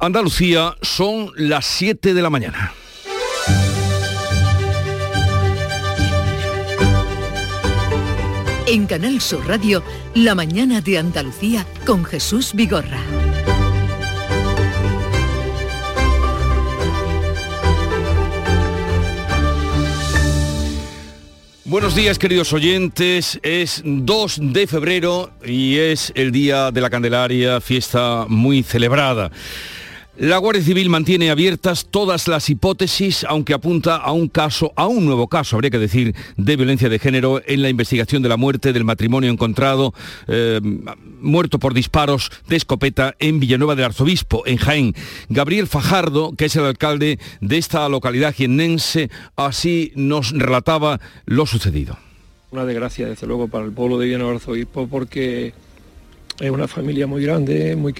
Andalucía 0.00 0.76
son 0.80 1.32
las 1.34 1.66
7 1.66 2.14
de 2.14 2.22
la 2.22 2.30
mañana. 2.30 2.72
En 8.68 8.86
Canal 8.86 9.20
Sur 9.20 9.44
Radio, 9.48 9.82
La 10.14 10.36
mañana 10.36 10.80
de 10.80 10.98
Andalucía 10.98 11.66
con 11.84 12.04
Jesús 12.04 12.52
Vigorra. 12.54 13.00
Buenos 21.64 21.96
días 21.96 22.20
queridos 22.20 22.52
oyentes, 22.52 23.40
es 23.42 23.82
2 23.84 24.52
de 24.52 24.68
febrero 24.68 25.32
y 25.44 25.78
es 25.78 26.12
el 26.14 26.30
Día 26.30 26.70
de 26.70 26.80
la 26.80 26.88
Candelaria, 26.88 27.60
fiesta 27.60 28.26
muy 28.28 28.62
celebrada. 28.62 29.32
La 30.18 30.38
Guardia 30.38 30.64
Civil 30.64 30.90
mantiene 30.90 31.30
abiertas 31.30 31.86
todas 31.88 32.26
las 32.26 32.50
hipótesis, 32.50 33.24
aunque 33.28 33.54
apunta 33.54 33.94
a 33.94 34.10
un 34.10 34.26
caso, 34.26 34.72
a 34.74 34.88
un 34.88 35.04
nuevo 35.04 35.28
caso, 35.28 35.54
habría 35.54 35.70
que 35.70 35.78
decir, 35.78 36.12
de 36.36 36.56
violencia 36.56 36.88
de 36.88 36.98
género 36.98 37.40
en 37.46 37.62
la 37.62 37.68
investigación 37.68 38.20
de 38.20 38.28
la 38.28 38.36
muerte 38.36 38.72
del 38.72 38.82
matrimonio 38.82 39.30
encontrado 39.30 39.94
eh, 40.26 40.60
muerto 41.20 41.60
por 41.60 41.72
disparos 41.72 42.32
de 42.48 42.56
escopeta 42.56 43.14
en 43.20 43.38
Villanueva 43.38 43.76
del 43.76 43.84
Arzobispo, 43.84 44.44
en 44.44 44.56
Jaén. 44.56 44.94
Gabriel 45.28 45.68
Fajardo, 45.68 46.32
que 46.36 46.46
es 46.46 46.56
el 46.56 46.64
alcalde 46.64 47.20
de 47.40 47.56
esta 47.56 47.88
localidad 47.88 48.34
jiennense, 48.34 49.10
así 49.36 49.92
nos 49.94 50.32
relataba 50.32 50.98
lo 51.26 51.46
sucedido. 51.46 51.96
Una 52.50 52.64
desgracia, 52.64 53.06
desde 53.06 53.28
luego, 53.28 53.46
para 53.46 53.66
el 53.66 53.70
pueblo 53.70 53.98
de 53.98 54.06
Villanueva 54.06 54.32
del 54.32 54.40
Arzobispo, 54.40 54.88
porque 54.88 55.52
es 56.40 56.50
una 56.50 56.66
familia 56.66 57.06
muy 57.06 57.22
grande, 57.22 57.76
muy, 57.76 57.94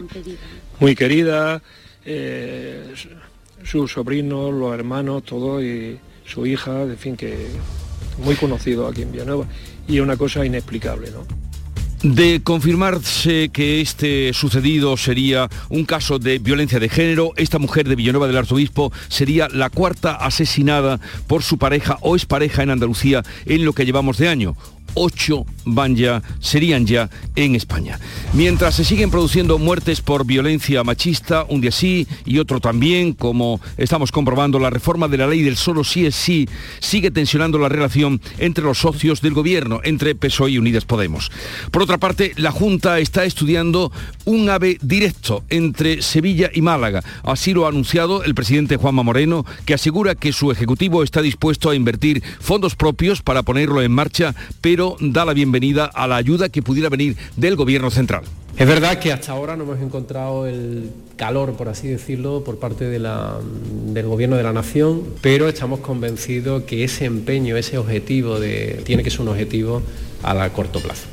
muy 0.80 0.96
querida 0.96 1.62
eh, 2.10 2.94
sus 3.64 3.92
sobrinos, 3.92 4.52
los 4.52 4.72
hermanos, 4.72 5.24
todo, 5.24 5.62
y 5.62 5.98
su 6.24 6.46
hija, 6.46 6.83
en 6.83 6.96
fin, 6.96 7.16
que 7.16 7.48
muy 8.24 8.34
conocido 8.34 8.86
aquí 8.86 9.02
en 9.02 9.12
Villanueva, 9.12 9.46
y 9.86 10.00
una 10.00 10.16
cosa 10.16 10.44
inexplicable, 10.44 11.10
¿no? 11.10 11.27
De 12.02 12.41
confirmarse 12.44 13.50
que 13.52 13.80
este 13.80 14.33
sucedido 14.33 14.96
sería 14.96 15.48
un 15.68 15.84
caso 15.84 16.18
de 16.18 16.38
violencia 16.38 16.78
de 16.78 16.88
género, 16.88 17.33
esta 17.36 17.58
mujer 17.58 17.88
de 17.88 17.96
Villanueva 17.96 18.28
del 18.28 18.36
Arzobispo 18.36 18.92
sería 19.08 19.48
la 19.48 19.68
cuarta 19.68 20.12
asesinada 20.12 21.00
por 21.27 21.42
su 21.42 21.58
pareja 21.58 21.98
o 22.02 22.14
expareja 22.14 22.62
en 22.62 22.70
Andalucía 22.70 23.24
en 23.46 23.64
lo 23.64 23.72
que 23.72 23.84
llevamos 23.84 24.16
de 24.16 24.28
año 24.28 24.56
ocho 24.94 25.47
van 25.64 25.97
ya, 25.97 26.22
serían 26.41 26.86
ya 26.86 27.11
en 27.36 27.55
España. 27.55 27.98
Mientras 28.33 28.75
se 28.75 28.84
siguen 28.84 29.11
produciendo 29.11 29.58
muertes 29.58 30.00
por 30.00 30.25
violencia 30.25 30.84
machista, 30.84 31.45
un 31.48 31.61
día 31.61 31.72
sí 31.72 32.06
y 32.25 32.39
otro 32.39 32.61
también, 32.61 33.12
como 33.12 33.61
estamos 33.77 34.12
comprobando, 34.12 34.58
la 34.58 34.70
reforma 34.70 35.08
de 35.08 35.19
la 35.19 35.27
ley 35.27 35.42
del 35.42 35.56
solo 35.56 35.84
sí 35.84 36.06
es 36.06 36.14
sí 36.14 36.48
sigue 36.80 37.11
tensionando 37.11 37.58
la 37.58 37.69
relación 37.69 38.20
entre 38.39 38.64
los 38.64 38.78
socios 38.78 39.20
del 39.20 39.34
gobierno, 39.34 39.80
entre 39.84 40.14
PSOE 40.14 40.53
y 40.53 40.58
Unidas 40.58 40.84
Podemos. 40.84 41.30
Por 41.70 41.83
otra 41.83 41.98
parte, 41.98 42.33
la 42.36 42.50
Junta 42.50 42.98
está 42.98 43.25
estudiando 43.25 43.92
un 44.25 44.48
ave 44.48 44.78
directo 44.80 45.45
entre 45.48 46.02
Sevilla 46.02 46.50
y 46.52 46.62
Málaga. 46.62 47.02
Así 47.25 47.52
lo 47.52 47.67
ha 47.67 47.69
anunciado 47.69 48.25
el 48.25 48.34
presidente 48.34 48.77
Juanma 48.77 49.02
Moreno, 49.02 49.45
que 49.64 49.75
asegura 49.75 50.14
que 50.14 50.33
su 50.33 50.50
Ejecutivo 50.50 51.02
está 51.02 51.23
dispuesto 51.23 51.70
a 51.70 51.75
invertir 51.75 52.23
fondos 52.41 52.75
propios 52.75 53.23
para 53.23 53.42
ponerlo 53.42 53.83
en 53.83 53.92
marcha, 53.92 54.34
pero 54.61 54.77
da 55.00 55.24
la 55.24 55.32
bienvenida 55.32 55.86
a 55.86 56.06
la 56.06 56.16
ayuda 56.16 56.48
que 56.48 56.62
pudiera 56.62 56.88
venir 56.88 57.16
del 57.36 57.56
Gobierno 57.56 57.90
central. 57.90 58.22
Es 58.56 58.66
verdad 58.66 58.98
que 58.98 59.12
hasta 59.12 59.32
ahora 59.32 59.56
no 59.56 59.64
hemos 59.64 59.80
encontrado 59.80 60.46
el 60.46 60.90
calor, 61.16 61.54
por 61.54 61.68
así 61.68 61.86
decirlo, 61.88 62.42
por 62.44 62.58
parte 62.58 62.88
del 62.88 64.06
Gobierno 64.06 64.36
de 64.36 64.42
la 64.42 64.52
Nación, 64.52 65.02
pero 65.20 65.48
estamos 65.48 65.80
convencidos 65.80 66.64
que 66.64 66.84
ese 66.84 67.04
empeño, 67.04 67.56
ese 67.56 67.78
objetivo 67.78 68.40
de, 68.40 68.82
tiene 68.84 69.02
que 69.02 69.10
ser 69.10 69.20
un 69.20 69.28
objetivo 69.28 69.83
a 70.22 70.48
corto 70.50 70.80
plazo. 70.80 71.06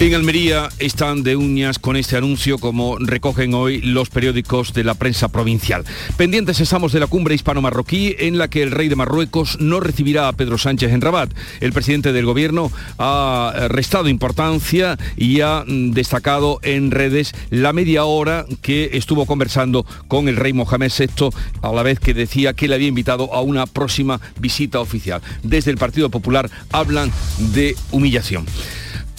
En 0.00 0.14
Almería 0.14 0.68
están 0.78 1.24
de 1.24 1.34
uñas 1.34 1.80
con 1.80 1.96
este 1.96 2.16
anuncio 2.16 2.58
como 2.58 2.98
recogen 2.98 3.52
hoy 3.52 3.80
los 3.82 4.08
periódicos 4.10 4.72
de 4.72 4.84
la 4.84 4.94
prensa 4.94 5.28
provincial. 5.28 5.84
Pendientes 6.16 6.60
estamos 6.60 6.92
de 6.92 7.00
la 7.00 7.08
cumbre 7.08 7.34
hispano-marroquí 7.34 8.14
en 8.20 8.38
la 8.38 8.48
que 8.48 8.62
el 8.62 8.70
rey 8.70 8.88
de 8.88 8.94
Marruecos 8.94 9.58
no 9.60 9.80
recibirá 9.80 10.28
a 10.28 10.32
Pedro 10.32 10.56
Sánchez 10.56 10.92
en 10.92 11.00
Rabat. 11.00 11.30
El 11.60 11.72
presidente 11.72 12.12
del 12.12 12.26
gobierno 12.26 12.70
ha 12.98 13.66
restado 13.68 14.08
importancia 14.08 14.96
y 15.16 15.40
ha 15.40 15.64
mm, 15.66 15.90
destacado 15.90 16.60
en 16.62 16.92
redes 16.92 17.32
la 17.50 17.72
media 17.72 18.04
hora 18.04 18.46
que 18.62 18.90
estuvo 18.92 19.26
conversando 19.26 19.84
con 20.06 20.28
el 20.28 20.36
rey 20.36 20.52
Mohamed 20.52 20.92
VI 20.96 21.30
a 21.60 21.72
la 21.72 21.82
vez 21.82 21.98
que 21.98 22.14
decía 22.14 22.54
que 22.54 22.68
le 22.68 22.76
había 22.76 22.88
invitado 22.88 23.34
a 23.34 23.42
una 23.42 23.66
próxima 23.66 24.20
visita 24.38 24.78
oficial. 24.78 25.20
Desde 25.42 25.72
el 25.72 25.76
Partido 25.76 26.08
Popular 26.08 26.48
hablan 26.70 27.10
de 27.52 27.76
humillación. 27.90 28.46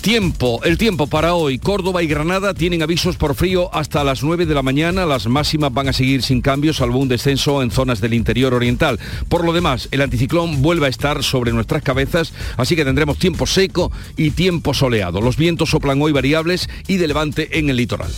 Tiempo, 0.02 0.62
el 0.64 0.78
tiempo 0.78 1.08
para 1.08 1.34
hoy. 1.34 1.60
Córdoba 1.60 2.02
y 2.02 2.08
Granada 2.08 2.54
tienen 2.54 2.82
avisos 2.82 3.18
por 3.18 3.36
frío 3.36 3.70
hasta 3.74 4.04
las 4.06 4.24
9 4.24 4.46
de 4.46 4.54
la 4.54 4.64
mañana. 4.64 5.06
Las 5.06 5.28
máximas 5.28 5.74
van 5.74 5.90
a 5.90 5.94
seguir 5.94 6.24
sin 6.24 6.40
cambios, 6.40 6.78
salvo 6.78 7.00
un 7.00 7.10
descenso 7.10 7.62
en 7.62 7.70
zonas 7.70 8.00
del 8.00 8.14
interior 8.14 8.54
oriental. 8.54 8.98
Por 9.28 9.44
lo 9.44 9.52
demás, 9.52 9.90
el 9.92 10.02
anticiclón 10.02 10.62
vuelve 10.62 10.86
a 10.86 10.90
estar 10.90 11.22
sobre 11.22 11.52
nuestras 11.52 11.84
cabezas, 11.84 12.32
así 12.56 12.78
que 12.78 12.86
tendremos 12.86 13.18
tiempo 13.18 13.46
seco 13.46 13.92
y 14.16 14.32
tiempo 14.32 14.74
soleado. 14.74 15.20
Los 15.20 15.36
vientos 15.36 15.70
soplan 15.70 16.02
hoy 16.02 16.14
variables 16.14 16.70
y 16.88 16.96
de 16.96 17.08
levante 17.08 17.60
en 17.60 17.70
el 17.70 17.76
litoral. 17.76 18.12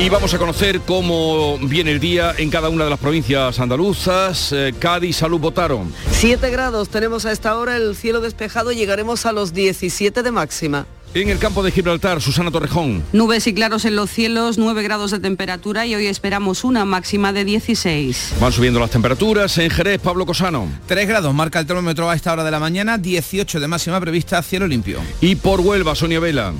Y 0.00 0.08
vamos 0.10 0.32
a 0.32 0.38
conocer 0.38 0.80
cómo 0.82 1.58
viene 1.58 1.90
el 1.90 1.98
día 1.98 2.32
en 2.38 2.50
cada 2.50 2.68
una 2.68 2.84
de 2.84 2.90
las 2.90 3.00
provincias 3.00 3.58
andaluzas. 3.58 4.52
Eh, 4.52 4.72
Cádiz, 4.78 5.16
Salud, 5.16 5.40
votaron. 5.40 5.92
7 6.12 6.50
grados 6.50 6.88
tenemos 6.88 7.26
a 7.26 7.32
esta 7.32 7.58
hora, 7.58 7.76
el 7.76 7.96
cielo 7.96 8.20
despejado, 8.20 8.70
llegaremos 8.70 9.26
a 9.26 9.32
los 9.32 9.52
17 9.52 10.22
de 10.22 10.30
máxima. 10.30 10.86
En 11.14 11.30
el 11.30 11.38
campo 11.40 11.64
de 11.64 11.72
Gibraltar, 11.72 12.20
Susana 12.22 12.52
Torrejón. 12.52 13.02
Nubes 13.12 13.48
y 13.48 13.54
claros 13.54 13.84
en 13.86 13.96
los 13.96 14.08
cielos, 14.08 14.56
9 14.56 14.84
grados 14.84 15.10
de 15.10 15.18
temperatura 15.18 15.84
y 15.84 15.96
hoy 15.96 16.06
esperamos 16.06 16.62
una 16.62 16.84
máxima 16.84 17.32
de 17.32 17.44
16. 17.44 18.34
Van 18.40 18.52
subiendo 18.52 18.78
las 18.78 18.90
temperaturas. 18.90 19.58
En 19.58 19.68
Jerez, 19.68 20.00
Pablo 20.00 20.26
Cosano. 20.26 20.68
3 20.86 21.08
grados 21.08 21.34
marca 21.34 21.58
el 21.58 21.66
termómetro 21.66 22.08
a 22.08 22.14
esta 22.14 22.32
hora 22.32 22.44
de 22.44 22.52
la 22.52 22.60
mañana, 22.60 22.98
18 22.98 23.58
de 23.58 23.66
máxima 23.66 24.00
prevista, 24.00 24.40
cielo 24.42 24.68
limpio. 24.68 25.00
Y 25.20 25.34
por 25.34 25.60
Huelva, 25.60 25.96
Sonia 25.96 26.20
Vela. 26.20 26.52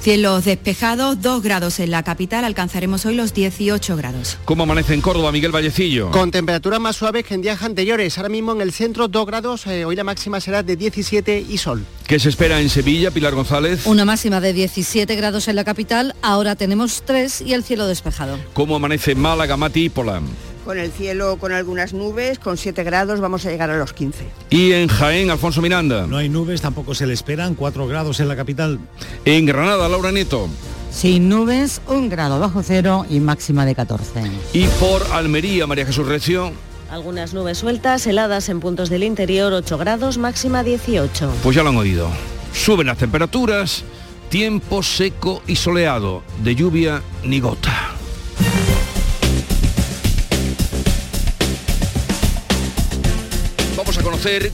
Cielos 0.00 0.46
despejados, 0.46 1.20
2 1.20 1.42
grados 1.42 1.78
en 1.78 1.90
la 1.90 2.02
capital, 2.02 2.46
alcanzaremos 2.46 3.04
hoy 3.04 3.14
los 3.16 3.34
18 3.34 3.96
grados. 3.98 4.38
¿Cómo 4.46 4.62
amanece 4.62 4.94
en 4.94 5.02
Córdoba, 5.02 5.30
Miguel 5.30 5.52
Vallecillo? 5.52 6.10
Con 6.10 6.30
temperaturas 6.30 6.80
más 6.80 6.96
suaves 6.96 7.26
que 7.26 7.34
en 7.34 7.42
días 7.42 7.62
anteriores. 7.62 8.16
Ahora 8.16 8.30
mismo 8.30 8.52
en 8.52 8.62
el 8.62 8.72
centro 8.72 9.08
2 9.08 9.26
grados, 9.26 9.66
eh, 9.66 9.84
hoy 9.84 9.96
la 9.96 10.04
máxima 10.04 10.40
será 10.40 10.62
de 10.62 10.76
17 10.76 11.44
y 11.46 11.58
sol. 11.58 11.84
¿Qué 12.06 12.18
se 12.18 12.30
espera 12.30 12.62
en 12.62 12.70
Sevilla, 12.70 13.10
Pilar 13.10 13.34
González? 13.34 13.84
Una 13.84 14.06
máxima 14.06 14.40
de 14.40 14.54
17 14.54 15.14
grados 15.16 15.48
en 15.48 15.56
la 15.56 15.64
capital, 15.64 16.14
ahora 16.22 16.56
tenemos 16.56 17.02
3 17.04 17.42
y 17.42 17.52
el 17.52 17.62
cielo 17.62 17.86
despejado. 17.86 18.38
¿Cómo 18.54 18.76
amanece 18.76 19.14
Málaga, 19.14 19.58
Mati 19.58 19.84
y 19.84 19.88
Polán? 19.90 20.24
Con 20.70 20.78
el 20.78 20.92
cielo 20.92 21.36
con 21.36 21.50
algunas 21.50 21.92
nubes, 21.92 22.38
con 22.38 22.56
7 22.56 22.84
grados 22.84 23.18
vamos 23.18 23.44
a 23.44 23.50
llegar 23.50 23.70
a 23.70 23.76
los 23.76 23.92
15. 23.92 24.24
Y 24.50 24.70
en 24.70 24.86
Jaén, 24.86 25.28
Alfonso 25.28 25.60
Miranda. 25.60 26.06
No 26.06 26.16
hay 26.16 26.28
nubes, 26.28 26.60
tampoco 26.60 26.94
se 26.94 27.08
le 27.08 27.12
esperan, 27.12 27.56
4 27.56 27.88
grados 27.88 28.20
en 28.20 28.28
la 28.28 28.36
capital. 28.36 28.78
En 29.24 29.46
Granada, 29.46 29.88
Laura 29.88 30.12
Nieto. 30.12 30.48
Sin 30.92 31.28
nubes, 31.28 31.80
un 31.88 32.08
grado 32.08 32.38
bajo 32.38 32.62
cero 32.62 33.04
y 33.10 33.18
máxima 33.18 33.66
de 33.66 33.74
14. 33.74 34.22
Y 34.52 34.66
por 34.78 35.04
Almería, 35.12 35.66
María 35.66 35.86
Jesús 35.86 36.06
Recio. 36.06 36.52
Algunas 36.88 37.34
nubes 37.34 37.58
sueltas, 37.58 38.06
heladas 38.06 38.48
en 38.48 38.60
puntos 38.60 38.90
del 38.90 39.02
interior, 39.02 39.52
8 39.52 39.76
grados, 39.76 40.18
máxima 40.18 40.62
18. 40.62 41.32
Pues 41.42 41.56
ya 41.56 41.64
lo 41.64 41.70
han 41.70 41.78
oído. 41.78 42.08
Suben 42.52 42.86
las 42.86 42.98
temperaturas, 42.98 43.82
tiempo 44.28 44.84
seco 44.84 45.42
y 45.48 45.56
soleado, 45.56 46.22
de 46.44 46.54
lluvia 46.54 47.02
ni 47.24 47.40
gota. 47.40 47.99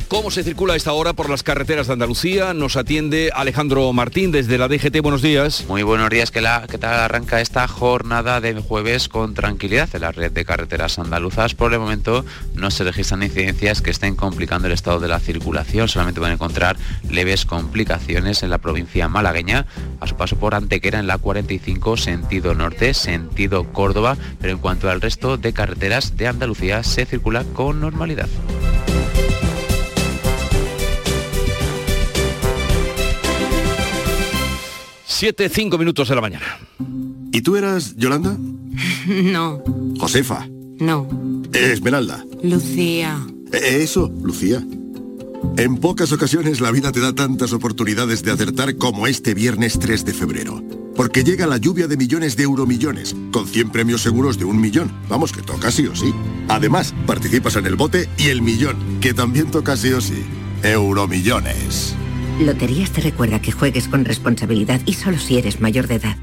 Cómo 0.07 0.31
se 0.31 0.45
circula 0.45 0.75
a 0.75 0.77
esta 0.77 0.93
hora 0.93 1.13
por 1.13 1.29
las 1.29 1.43
carreteras 1.43 1.89
de 1.89 1.95
Andalucía. 1.95 2.55
Nos 2.55 2.77
atiende 2.77 3.33
Alejandro 3.35 3.93
Martín 3.93 4.31
desde 4.31 4.59
la 4.59 4.69
DGT. 4.69 5.01
Buenos 5.03 5.23
días. 5.23 5.65
Muy 5.67 5.83
buenos 5.83 6.09
días. 6.09 6.31
¿Qué, 6.31 6.41
la, 6.41 6.67
qué 6.71 6.79
tal 6.79 6.95
arranca 6.95 7.41
esta 7.41 7.67
jornada 7.67 8.41
de 8.41 8.55
jueves 8.61 9.09
con 9.09 9.35
tranquilidad 9.35 9.89
en 9.95 10.03
la 10.03 10.13
red 10.13 10.31
de 10.31 10.45
carreteras 10.45 11.01
andaluzas? 11.01 11.55
Por 11.55 11.73
el 11.73 11.81
momento 11.81 12.25
no 12.55 12.71
se 12.71 12.85
registran 12.85 13.25
incidencias 13.25 13.83
que 13.83 13.91
estén 13.91 14.15
complicando 14.15 14.69
el 14.69 14.73
estado 14.73 15.01
de 15.01 15.09
la 15.09 15.19
circulación. 15.19 15.89
Solamente 15.89 16.21
van 16.21 16.31
a 16.31 16.35
encontrar 16.35 16.77
leves 17.11 17.45
complicaciones 17.45 18.45
en 18.45 18.51
la 18.51 18.59
provincia 18.59 19.09
malagueña 19.09 19.67
a 19.99 20.07
su 20.07 20.17
paso 20.17 20.37
por 20.37 20.55
Antequera 20.55 21.01
en 21.01 21.09
la 21.09 21.19
45 21.19 21.97
sentido 21.97 22.55
norte, 22.55 22.95
sentido 22.95 23.65
Córdoba. 23.73 24.17
Pero 24.41 24.53
en 24.53 24.59
cuanto 24.59 24.89
al 24.89 25.01
resto 25.01 25.39
de 25.39 25.53
carreteras 25.53 26.17
de 26.17 26.29
Andalucía 26.29 26.85
se 26.85 27.05
circula 27.05 27.43
con 27.53 27.81
normalidad. 27.81 28.29
7, 35.17 35.49
5 35.49 35.79
minutos 35.79 36.11
de 36.11 36.15
la 36.15 36.21
mañana. 36.21 36.45
¿Y 37.33 37.41
tú 37.41 37.57
eras 37.57 37.97
Yolanda? 37.97 38.37
No. 39.07 39.63
Josefa. 39.99 40.47
No. 40.79 41.09
Esmeralda. 41.55 42.23
Lucía. 42.43 43.27
E, 43.51 43.83
eso, 43.83 44.13
Lucía. 44.23 44.63
En 45.57 45.77
pocas 45.79 46.13
ocasiones 46.13 46.61
la 46.61 46.71
vida 46.71 46.93
te 46.93 47.01
da 47.01 47.15
tantas 47.15 47.55
oportunidades 47.55 48.23
de 48.23 48.33
acertar 48.33 48.77
como 48.77 49.07
este 49.07 49.33
viernes 49.33 49.79
3 49.79 50.05
de 50.05 50.13
febrero. 50.13 50.63
Porque 50.95 51.25
llega 51.25 51.47
la 51.47 51.57
lluvia 51.57 51.87
de 51.87 51.97
millones 51.97 52.37
de 52.37 52.43
euromillones, 52.43 53.17
con 53.33 53.47
100 53.47 53.71
premios 53.71 54.03
seguros 54.03 54.39
de 54.39 54.45
un 54.45 54.61
millón. 54.61 54.93
Vamos, 55.09 55.33
que 55.33 55.41
toca 55.41 55.71
sí 55.71 55.87
o 55.87 55.97
sí. 55.97 56.13
Además, 56.49 56.95
participas 57.07 57.57
en 57.57 57.65
el 57.65 57.77
bote 57.77 58.09
y 58.19 58.29
el 58.29 58.43
millón, 58.43 58.77
que 59.01 59.15
también 59.15 59.51
toca 59.51 59.79
sí 59.79 59.93
o 59.93 60.01
sí. 60.03 60.25
Euromillones. 60.63 61.97
Loterías 62.41 62.91
te 62.91 63.01
recuerda 63.01 63.41
que 63.41 63.53
juegues 63.53 63.89
con 63.89 64.05
responsabilidad 64.05 64.81
y 64.85 64.93
solo 64.95 65.19
si 65.19 65.39
eres 65.39 65.61
mayor 65.61 65.87
de 65.87 65.97
edad. 65.97 66.17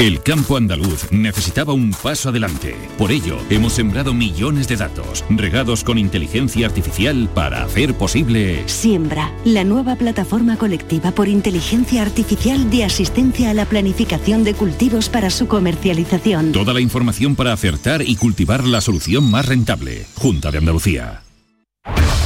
El 0.00 0.22
campo 0.22 0.56
andaluz 0.56 1.12
necesitaba 1.12 1.72
un 1.72 1.92
paso 1.92 2.30
adelante. 2.30 2.74
Por 2.98 3.12
ello, 3.12 3.38
hemos 3.48 3.74
sembrado 3.74 4.12
millones 4.12 4.66
de 4.66 4.76
datos, 4.76 5.24
regados 5.30 5.84
con 5.84 5.98
inteligencia 5.98 6.66
artificial 6.66 7.28
para 7.32 7.62
hacer 7.62 7.94
posible... 7.94 8.64
Siembra, 8.66 9.32
la 9.44 9.62
nueva 9.62 9.94
plataforma 9.94 10.56
colectiva 10.56 11.12
por 11.12 11.28
inteligencia 11.28 12.02
artificial 12.02 12.70
de 12.70 12.84
asistencia 12.84 13.50
a 13.50 13.54
la 13.54 13.66
planificación 13.66 14.42
de 14.42 14.54
cultivos 14.54 15.08
para 15.08 15.30
su 15.30 15.46
comercialización. 15.46 16.52
Toda 16.52 16.74
la 16.74 16.80
información 16.80 17.36
para 17.36 17.52
acertar 17.52 18.02
y 18.02 18.16
cultivar 18.16 18.64
la 18.64 18.80
solución 18.80 19.30
más 19.30 19.46
rentable. 19.46 20.06
Junta 20.16 20.50
de 20.50 20.58
Andalucía. 20.58 21.23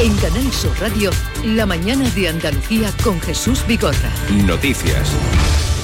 En 0.01 0.15
Canal 0.19 0.53
Sur 0.53 0.71
Radio, 0.79 1.11
la 1.45 1.67
mañana 1.67 2.09
de 2.11 2.29
Andalucía 2.29 2.93
con 3.03 3.21
Jesús 3.21 3.67
Vigorra. 3.67 4.13
Noticias. 4.47 5.13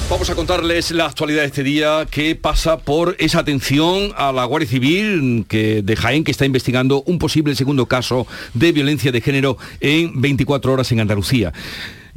Vamos 0.09 0.29
a 0.29 0.35
contarles 0.35 0.91
la 0.91 1.07
actualidad 1.07 1.41
de 1.41 1.47
este 1.47 1.63
día 1.63 2.07
que 2.09 2.33
pasa 2.37 2.77
por 2.77 3.17
esa 3.19 3.39
atención 3.39 4.13
a 4.15 4.31
la 4.31 4.45
Guardia 4.45 4.69
Civil 4.69 5.45
que, 5.49 5.81
de 5.81 5.95
Jaén 5.97 6.23
que 6.23 6.31
está 6.31 6.45
investigando 6.45 7.03
un 7.05 7.19
posible 7.19 7.55
segundo 7.55 7.87
caso 7.87 8.25
de 8.53 8.71
violencia 8.71 9.11
de 9.11 9.19
género 9.19 9.57
en 9.81 10.21
24 10.21 10.71
horas 10.71 10.89
en 10.93 11.01
Andalucía. 11.01 11.51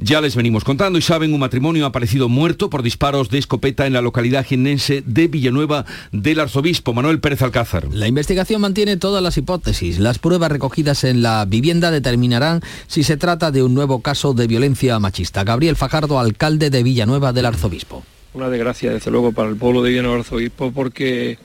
Ya 0.00 0.20
les 0.20 0.36
venimos 0.36 0.62
contando 0.62 0.96
y 0.96 1.02
saben, 1.02 1.34
un 1.34 1.40
matrimonio 1.40 1.84
ha 1.84 1.88
aparecido 1.88 2.28
muerto 2.28 2.70
por 2.70 2.84
disparos 2.84 3.30
de 3.30 3.38
escopeta 3.38 3.84
en 3.84 3.92
la 3.92 4.00
localidad 4.00 4.46
jienense 4.46 5.02
de 5.04 5.26
Villanueva 5.26 5.86
del 6.12 6.38
arzobispo 6.38 6.94
Manuel 6.94 7.18
Pérez 7.18 7.42
Alcázar. 7.42 7.92
La 7.92 8.06
investigación 8.06 8.60
mantiene 8.60 8.96
todas 8.96 9.20
las 9.24 9.36
hipótesis. 9.36 9.98
Las 9.98 10.20
pruebas 10.20 10.52
recogidas 10.52 11.02
en 11.02 11.20
la 11.22 11.44
vivienda 11.46 11.90
determinarán 11.90 12.60
si 12.86 13.02
se 13.02 13.16
trata 13.16 13.50
de 13.50 13.64
un 13.64 13.74
nuevo 13.74 14.00
caso 14.00 14.34
de 14.34 14.46
violencia 14.46 15.00
machista. 15.00 15.42
Gabriel 15.42 15.74
Fajardo, 15.74 16.20
alcalde 16.20 16.70
de 16.70 16.84
Villanueva 16.84 17.32
del 17.32 17.46
arzobispo. 17.46 18.04
Una 18.34 18.48
desgracia, 18.48 18.92
desde 18.92 19.10
luego, 19.10 19.32
para 19.32 19.48
el 19.48 19.56
pueblo 19.56 19.82
de 19.82 19.90
Villanueva 19.90 20.18
del 20.18 20.24
arzobispo 20.24 20.70
porque 20.70 21.38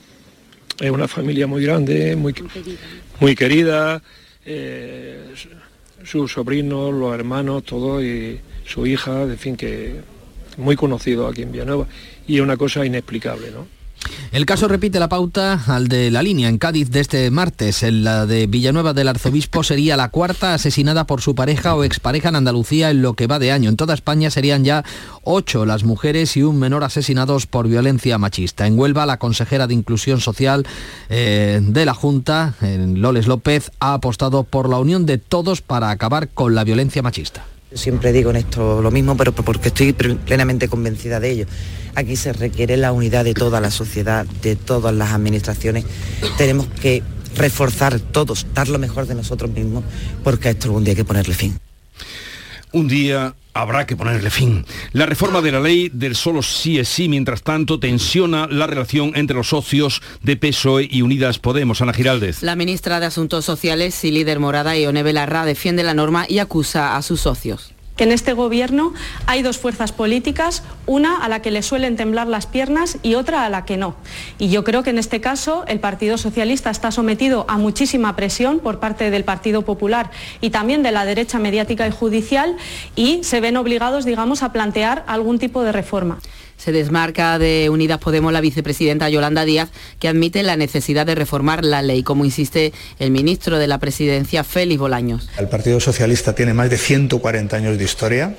es 0.78 0.90
una 0.92 1.08
familia 1.08 1.48
muy 1.48 1.64
grande, 1.64 2.14
muy, 2.14 2.32
muy 3.18 3.34
querida. 3.34 4.00
Eh, 4.46 5.34
sus 6.04 6.32
sobrinos, 6.32 6.92
los 6.92 7.14
hermanos, 7.14 7.64
todo, 7.64 8.02
y 8.02 8.40
su 8.64 8.86
hija, 8.86 9.22
en 9.22 9.38
fin, 9.38 9.56
que 9.56 10.00
muy 10.56 10.76
conocido 10.76 11.26
aquí 11.26 11.42
en 11.42 11.52
Villanueva, 11.52 11.86
y 12.26 12.36
es 12.36 12.40
una 12.40 12.56
cosa 12.56 12.84
inexplicable, 12.84 13.50
¿no? 13.50 13.66
El 14.32 14.46
caso 14.46 14.66
repite 14.66 14.98
la 14.98 15.08
pauta 15.08 15.62
al 15.68 15.88
de 15.88 16.10
la 16.10 16.22
línea 16.22 16.48
en 16.48 16.58
Cádiz 16.58 16.90
de 16.90 17.00
este 17.00 17.30
martes. 17.30 17.82
En 17.82 18.02
la 18.02 18.26
de 18.26 18.46
Villanueva 18.46 18.92
del 18.92 19.08
Arzobispo 19.08 19.62
sería 19.62 19.96
la 19.96 20.08
cuarta 20.08 20.54
asesinada 20.54 21.06
por 21.06 21.20
su 21.20 21.34
pareja 21.34 21.74
o 21.76 21.84
expareja 21.84 22.30
en 22.30 22.36
Andalucía 22.36 22.90
en 22.90 23.00
lo 23.00 23.14
que 23.14 23.26
va 23.26 23.38
de 23.38 23.52
año. 23.52 23.68
En 23.68 23.76
toda 23.76 23.94
España 23.94 24.30
serían 24.30 24.64
ya 24.64 24.84
ocho 25.22 25.66
las 25.66 25.84
mujeres 25.84 26.36
y 26.36 26.42
un 26.42 26.58
menor 26.58 26.82
asesinados 26.82 27.46
por 27.46 27.68
violencia 27.68 28.18
machista. 28.18 28.66
En 28.66 28.78
Huelva, 28.78 29.06
la 29.06 29.18
consejera 29.18 29.66
de 29.66 29.74
Inclusión 29.74 30.20
Social 30.20 30.66
eh, 31.08 31.60
de 31.62 31.84
la 31.84 31.94
Junta, 31.94 32.54
Loles 32.60 33.28
López, 33.28 33.70
ha 33.78 33.94
apostado 33.94 34.42
por 34.42 34.68
la 34.68 34.78
unión 34.78 35.06
de 35.06 35.18
todos 35.18 35.62
para 35.62 35.90
acabar 35.90 36.28
con 36.28 36.54
la 36.54 36.64
violencia 36.64 37.02
machista. 37.02 37.44
Siempre 37.74 38.12
digo 38.12 38.30
en 38.30 38.36
esto 38.36 38.80
lo 38.80 38.90
mismo, 38.90 39.16
pero 39.16 39.32
porque 39.32 39.68
estoy 39.68 39.92
plenamente 39.92 40.68
convencida 40.68 41.20
de 41.20 41.30
ello. 41.30 41.46
Aquí 41.94 42.16
se 42.16 42.32
requiere 42.32 42.76
la 42.76 42.92
unidad 42.92 43.24
de 43.24 43.34
toda 43.34 43.60
la 43.60 43.70
sociedad, 43.70 44.26
de 44.42 44.56
todas 44.56 44.94
las 44.94 45.12
administraciones. 45.12 45.84
Tenemos 46.38 46.66
que 46.80 47.02
reforzar 47.36 47.98
todos, 48.00 48.46
dar 48.54 48.68
lo 48.68 48.78
mejor 48.78 49.06
de 49.06 49.14
nosotros 49.14 49.50
mismos, 49.50 49.84
porque 50.22 50.48
a 50.48 50.50
esto 50.52 50.68
algún 50.68 50.84
día 50.84 50.92
hay 50.92 50.96
que 50.96 51.04
ponerle 51.04 51.34
fin. 51.34 51.58
Un 52.72 52.88
día 52.88 53.34
habrá 53.54 53.86
que 53.86 53.96
ponerle 53.96 54.30
fin. 54.30 54.66
La 54.92 55.06
reforma 55.06 55.40
de 55.40 55.52
la 55.52 55.60
ley 55.60 55.90
del 55.92 56.16
solo 56.16 56.42
sí 56.42 56.78
es 56.78 56.88
sí, 56.88 57.08
mientras 57.08 57.42
tanto, 57.42 57.78
tensiona 57.78 58.46
la 58.48 58.66
relación 58.66 59.12
entre 59.14 59.36
los 59.36 59.48
socios 59.48 60.02
de 60.22 60.36
PSOE 60.36 60.88
y 60.90 61.02
Unidas 61.02 61.38
Podemos. 61.38 61.80
Ana 61.80 61.92
Giraldez. 61.92 62.42
La 62.42 62.56
ministra 62.56 63.00
de 63.00 63.06
Asuntos 63.06 63.44
Sociales 63.44 64.04
y 64.04 64.10
líder 64.10 64.40
morada, 64.40 64.76
Ione 64.76 65.02
Belarra, 65.02 65.44
defiende 65.44 65.82
la 65.82 65.94
norma 65.94 66.26
y 66.28 66.38
acusa 66.38 66.96
a 66.96 67.02
sus 67.02 67.20
socios 67.20 67.73
que 67.96 68.04
en 68.04 68.12
este 68.12 68.32
gobierno 68.32 68.92
hay 69.26 69.42
dos 69.42 69.58
fuerzas 69.58 69.92
políticas, 69.92 70.62
una 70.86 71.18
a 71.18 71.28
la 71.28 71.42
que 71.42 71.50
le 71.50 71.62
suelen 71.62 71.96
temblar 71.96 72.26
las 72.26 72.46
piernas 72.46 72.98
y 73.02 73.14
otra 73.14 73.44
a 73.44 73.48
la 73.48 73.64
que 73.64 73.76
no. 73.76 73.94
Y 74.38 74.48
yo 74.48 74.64
creo 74.64 74.82
que 74.82 74.90
en 74.90 74.98
este 74.98 75.20
caso 75.20 75.64
el 75.68 75.80
Partido 75.80 76.18
Socialista 76.18 76.70
está 76.70 76.90
sometido 76.90 77.44
a 77.48 77.58
muchísima 77.58 78.16
presión 78.16 78.58
por 78.58 78.80
parte 78.80 79.10
del 79.10 79.24
Partido 79.24 79.62
Popular 79.62 80.10
y 80.40 80.50
también 80.50 80.82
de 80.82 80.92
la 80.92 81.04
derecha 81.04 81.38
mediática 81.38 81.86
y 81.86 81.90
judicial 81.90 82.56
y 82.96 83.22
se 83.22 83.40
ven 83.40 83.56
obligados, 83.56 84.04
digamos, 84.04 84.42
a 84.42 84.52
plantear 84.52 85.04
algún 85.06 85.38
tipo 85.38 85.62
de 85.62 85.72
reforma. 85.72 86.18
Se 86.56 86.72
desmarca 86.72 87.38
de 87.38 87.68
Unidas 87.70 87.98
Podemos 87.98 88.32
la 88.32 88.40
vicepresidenta 88.40 89.08
Yolanda 89.08 89.44
Díaz, 89.44 89.70
que 89.98 90.08
admite 90.08 90.42
la 90.42 90.56
necesidad 90.56 91.06
de 91.06 91.14
reformar 91.14 91.64
la 91.64 91.82
ley, 91.82 92.02
como 92.02 92.24
insiste 92.24 92.72
el 92.98 93.10
ministro 93.10 93.58
de 93.58 93.66
la 93.66 93.78
Presidencia, 93.78 94.44
Félix 94.44 94.80
Bolaños. 94.80 95.28
El 95.38 95.48
Partido 95.48 95.80
Socialista 95.80 96.34
tiene 96.34 96.54
más 96.54 96.70
de 96.70 96.78
140 96.78 97.56
años 97.56 97.78
de 97.78 97.84
historia 97.84 98.34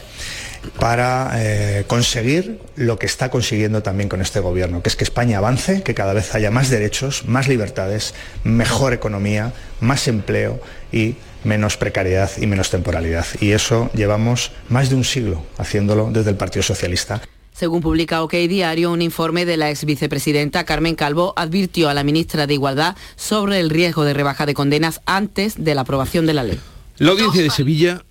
para 0.80 1.32
eh, 1.36 1.84
conseguir 1.88 2.60
lo 2.76 2.98
que 2.98 3.06
está 3.06 3.30
consiguiendo 3.30 3.84
también 3.84 4.10
con 4.10 4.22
este 4.22 4.40
gobierno, 4.40 4.82
que 4.82 4.90
es 4.90 4.96
que 4.96 5.04
España 5.04 5.38
avance, 5.38 5.84
que 5.84 5.94
cada 5.94 6.14
vez 6.14 6.34
haya 6.36 6.52
más 6.52 6.70
derechos, 6.70 7.26
más 7.28 7.48
libertades, 7.48 8.14
mejor 8.44 8.94
economía, 8.94 9.54
más 9.80 10.08
empleo 10.08 10.60
y 10.92 11.16
menos 11.44 11.78
precariedad 11.78 12.32
y 12.38 12.48
menos 12.48 12.70
temporalidad. 12.70 13.26
Y 13.40 13.52
eso 13.52 13.90
llevamos 13.94 14.52
más 14.70 14.90
de 14.90 14.96
un 14.96 15.04
siglo 15.04 15.44
haciéndolo 15.58 16.10
desde 16.12 16.32
el 16.32 16.38
Partido 16.38 16.64
Socialista. 16.64 17.22
Según 17.56 17.80
publica 17.80 18.22
OK 18.22 18.34
Diario, 18.34 18.92
un 18.92 19.02
informe 19.02 19.46
de 19.46 19.56
la 19.56 19.70
ex 19.70 19.86
vicepresidenta 19.86 20.66
Carmen 20.66 20.96
Calvo 20.96 21.34
advirtió 21.38 21.88
a 21.88 21.94
la 21.94 22.04
ministra 22.04 22.48
de 22.48 22.54
Igualdad 22.54 22.98
sobre 23.16 23.62
el 23.62 23.70
riesgo 23.70 24.04
de 24.04 24.14
rebaja 24.14 24.46
de 24.46 24.54
condenas 24.54 25.00
antes 25.06 25.64
de 25.64 25.74
la 25.74 25.82
aprobación 25.82 26.26
de 26.26 26.34
la 26.34 26.44
ley. 26.44 26.60
La 26.98 27.12
audiencia 27.12 27.42
de 27.42 27.50
Sevilla 27.50 28.04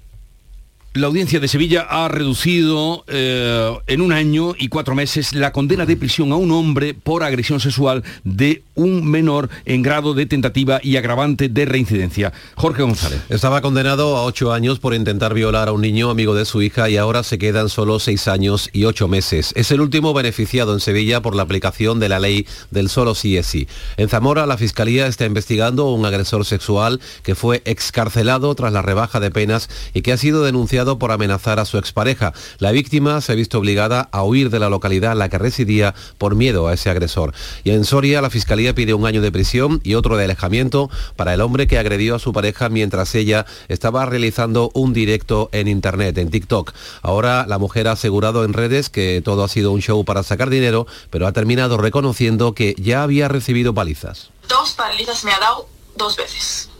la 0.94 1.08
audiencia 1.08 1.40
de 1.40 1.48
Sevilla 1.48 1.88
ha 1.90 2.06
reducido 2.06 3.04
eh, 3.08 3.76
en 3.88 4.00
un 4.00 4.12
año 4.12 4.54
y 4.56 4.68
cuatro 4.68 4.94
meses 4.94 5.32
la 5.32 5.50
condena 5.50 5.86
de 5.86 5.96
prisión 5.96 6.30
a 6.30 6.36
un 6.36 6.52
hombre 6.52 6.94
por 6.94 7.24
agresión 7.24 7.58
sexual 7.58 8.04
de 8.22 8.62
un 8.74 9.08
menor 9.08 9.50
en 9.64 9.82
grado 9.82 10.14
de 10.14 10.26
tentativa 10.26 10.80
y 10.82 10.96
agravante 10.96 11.48
de 11.48 11.64
reincidencia. 11.64 12.32
Jorge 12.56 12.82
González. 12.82 13.20
Estaba 13.28 13.60
condenado 13.60 14.16
a 14.16 14.24
ocho 14.24 14.52
años 14.52 14.78
por 14.78 14.94
intentar 14.94 15.34
violar 15.34 15.68
a 15.68 15.72
un 15.72 15.80
niño 15.80 16.10
amigo 16.10 16.34
de 16.34 16.44
su 16.44 16.62
hija 16.62 16.88
y 16.88 16.96
ahora 16.96 17.22
se 17.22 17.38
quedan 17.38 17.68
solo 17.68 17.98
seis 17.98 18.28
años 18.28 18.70
y 18.72 18.84
ocho 18.84 19.08
meses. 19.08 19.52
Es 19.56 19.70
el 19.70 19.80
último 19.80 20.14
beneficiado 20.14 20.74
en 20.74 20.80
Sevilla 20.80 21.22
por 21.22 21.34
la 21.34 21.42
aplicación 21.42 22.00
de 22.00 22.08
la 22.08 22.18
ley 22.18 22.46
del 22.70 22.88
solo 22.88 23.14
sí 23.14 23.36
es 23.36 23.46
sí. 23.46 23.68
En 23.96 24.08
Zamora 24.08 24.46
la 24.46 24.56
Fiscalía 24.56 25.06
está 25.06 25.24
investigando 25.24 25.84
a 25.84 25.94
un 25.94 26.04
agresor 26.04 26.44
sexual 26.44 27.00
que 27.22 27.34
fue 27.34 27.62
excarcelado 27.64 28.54
tras 28.54 28.72
la 28.72 28.82
rebaja 28.82 29.20
de 29.20 29.30
penas 29.30 29.68
y 29.92 30.02
que 30.02 30.12
ha 30.12 30.16
sido 30.16 30.42
denunciado 30.42 30.98
por 30.98 31.12
amenazar 31.12 31.60
a 31.60 31.64
su 31.64 31.78
expareja. 31.78 32.32
La 32.58 32.72
víctima 32.72 33.20
se 33.20 33.32
ha 33.32 33.34
visto 33.34 33.58
obligada 33.58 34.08
a 34.12 34.22
huir 34.22 34.50
de 34.50 34.58
la 34.58 34.68
localidad 34.68 35.12
en 35.12 35.18
la 35.18 35.28
que 35.28 35.38
residía 35.38 35.94
por 36.18 36.34
miedo 36.34 36.68
a 36.68 36.74
ese 36.74 36.90
agresor. 36.90 37.34
Y 37.62 37.70
en 37.70 37.84
Soria 37.84 38.20
la 38.20 38.30
Fiscalía 38.30 38.63
pide 38.72 38.94
un 38.94 39.04
año 39.04 39.20
de 39.20 39.32
prisión 39.32 39.80
y 39.84 39.94
otro 39.94 40.16
de 40.16 40.24
alejamiento 40.24 40.88
para 41.16 41.34
el 41.34 41.40
hombre 41.40 41.66
que 41.66 41.78
agredió 41.78 42.14
a 42.14 42.18
su 42.18 42.32
pareja 42.32 42.68
mientras 42.68 43.14
ella 43.14 43.44
estaba 43.68 44.06
realizando 44.06 44.70
un 44.74 44.92
directo 44.92 45.50
en 45.52 45.68
Internet, 45.68 46.16
en 46.18 46.30
TikTok. 46.30 46.72
Ahora 47.02 47.44
la 47.46 47.58
mujer 47.58 47.88
ha 47.88 47.92
asegurado 47.92 48.44
en 48.44 48.52
redes 48.52 48.88
que 48.88 49.20
todo 49.24 49.44
ha 49.44 49.48
sido 49.48 49.72
un 49.72 49.82
show 49.82 50.04
para 50.04 50.22
sacar 50.22 50.48
dinero, 50.48 50.86
pero 51.10 51.26
ha 51.26 51.32
terminado 51.32 51.76
reconociendo 51.76 52.54
que 52.54 52.74
ya 52.78 53.02
había 53.02 53.28
recibido 53.28 53.74
palizas. 53.74 54.30
Dos 54.48 54.72
palizas 54.72 55.24
me 55.24 55.32
ha 55.32 55.38
dado 55.38 55.68
dos 55.96 56.16
veces. 56.16 56.70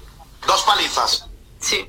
¿Dos 0.46 0.62
palizas? 0.62 1.26
Sí. 1.60 1.86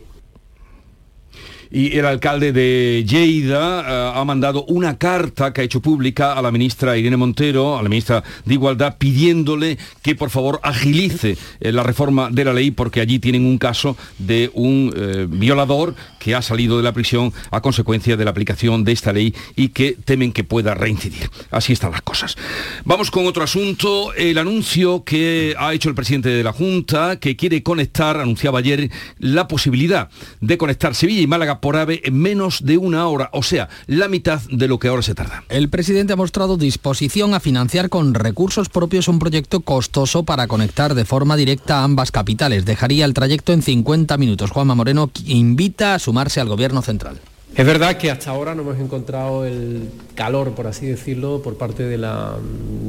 Y 1.76 1.98
el 1.98 2.06
alcalde 2.06 2.54
de 2.54 3.04
Lleida 3.06 3.82
eh, 3.82 4.12
ha 4.16 4.24
mandado 4.24 4.64
una 4.70 4.98
carta 4.98 5.52
que 5.52 5.60
ha 5.60 5.64
hecho 5.66 5.82
pública 5.82 6.32
a 6.32 6.42
la 6.42 6.50
ministra 6.50 6.96
Irene 6.96 7.18
Montero, 7.18 7.78
a 7.78 7.84
la 7.84 7.90
ministra 7.90 8.24
de 8.46 8.54
Igualdad, 8.54 8.96
pidiéndole 8.98 9.78
que 10.02 10.16
por 10.16 10.30
favor 10.30 10.62
agilice 10.64 11.38
eh, 11.60 11.74
la 11.74 11.84
reforma 11.84 12.30
de 12.32 12.46
la 12.46 12.54
ley 12.54 12.72
porque 12.72 13.02
allí 13.02 13.20
tienen 13.20 13.46
un 13.46 13.58
caso 13.58 13.98
de 14.20 14.50
un 14.54 14.94
eh, 14.96 15.28
violador 15.30 15.96
que 16.18 16.34
ha 16.34 16.42
salido 16.42 16.78
de 16.78 16.84
la 16.84 16.94
prisión 16.94 17.34
a 17.52 17.60
consecuencia 17.60 18.16
de 18.16 18.24
la 18.24 18.32
aplicación 18.32 18.86
de 18.86 18.94
esta 18.94 19.12
ley 19.12 19.36
y 19.58 19.68
que 19.68 19.98
temen 20.06 20.32
que 20.32 20.46
pueda 20.46 20.76
reincidir. 20.76 21.30
Así 21.52 21.74
están 21.74 21.92
las 21.92 22.04
cosas. 22.04 22.38
Vamos 22.86 23.12
con 23.12 23.28
otro 23.28 23.44
asunto, 23.44 24.14
el 24.14 24.38
anuncio 24.38 25.04
que 25.04 25.56
ha 25.60 25.74
hecho 25.74 25.90
el 25.90 25.96
presidente 25.96 26.30
de 26.30 26.42
la 26.42 26.54
Junta, 26.54 27.20
que 27.20 27.36
quiere 27.36 27.64
conectar, 27.64 28.18
anunciaba 28.18 28.60
ayer, 28.60 28.90
la 29.20 29.50
posibilidad 29.50 30.10
de 30.40 30.58
conectar 30.58 30.96
Sevilla 30.96 31.22
y 31.22 31.28
Málaga 31.28 31.60
por 31.66 31.78
AVE 31.78 32.02
en 32.04 32.14
menos 32.20 32.64
de 32.64 32.78
una 32.78 33.08
hora, 33.08 33.32
o 33.34 33.42
sea, 33.42 33.70
la 33.88 34.08
mitad 34.08 34.40
de 34.52 34.68
lo 34.68 34.78
que 34.78 34.88
ahora 34.90 35.02
se 35.02 35.16
tarda. 35.16 35.44
El 35.50 35.68
presidente 35.68 36.14
ha 36.14 36.16
mostrado 36.16 36.58
disposición 36.58 37.34
a 37.34 37.40
financiar 37.40 37.90
con 37.90 38.14
recursos 38.14 38.70
propios 38.70 39.08
un 39.08 39.18
proyecto 39.18 39.62
costoso 39.62 40.22
para 40.22 40.46
conectar 40.46 40.94
de 40.94 41.06
forma 41.06 41.36
directa 41.36 41.80
a 41.80 41.84
ambas 41.84 42.12
capitales. 42.12 42.66
Dejaría 42.66 43.04
el 43.06 43.16
trayecto 43.16 43.52
en 43.52 43.64
50 43.64 44.16
minutos. 44.18 44.52
Juanma 44.52 44.76
Moreno 44.76 45.10
invita 45.26 45.96
a 45.96 46.00
sumarse 46.00 46.40
al 46.40 46.50
gobierno 46.50 46.84
central. 46.84 47.20
Es 47.56 47.66
verdad 47.66 47.98
que 47.98 48.12
hasta 48.12 48.30
ahora 48.30 48.54
no 48.54 48.62
hemos 48.62 48.78
encontrado 48.78 49.44
el 49.44 49.90
calor, 50.14 50.52
por 50.54 50.68
así 50.68 50.86
decirlo, 50.86 51.42
por 51.42 51.58
parte 51.58 51.82
de 51.82 51.98
la- 51.98 52.36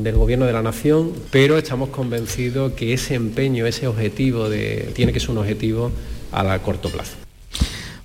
del 0.02 0.16
Gobierno 0.16 0.44
de 0.44 0.52
la 0.52 0.60
Nación, 0.60 1.12
pero 1.30 1.56
estamos 1.56 1.88
convencidos 1.88 2.72
que 2.72 2.92
ese 2.92 3.14
empeño, 3.14 3.64
ese 3.64 3.86
objetivo, 3.86 4.50
de, 4.50 4.90
tiene 4.94 5.14
que 5.14 5.20
ser 5.20 5.30
un 5.30 5.38
objetivo 5.38 5.92
a 6.30 6.42
la 6.42 6.58
corto 6.58 6.90
plazo. 6.90 7.12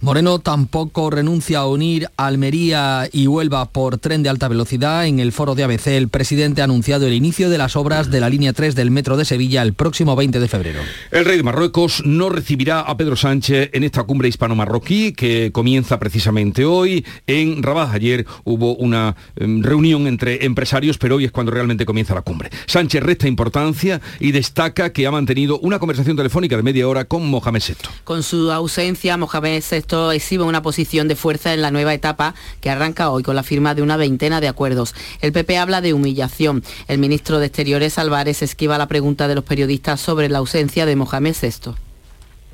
Moreno 0.03 0.39
tampoco 0.39 1.11
renuncia 1.11 1.59
a 1.59 1.67
unir 1.67 2.09
Almería 2.17 3.07
y 3.13 3.27
Huelva 3.27 3.69
por 3.69 3.99
tren 3.99 4.23
de 4.23 4.29
alta 4.29 4.47
velocidad. 4.47 5.05
En 5.05 5.19
el 5.19 5.31
foro 5.31 5.53
de 5.53 5.63
ABC, 5.63 5.89
el 5.89 6.09
presidente 6.09 6.61
ha 6.61 6.63
anunciado 6.63 7.05
el 7.05 7.13
inicio 7.13 7.51
de 7.51 7.59
las 7.59 7.75
obras 7.75 8.09
de 8.09 8.19
la 8.19 8.27
línea 8.27 8.51
3 8.51 8.73
del 8.73 8.89
metro 8.89 9.15
de 9.15 9.25
Sevilla 9.25 9.61
el 9.61 9.73
próximo 9.73 10.15
20 10.15 10.39
de 10.39 10.47
febrero. 10.47 10.79
El 11.11 11.23
rey 11.23 11.37
de 11.37 11.43
Marruecos 11.43 12.01
no 12.03 12.29
recibirá 12.29 12.79
a 12.79 12.97
Pedro 12.97 13.15
Sánchez 13.15 13.69
en 13.73 13.83
esta 13.83 14.01
cumbre 14.01 14.27
hispano-marroquí 14.27 15.13
que 15.13 15.51
comienza 15.51 15.99
precisamente 15.99 16.65
hoy. 16.65 17.05
En 17.27 17.61
Rabat 17.61 17.93
ayer 17.93 18.25
hubo 18.43 18.73
una 18.77 19.15
em, 19.35 19.61
reunión 19.61 20.07
entre 20.07 20.43
empresarios, 20.45 20.97
pero 20.97 21.17
hoy 21.17 21.25
es 21.25 21.31
cuando 21.31 21.51
realmente 21.51 21.85
comienza 21.85 22.15
la 22.15 22.23
cumbre. 22.23 22.49
Sánchez 22.65 23.03
resta 23.03 23.27
importancia 23.27 24.01
y 24.19 24.31
destaca 24.31 24.93
que 24.93 25.05
ha 25.05 25.11
mantenido 25.11 25.59
una 25.59 25.77
conversación 25.77 26.17
telefónica 26.17 26.57
de 26.57 26.63
media 26.63 26.87
hora 26.87 27.05
con 27.05 27.23
Mohamed 27.27 27.61
VI. 27.67 27.75
Con 28.03 28.23
su 28.23 28.51
ausencia, 28.51 29.15
Mohamed 29.15 29.61
VI 29.69 29.90
exhibe 30.11 30.43
una 30.43 30.61
posición 30.61 31.07
de 31.07 31.15
fuerza 31.15 31.53
en 31.53 31.61
la 31.61 31.71
nueva 31.71 31.93
etapa 31.93 32.33
que 32.61 32.69
arranca 32.69 33.09
hoy 33.09 33.23
con 33.23 33.35
la 33.35 33.43
firma 33.43 33.75
de 33.75 33.81
una 33.81 33.97
veintena 33.97 34.39
de 34.41 34.47
acuerdos. 34.47 34.95
El 35.21 35.31
PP 35.33 35.57
habla 35.57 35.81
de 35.81 35.93
humillación. 35.93 36.63
El 36.87 36.97
ministro 36.99 37.39
de 37.39 37.47
Exteriores, 37.47 37.97
Álvarez, 37.97 38.41
esquiva 38.41 38.77
la 38.77 38.87
pregunta 38.87 39.27
de 39.27 39.35
los 39.35 39.43
periodistas 39.43 39.99
sobre 39.99 40.29
la 40.29 40.37
ausencia 40.37 40.85
de 40.85 40.95
Mohamed 40.95 41.35
VI. 41.41 41.71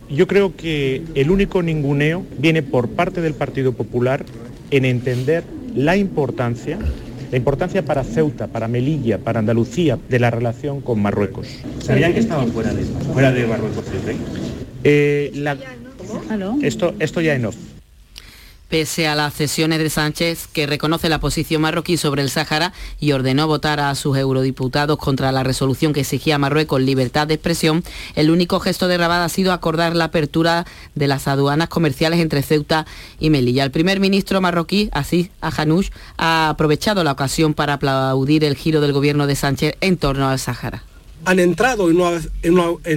Yo 0.10 0.26
creo 0.28 0.56
que 0.56 1.04
el 1.16 1.30
único 1.32 1.62
ninguneo 1.62 2.26
viene 2.38 2.64
por 2.64 2.90
parte 2.90 3.22
del 3.22 3.34
Partido 3.34 3.74
Popular 3.74 4.26
en 4.72 4.86
entender 4.86 5.44
la 5.76 5.98
importancia, 5.98 6.80
la 7.30 7.38
importancia 7.38 7.84
para 7.84 8.04
Ceuta, 8.06 8.48
para 8.48 8.70
Melilla, 8.70 9.18
para 9.18 9.40
Andalucía 9.40 10.00
de 10.08 10.20
la 10.20 10.32
relación 10.32 10.80
con 10.82 11.02
Marruecos. 11.02 11.48
¿Sabían 11.80 12.14
que 12.14 12.20
estaba 12.20 12.46
fuera 12.46 12.74
de, 12.74 12.84
fuera 13.14 13.32
de 13.34 13.46
Marruecos 13.48 13.84
el 13.94 14.02
rey? 14.04 14.18
Eh, 14.86 15.32
la- 15.36 15.58
esto, 16.62 16.94
esto 17.00 17.22
ya 17.22 17.36
en 17.36 17.46
off. 17.46 17.56
Pese 18.70 19.08
a 19.08 19.16
las 19.16 19.34
cesiones 19.34 19.80
de 19.80 19.90
Sánchez, 19.90 20.48
que 20.48 20.68
reconoce 20.68 21.08
la 21.08 21.22
posición 21.22 21.62
marroquí 21.62 21.96
sobre 21.96 22.22
el 22.22 22.30
Sáhara 22.30 22.74
y 23.00 23.14
ordenó 23.14 23.48
votar 23.48 23.80
a 23.80 23.96
sus 23.96 24.18
eurodiputados 24.18 24.98
contra 24.98 25.32
la 25.32 25.44
resolución 25.44 25.94
que 25.94 26.02
exigía 26.02 26.36
a 26.36 26.38
Marruecos 26.38 26.82
libertad 26.82 27.28
de 27.28 27.36
expresión, 27.36 27.82
el 28.16 28.30
único 28.30 28.60
gesto 28.60 28.90
de 28.90 28.98
Rabat 28.98 29.22
ha 29.22 29.30
sido 29.30 29.54
acordar 29.54 29.96
la 29.96 30.06
apertura 30.06 30.66
de 30.96 31.08
las 31.08 31.30
aduanas 31.30 31.70
comerciales 31.70 32.20
entre 32.20 32.44
Ceuta 32.44 32.86
y 33.22 33.30
Melilla. 33.30 33.64
El 33.64 33.72
primer 33.72 34.02
ministro 34.02 34.42
marroquí, 34.42 34.90
Aziz 34.92 35.30
Ahanouch, 35.40 35.92
ha 36.18 36.50
aprovechado 36.50 37.06
la 37.06 37.14
ocasión 37.14 37.54
para 37.54 37.74
aplaudir 37.74 38.44
el 38.44 38.58
giro 38.58 38.82
del 38.82 38.92
gobierno 38.92 39.28
de 39.28 39.38
Sánchez 39.38 39.76
en 39.80 39.96
torno 39.96 40.28
al 40.28 40.40
Sáhara. 40.40 40.84
Han 41.26 41.40
entrado 41.40 41.90
en 41.90 42.00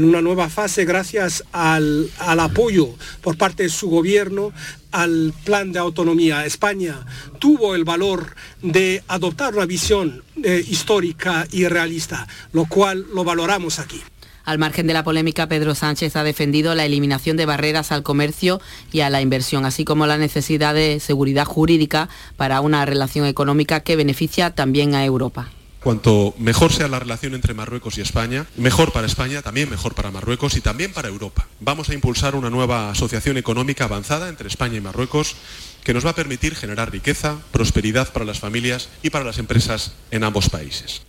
una, 0.03 0.21
nueva 0.23 0.49
fase 0.49 0.85
gracias 0.85 1.45
al, 1.53 2.11
al 2.19 2.41
apoyo 2.41 2.89
por 3.23 3.37
parte 3.37 3.65
de 3.65 3.69
su 3.69 3.89
gobierno 3.89 4.53
al 4.93 5.33
plan 5.45 5.73
de 5.73 5.79
autonomía. 5.79 6.45
España 6.47 7.07
tuvo 7.39 7.75
el 7.75 7.85
valor 7.85 8.35
de 8.63 9.03
adoptar 9.09 9.55
una 9.55 9.67
visión 9.67 10.23
eh, 10.43 10.65
histórica 10.69 11.47
y 11.51 11.67
realista, 11.67 12.27
lo 12.53 12.67
cual 12.67 13.07
lo 13.15 13.25
valoramos 13.25 13.79
aquí. 13.79 14.01
Al 14.45 14.59
margen 14.59 14.87
de 14.87 14.95
la 14.95 15.05
polémica, 15.05 15.49
Pedro 15.49 15.75
Sánchez 15.75 16.17
ha 16.17 16.25
defendido 16.25 16.75
la 16.75 16.85
eliminación 16.85 17.37
de 17.37 17.47
barreras 17.47 17.93
al 17.93 18.03
comercio 18.03 18.61
y 18.91 19.01
a 19.01 19.11
la 19.11 19.21
inversión, 19.21 19.65
así 19.65 19.85
como 19.85 20.07
la 20.07 20.19
necesidad 20.19 20.75
de 20.75 20.99
seguridad 20.99 21.45
jurídica 21.45 22.09
para 22.37 22.61
una 22.61 22.85
relación 22.87 23.27
económica 23.27 23.81
que 23.81 23.97
beneficia 23.97 24.51
también 24.51 24.95
a 24.95 25.05
Europa. 25.05 25.51
Cuanto 25.83 26.35
mejor 26.39 26.73
sea 26.73 26.89
la 26.89 26.99
relación 26.99 27.35
entre 27.35 27.55
Marruecos 27.55 27.97
y 27.97 28.03
España, 28.03 28.47
mejor 28.57 28.93
para 28.93 29.07
España, 29.07 29.41
también 29.41 29.71
mejor 29.71 29.95
para 29.95 30.11
Marruecos 30.11 30.57
y 30.57 30.61
también 30.61 30.93
para 30.93 31.09
Europa. 31.09 31.49
Vamos 31.61 31.89
a 31.89 31.95
impulsar 31.95 32.35
una 32.35 32.51
nueva 32.51 32.91
asociación 32.91 33.39
económica 33.39 33.85
avanzada 33.85 34.29
entre 34.29 34.49
España 34.49 34.77
y 34.77 34.83
Marruecos 34.83 35.37
que 35.83 35.95
nos 35.95 36.05
va 36.05 36.11
a 36.11 36.15
permitir 36.15 36.55
generar 36.55 36.93
riqueza, 36.93 37.39
prosperidad 37.51 38.13
para 38.13 38.27
las 38.27 38.41
familias 38.41 38.91
y 39.03 39.09
para 39.09 39.25
las 39.25 39.39
empresas 39.39 39.93
en 40.11 40.25
ambos 40.25 40.51
países. 40.51 41.03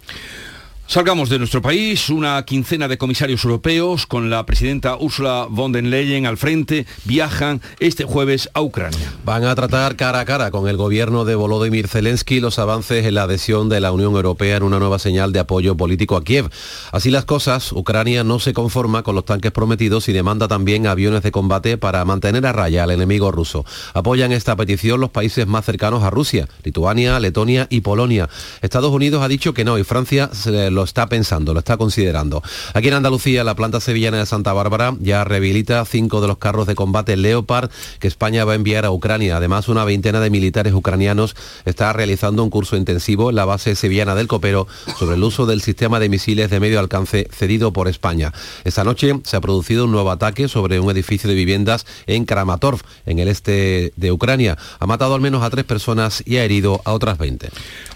Salgamos 0.91 1.29
de 1.29 1.39
nuestro 1.39 1.61
país, 1.61 2.09
una 2.09 2.43
quincena 2.43 2.89
de 2.89 2.97
comisarios 2.97 3.45
europeos 3.45 4.05
con 4.05 4.29
la 4.29 4.45
presidenta 4.45 4.97
Ursula 4.97 5.47
von 5.49 5.71
der 5.71 5.85
Leyen 5.85 6.25
al 6.25 6.35
frente 6.35 6.85
viajan 7.05 7.61
este 7.79 8.03
jueves 8.03 8.49
a 8.53 8.61
Ucrania. 8.61 9.13
Van 9.23 9.45
a 9.45 9.55
tratar 9.55 9.95
cara 9.95 10.19
a 10.19 10.25
cara 10.25 10.51
con 10.51 10.67
el 10.67 10.75
gobierno 10.75 11.23
de 11.23 11.35
Volodymyr 11.35 11.87
Zelensky 11.87 12.41
los 12.41 12.59
avances 12.59 13.05
en 13.05 13.15
la 13.15 13.23
adhesión 13.23 13.69
de 13.69 13.79
la 13.79 13.93
Unión 13.93 14.15
Europea 14.15 14.57
en 14.57 14.63
una 14.63 14.79
nueva 14.79 14.99
señal 14.99 15.31
de 15.31 15.39
apoyo 15.39 15.77
político 15.77 16.17
a 16.17 16.25
Kiev. 16.25 16.49
Así 16.91 17.09
las 17.09 17.23
cosas, 17.23 17.71
Ucrania 17.71 18.25
no 18.25 18.39
se 18.39 18.51
conforma 18.51 19.01
con 19.01 19.15
los 19.15 19.23
tanques 19.23 19.53
prometidos 19.53 20.09
y 20.09 20.11
demanda 20.11 20.49
también 20.49 20.87
aviones 20.87 21.23
de 21.23 21.31
combate 21.31 21.77
para 21.77 22.03
mantener 22.03 22.45
a 22.45 22.51
raya 22.51 22.83
al 22.83 22.91
enemigo 22.91 23.31
ruso. 23.31 23.63
Apoyan 23.93 24.33
esta 24.33 24.57
petición 24.57 24.99
los 24.99 25.11
países 25.11 25.47
más 25.47 25.63
cercanos 25.63 26.03
a 26.03 26.09
Rusia, 26.09 26.49
Lituania, 26.65 27.17
Letonia 27.21 27.67
y 27.69 27.79
Polonia. 27.79 28.27
Estados 28.61 28.91
Unidos 28.91 29.23
ha 29.23 29.29
dicho 29.29 29.53
que 29.53 29.63
no 29.63 29.77
y 29.77 29.85
Francia 29.85 30.29
se 30.33 30.69
lo 30.69 30.80
está 30.83 31.07
pensando, 31.07 31.53
lo 31.53 31.59
está 31.59 31.77
considerando. 31.77 32.43
Aquí 32.73 32.87
en 32.87 32.95
Andalucía, 32.95 33.43
la 33.43 33.55
planta 33.55 33.79
sevillana 33.79 34.17
de 34.17 34.25
Santa 34.25 34.53
Bárbara 34.53 34.95
ya 34.99 35.23
rehabilita 35.23 35.83
cinco 35.85 36.21
de 36.21 36.27
los 36.27 36.37
carros 36.37 36.67
de 36.67 36.75
combate 36.75 37.17
Leopard 37.17 37.69
que 37.99 38.07
España 38.07 38.45
va 38.45 38.53
a 38.53 38.55
enviar 38.55 38.85
a 38.85 38.91
Ucrania. 38.91 39.37
Además, 39.37 39.67
una 39.67 39.85
veintena 39.85 40.19
de 40.19 40.29
militares 40.29 40.73
ucranianos 40.73 41.35
está 41.65 41.93
realizando 41.93 42.43
un 42.43 42.49
curso 42.49 42.75
intensivo 42.75 43.29
en 43.29 43.35
la 43.35 43.45
base 43.45 43.75
sevillana 43.75 44.15
del 44.15 44.27
Copero 44.27 44.67
sobre 44.97 45.15
el 45.15 45.23
uso 45.23 45.45
del 45.45 45.61
sistema 45.61 45.99
de 45.99 46.09
misiles 46.09 46.49
de 46.49 46.59
medio 46.59 46.79
alcance 46.79 47.27
cedido 47.31 47.73
por 47.73 47.87
España. 47.87 48.33
Esta 48.63 48.83
noche 48.83 49.19
se 49.23 49.37
ha 49.37 49.41
producido 49.41 49.85
un 49.85 49.91
nuevo 49.91 50.11
ataque 50.11 50.47
sobre 50.47 50.79
un 50.79 50.89
edificio 50.91 51.29
de 51.29 51.35
viviendas 51.35 51.85
en 52.07 52.25
Kramatorsk, 52.25 52.85
en 53.05 53.19
el 53.19 53.27
este 53.27 53.93
de 53.95 54.11
Ucrania. 54.11 54.57
Ha 54.79 54.85
matado 54.85 55.15
al 55.15 55.21
menos 55.21 55.43
a 55.43 55.49
tres 55.49 55.65
personas 55.65 56.23
y 56.25 56.37
ha 56.37 56.43
herido 56.43 56.81
a 56.85 56.93
otras 56.93 57.17
20. 57.17 57.49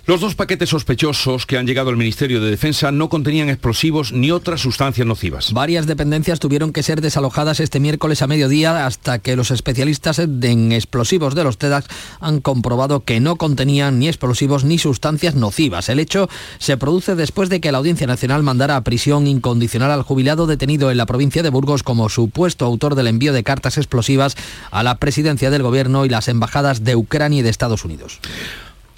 Los 0.07 0.21
dos 0.21 0.35
paquetes 0.35 0.69
sospechosos 0.69 1.47
que 1.47 1.57
han 1.57 1.65
llegado 1.65 1.89
al 1.89 1.97
Ministerio 1.97 2.39
de 2.39 2.51
Defensa 2.51 2.91
no 2.91 3.09
contenían 3.09 3.49
explosivos 3.49 4.11
ni 4.11 4.29
otras 4.29 4.61
sustancias 4.61 5.07
nocivas. 5.07 5.51
Varias 5.51 5.87
dependencias 5.87 6.39
tuvieron 6.39 6.73
que 6.73 6.83
ser 6.83 7.01
desalojadas 7.01 7.59
este 7.59 7.79
miércoles 7.79 8.21
a 8.21 8.27
mediodía 8.27 8.85
hasta 8.85 9.17
que 9.17 9.35
los 9.35 9.49
especialistas 9.49 10.19
en 10.19 10.71
explosivos 10.73 11.33
de 11.33 11.43
los 11.43 11.57
TEDx 11.57 11.87
han 12.19 12.39
comprobado 12.39 12.99
que 12.99 13.19
no 13.19 13.37
contenían 13.37 13.97
ni 13.97 14.07
explosivos 14.07 14.63
ni 14.63 14.77
sustancias 14.77 15.33
nocivas. 15.33 15.89
El 15.89 15.99
hecho 15.99 16.29
se 16.59 16.77
produce 16.77 17.15
después 17.15 17.49
de 17.49 17.59
que 17.59 17.71
la 17.71 17.79
Audiencia 17.79 18.05
Nacional 18.05 18.43
mandara 18.43 18.75
a 18.75 18.83
prisión 18.83 19.25
incondicional 19.25 19.89
al 19.89 20.03
jubilado 20.03 20.45
detenido 20.45 20.91
en 20.91 20.97
la 20.97 21.07
provincia 21.07 21.41
de 21.41 21.49
Burgos 21.49 21.81
como 21.81 22.09
supuesto 22.09 22.65
autor 22.65 22.93
del 22.93 23.07
envío 23.07 23.33
de 23.33 23.43
cartas 23.43 23.79
explosivas 23.79 24.37
a 24.69 24.83
la 24.83 24.99
presidencia 24.99 25.49
del 25.49 25.63
gobierno 25.63 26.05
y 26.05 26.09
las 26.09 26.27
embajadas 26.27 26.83
de 26.83 26.95
Ucrania 26.95 27.39
y 27.39 27.41
de 27.41 27.49
Estados 27.49 27.85
Unidos. 27.85 28.19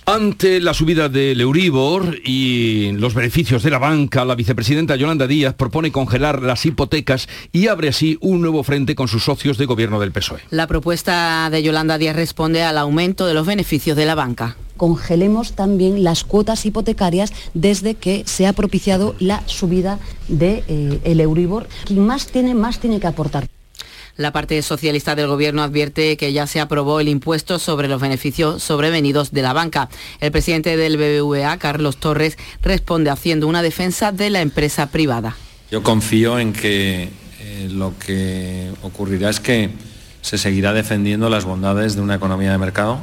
Ante 0.10 0.62
la 0.62 0.74
subida 0.74 1.10
del 1.10 1.42
Euribor 1.42 2.18
y 2.24 2.94
los 2.94 3.14
beneficios 3.14 3.62
de 3.62 3.72
la 3.72 3.78
banca, 3.78 4.24
la 4.24 4.36
vicepresidenta 4.36 4.96
Yolanda 4.96 5.28
Díaz 5.28 5.54
propone 5.54 5.92
congelar 5.92 6.42
las 6.44 6.66
hipotecas 6.66 7.28
y 7.52 7.68
abre 7.68 7.90
así 7.90 8.18
un 8.22 8.40
nuevo 8.40 8.64
frente 8.64 8.96
con 8.96 9.10
sus 9.10 9.26
socios 9.26 9.58
de 9.58 9.66
gobierno 9.66 10.00
del 10.00 10.14
PSOE. 10.14 10.40
La 10.50 10.66
propuesta 10.66 11.50
de 11.50 11.62
Yolanda 11.62 11.98
Díaz 11.98 12.16
responde 12.16 12.64
al 12.64 12.78
aumento 12.78 13.26
de 13.26 13.34
los 13.34 13.46
beneficios 13.46 13.98
de 13.98 14.06
la 14.06 14.16
banca. 14.16 14.56
congelemos 14.78 15.54
también 15.54 16.06
las 16.06 16.24
cuotas 16.24 16.66
hipotecarias 16.66 17.34
desde 17.54 17.96
que 17.96 18.24
se 18.26 18.48
ha 18.48 18.54
propiciado 18.54 19.14
la 19.20 19.44
subida 19.46 20.00
del 20.30 20.40
de, 20.40 20.64
eh, 20.70 21.00
el 21.04 21.20
Euribor. 21.20 21.68
Quien 21.86 22.06
más 22.06 22.28
tiene, 22.28 22.54
más 22.54 22.80
tiene 22.80 23.02
que 23.02 23.08
aportar. 23.08 23.50
La 24.18 24.32
parte 24.32 24.60
socialista 24.64 25.14
del 25.16 25.28
Gobierno 25.28 25.62
advierte 25.62 26.18
que 26.18 26.34
ya 26.34 26.48
se 26.48 26.60
aprobó 26.60 27.00
el 27.00 27.08
impuesto 27.08 27.60
sobre 27.60 27.88
los 27.88 28.02
beneficios 28.02 28.64
sobrevenidos 28.64 29.32
de 29.32 29.44
la 29.44 29.54
banca. 29.54 29.90
El 30.20 30.32
presidente 30.32 30.76
del 30.76 30.98
BBVA, 30.98 31.58
Carlos 31.58 31.98
Torres, 31.98 32.36
responde 32.64 33.12
haciendo 33.12 33.48
una 33.48 33.62
defensa 33.62 34.12
de 34.12 34.32
la 34.32 34.42
empresa 34.42 34.88
privada. 34.88 35.38
Yo 35.70 35.84
confío 35.84 36.40
en 36.40 36.52
que 36.52 37.10
eh, 37.40 37.68
lo 37.70 37.94
que 38.00 38.72
ocurrirá 38.82 39.30
es 39.30 39.40
que 39.40 39.70
se 40.22 40.40
seguirá 40.40 40.74
defendiendo 40.74 41.30
las 41.30 41.46
bondades 41.46 41.96
de 41.96 42.02
una 42.02 42.16
economía 42.16 42.52
de 42.52 42.58
mercado 42.58 43.00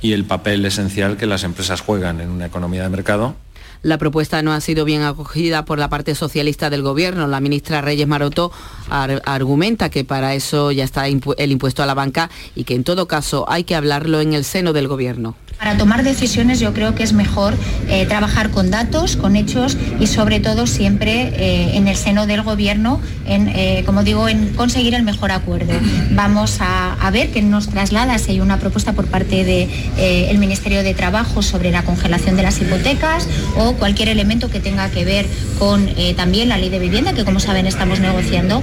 y 0.00 0.14
el 0.14 0.24
papel 0.24 0.64
esencial 0.64 1.18
que 1.18 1.26
las 1.26 1.44
empresas 1.44 1.82
juegan 1.82 2.22
en 2.22 2.30
una 2.30 2.46
economía 2.46 2.82
de 2.84 2.88
mercado 2.88 3.36
la 3.82 3.98
propuesta 3.98 4.42
no 4.42 4.52
ha 4.52 4.60
sido 4.60 4.84
bien 4.84 5.02
acogida 5.02 5.64
por 5.64 5.78
la 5.78 5.88
parte 5.88 6.14
socialista 6.14 6.70
del 6.70 6.82
Gobierno. 6.82 7.26
La 7.26 7.40
ministra 7.40 7.80
Reyes 7.80 8.06
Maroto 8.06 8.52
argumenta 8.90 9.90
que 9.90 10.04
para 10.04 10.34
eso 10.34 10.72
ya 10.72 10.84
está 10.84 11.06
el 11.06 11.52
impuesto 11.52 11.82
a 11.82 11.86
la 11.86 11.94
banca 11.94 12.30
y 12.54 12.64
que 12.64 12.74
en 12.74 12.84
todo 12.84 13.06
caso 13.06 13.44
hay 13.48 13.64
que 13.64 13.74
hablarlo 13.74 14.20
en 14.20 14.32
el 14.32 14.44
seno 14.44 14.72
del 14.72 14.88
Gobierno. 14.88 15.34
Para 15.58 15.78
tomar 15.78 16.02
decisiones 16.02 16.60
yo 16.60 16.74
creo 16.74 16.94
que 16.94 17.02
es 17.02 17.12
mejor 17.12 17.54
eh, 17.88 18.04
trabajar 18.06 18.50
con 18.50 18.70
datos, 18.70 19.16
con 19.16 19.36
hechos 19.36 19.76
y 19.98 20.06
sobre 20.06 20.38
todo 20.38 20.66
siempre 20.66 21.32
eh, 21.34 21.76
en 21.76 21.88
el 21.88 21.96
seno 21.96 22.26
del 22.26 22.42
gobierno, 22.42 23.00
en, 23.26 23.48
eh, 23.48 23.82
como 23.86 24.02
digo, 24.02 24.28
en 24.28 24.54
conseguir 24.54 24.94
el 24.94 25.02
mejor 25.02 25.32
acuerdo. 25.32 25.72
Vamos 26.10 26.58
a, 26.60 27.10
ver 27.10 27.30
que 27.30 27.40
nos 27.40 27.68
traslada 27.68 28.18
si 28.18 28.32
hay 28.32 28.40
una 28.40 28.58
propuesta 28.58 28.92
por 28.92 29.06
parte 29.06 29.44
del 29.44 30.38
Ministerio 30.38 30.82
de 30.82 30.92
Trabajo 30.92 31.40
sobre 31.40 31.70
la 31.70 31.82
congelación 31.82 32.36
de 32.36 32.42
las 32.42 32.60
hipotecas 32.60 33.28
o 33.56 33.74
cualquier 33.74 34.08
elemento 34.08 34.50
que 34.50 34.58
tenga 34.58 34.90
que 34.90 35.04
ver 35.04 35.26
con 35.58 35.88
también 36.16 36.48
la 36.48 36.58
ley 36.58 36.68
de 36.68 36.80
vivienda, 36.80 37.12
que 37.12 37.24
como 37.24 37.38
saben 37.38 37.66
estamos 37.66 38.00
negociando. 38.00 38.62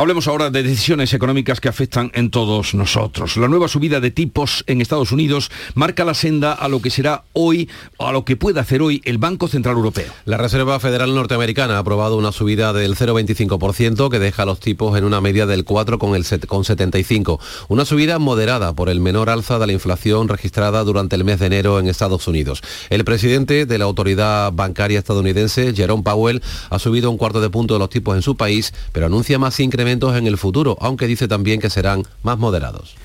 Hablemos 0.00 0.28
ahora 0.28 0.48
de 0.48 0.62
decisiones 0.62 1.12
económicas 1.12 1.60
que 1.60 1.68
afectan 1.68 2.10
en 2.14 2.30
todos 2.30 2.72
nosotros. 2.72 3.36
La 3.36 3.48
nueva 3.48 3.68
subida 3.68 4.00
de 4.00 4.10
tipos 4.10 4.64
en 4.66 4.80
Estados 4.80 5.12
Unidos 5.12 5.50
marca 5.74 6.06
la 6.06 6.14
senda 6.14 6.54
a 6.54 6.70
lo 6.70 6.80
que 6.80 6.88
será 6.88 7.24
hoy, 7.34 7.68
a 7.98 8.10
lo 8.10 8.24
que 8.24 8.34
puede 8.34 8.60
hacer 8.60 8.80
hoy 8.80 9.02
el 9.04 9.18
Banco 9.18 9.46
Central 9.46 9.76
Europeo. 9.76 10.10
La 10.24 10.38
Reserva 10.38 10.80
Federal 10.80 11.14
Norteamericana 11.14 11.76
ha 11.76 11.80
aprobado 11.80 12.16
una 12.16 12.32
subida 12.32 12.72
del 12.72 12.96
0,25% 12.96 14.08
que 14.08 14.18
deja 14.18 14.46
los 14.46 14.58
tipos 14.58 14.96
en 14.96 15.04
una 15.04 15.20
media 15.20 15.44
del 15.44 15.66
4,75. 15.66 17.38
Una 17.68 17.84
subida 17.84 18.18
moderada 18.18 18.72
por 18.72 18.88
el 18.88 19.00
menor 19.00 19.28
alza 19.28 19.58
de 19.58 19.66
la 19.66 19.74
inflación 19.74 20.28
registrada 20.28 20.82
durante 20.82 21.14
el 21.16 21.24
mes 21.24 21.40
de 21.40 21.46
enero 21.48 21.78
en 21.78 21.88
Estados 21.88 22.26
Unidos. 22.26 22.62
El 22.88 23.04
presidente 23.04 23.66
de 23.66 23.78
la 23.78 23.84
autoridad 23.84 24.50
bancaria 24.50 24.98
estadounidense, 24.98 25.74
Jerome 25.74 26.04
Powell, 26.04 26.40
ha 26.70 26.78
subido 26.78 27.10
un 27.10 27.18
cuarto 27.18 27.42
de 27.42 27.50
punto 27.50 27.74
de 27.74 27.80
los 27.80 27.90
tipos 27.90 28.16
en 28.16 28.22
su 28.22 28.34
país, 28.34 28.72
pero 28.92 29.04
anuncia 29.04 29.38
más 29.38 29.60
incrementos 29.60 29.89
en 29.90 30.26
el 30.26 30.38
futuro, 30.38 30.76
aunque 30.80 31.06
dice 31.06 31.28
también 31.28 31.60
que 31.60 31.70
serán 31.70 32.04
más 32.22 32.38
moderados. 32.38 32.96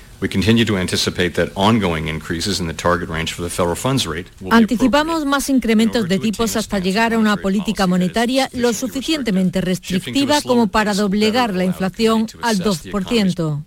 Anticipamos 4.50 5.26
más 5.26 5.50
incrementos 5.50 6.08
de 6.08 6.18
tipos 6.18 6.56
hasta 6.56 6.78
llegar 6.78 7.12
a 7.12 7.18
una 7.18 7.36
política 7.36 7.86
monetaria 7.86 8.48
lo 8.54 8.72
suficientemente 8.72 9.60
restrictiva 9.60 10.40
como 10.40 10.68
para 10.68 10.94
doblegar 10.94 11.54
la 11.54 11.64
inflación 11.64 12.26
al 12.40 12.60
2%. 12.60 13.62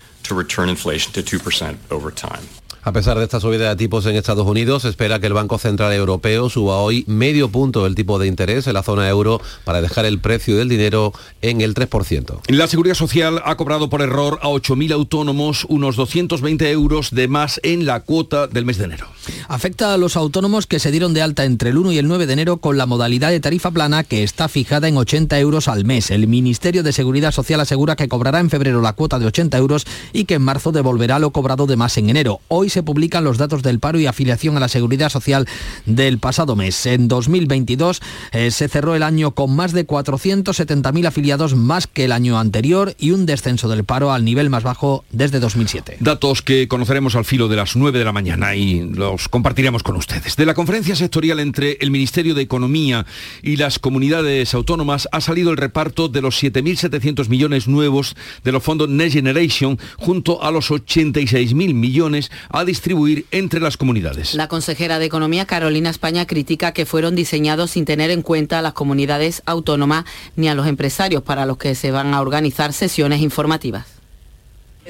A 2.89 2.91
pesar 2.91 3.19
de 3.19 3.23
esta 3.23 3.39
subida 3.39 3.69
de 3.69 3.75
tipos 3.75 4.07
en 4.07 4.15
Estados 4.15 4.47
Unidos, 4.47 4.81
se 4.81 4.89
espera 4.89 5.19
que 5.19 5.27
el 5.27 5.33
Banco 5.33 5.59
Central 5.59 5.93
Europeo 5.93 6.49
suba 6.49 6.77
hoy 6.77 7.03
medio 7.05 7.49
punto 7.49 7.85
el 7.85 7.93
tipo 7.93 8.17
de 8.17 8.25
interés 8.25 8.65
en 8.65 8.73
la 8.73 8.81
zona 8.81 9.07
euro 9.07 9.39
para 9.63 9.79
dejar 9.79 10.05
el 10.05 10.17
precio 10.17 10.57
del 10.57 10.69
dinero 10.69 11.13
en 11.43 11.61
el 11.61 11.75
3%. 11.75 12.39
La 12.47 12.65
Seguridad 12.65 12.95
Social 12.95 13.43
ha 13.45 13.57
cobrado 13.57 13.91
por 13.91 14.01
error 14.01 14.39
a 14.41 14.47
8.000 14.47 14.91
autónomos 14.91 15.67
unos 15.69 15.97
220 15.97 16.71
euros 16.71 17.11
de 17.11 17.27
más 17.27 17.59
en 17.61 17.85
la 17.85 17.99
cuota 17.99 18.47
del 18.47 18.65
mes 18.65 18.79
de 18.79 18.85
enero. 18.85 19.05
Afecta 19.47 19.93
a 19.93 19.97
los 19.97 20.15
autónomos 20.17 20.65
que 20.65 20.79
se 20.79 20.89
dieron 20.89 21.13
de 21.13 21.21
alta 21.21 21.45
entre 21.45 21.69
el 21.69 21.77
1 21.77 21.91
y 21.91 21.99
el 21.99 22.07
9 22.07 22.25
de 22.25 22.33
enero 22.33 22.57
con 22.57 22.79
la 22.79 22.87
modalidad 22.87 23.29
de 23.29 23.39
tarifa 23.39 23.69
plana 23.69 24.03
que 24.03 24.23
está 24.23 24.47
fijada 24.47 24.87
en 24.87 24.97
80 24.97 25.37
euros 25.37 25.67
al 25.67 25.85
mes. 25.85 26.09
El 26.09 26.25
Ministerio 26.25 26.81
de 26.81 26.91
Seguridad 26.91 27.31
Social 27.33 27.59
asegura 27.59 27.95
que 27.95 28.07
cobrará 28.07 28.39
en 28.39 28.49
febrero 28.49 28.81
la 28.81 28.93
cuota 28.93 29.19
de 29.19 29.27
80 29.27 29.59
euros 29.59 29.85
y 30.11 30.25
que 30.25 30.33
en 30.33 30.41
marzo 30.41 30.71
devolverá 30.71 31.19
lo 31.19 31.29
cobrado 31.29 31.67
de 31.67 31.75
más 31.75 31.95
en 31.99 32.09
enero. 32.09 32.39
Hoy 32.47 32.71
se 32.71 32.78
publican 32.83 33.23
los 33.23 33.37
datos 33.37 33.63
del 33.63 33.79
paro 33.79 33.99
y 33.99 34.05
afiliación 34.05 34.57
a 34.57 34.59
la 34.59 34.67
seguridad 34.67 35.09
social 35.09 35.47
del 35.85 36.19
pasado 36.19 36.55
mes. 36.55 36.85
En 36.85 37.07
2022 37.07 38.01
eh, 38.31 38.51
se 38.51 38.67
cerró 38.67 38.95
el 38.95 39.03
año 39.03 39.31
con 39.31 39.55
más 39.55 39.73
de 39.73 39.85
470.000 39.85 41.07
afiliados 41.07 41.55
más 41.55 41.87
que 41.87 42.05
el 42.05 42.11
año 42.11 42.39
anterior 42.39 42.95
y 42.99 43.11
un 43.11 43.25
descenso 43.25 43.69
del 43.69 43.83
paro 43.83 44.11
al 44.11 44.25
nivel 44.25 44.49
más 44.49 44.63
bajo 44.63 45.03
desde 45.11 45.39
2007. 45.39 45.97
Datos 45.99 46.41
que 46.41 46.67
conoceremos 46.67 47.15
al 47.15 47.25
filo 47.25 47.47
de 47.47 47.55
las 47.55 47.75
9 47.75 47.99
de 47.99 48.05
la 48.05 48.11
mañana 48.11 48.55
y 48.55 48.81
los 48.81 49.29
compartiremos 49.29 49.83
con 49.83 49.95
ustedes. 49.95 50.35
De 50.35 50.45
la 50.45 50.53
conferencia 50.53 50.95
sectorial 50.95 51.39
entre 51.39 51.77
el 51.81 51.91
Ministerio 51.91 52.35
de 52.35 52.41
Economía 52.41 53.05
y 53.41 53.57
las 53.57 53.79
comunidades 53.79 54.53
autónomas 54.53 55.07
ha 55.11 55.21
salido 55.21 55.51
el 55.51 55.57
reparto 55.57 56.07
de 56.07 56.21
los 56.21 56.41
7.700 56.41 57.29
millones 57.29 57.67
nuevos 57.67 58.15
de 58.43 58.51
los 58.51 58.63
fondos 58.63 58.89
Next 58.89 59.15
Generation 59.15 59.79
junto 59.97 60.43
a 60.43 60.51
los 60.51 60.71
86.000 60.71 61.73
millones 61.73 62.31
distribuir 62.69 63.25
entre 63.31 63.59
las 63.59 63.77
comunidades. 63.77 64.35
La 64.35 64.47
consejera 64.47 64.99
de 64.99 65.05
Economía, 65.05 65.45
Carolina 65.45 65.89
España, 65.89 66.27
critica 66.27 66.71
que 66.71 66.85
fueron 66.85 67.15
diseñados 67.15 67.71
sin 67.71 67.83
tener 67.83 68.11
en 68.11 68.21
cuenta 68.21 68.59
a 68.59 68.61
las 68.61 68.73
comunidades 68.73 69.41
autónomas 69.45 70.05
ni 70.35 70.49
a 70.49 70.55
los 70.55 70.67
empresarios 70.67 71.23
para 71.23 71.45
los 71.45 71.57
que 71.57 71.73
se 71.73 71.89
van 71.89 72.13
a 72.13 72.21
organizar 72.21 72.71
sesiones 72.71 73.21
informativas. 73.21 73.87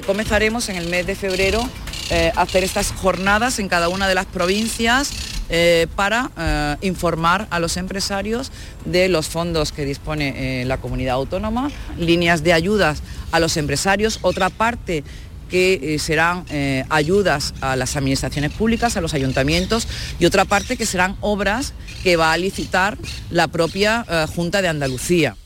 Comenzaremos 0.06 0.68
en 0.68 0.76
el 0.76 0.88
mes 0.88 1.06
de 1.06 1.14
febrero 1.14 1.60
eh, 2.10 2.32
a 2.34 2.42
hacer 2.42 2.64
estas 2.64 2.92
jornadas 2.92 3.58
en 3.58 3.68
cada 3.68 3.88
una 3.88 4.08
de 4.08 4.14
las 4.14 4.26
provincias 4.26 5.12
eh, 5.48 5.86
para 5.96 6.30
eh, 6.38 6.76
informar 6.82 7.46
a 7.50 7.60
los 7.60 7.76
empresarios 7.76 8.52
de 8.84 9.08
los 9.08 9.28
fondos 9.28 9.72
que 9.72 9.84
dispone 9.84 10.64
la 10.64 10.78
comunidad 10.78 11.14
autónoma, 11.14 11.70
líneas 11.98 12.42
de 12.42 12.52
ayudas 12.52 13.02
a 13.32 13.40
los 13.40 13.56
empresarios, 13.56 14.18
otra 14.22 14.50
parte 14.50 15.04
que 15.50 15.94
eh, 15.94 15.98
serán 15.98 16.44
eh, 16.50 16.84
ayudas 16.88 17.54
a 17.60 17.76
las 17.76 17.96
administraciones 17.96 18.52
públicas, 18.52 18.96
a 18.96 19.00
los 19.00 19.14
ayuntamientos, 19.14 19.86
y 20.18 20.24
otra 20.24 20.44
parte 20.44 20.76
que 20.76 20.86
serán 20.86 21.16
obras 21.20 21.74
que 22.02 22.16
va 22.16 22.32
a 22.32 22.36
licitar 22.36 22.96
la 23.30 23.48
propia 23.48 24.06
eh, 24.08 24.26
Junta 24.34 24.62
de 24.62 24.68
Andalucía. 24.68 25.36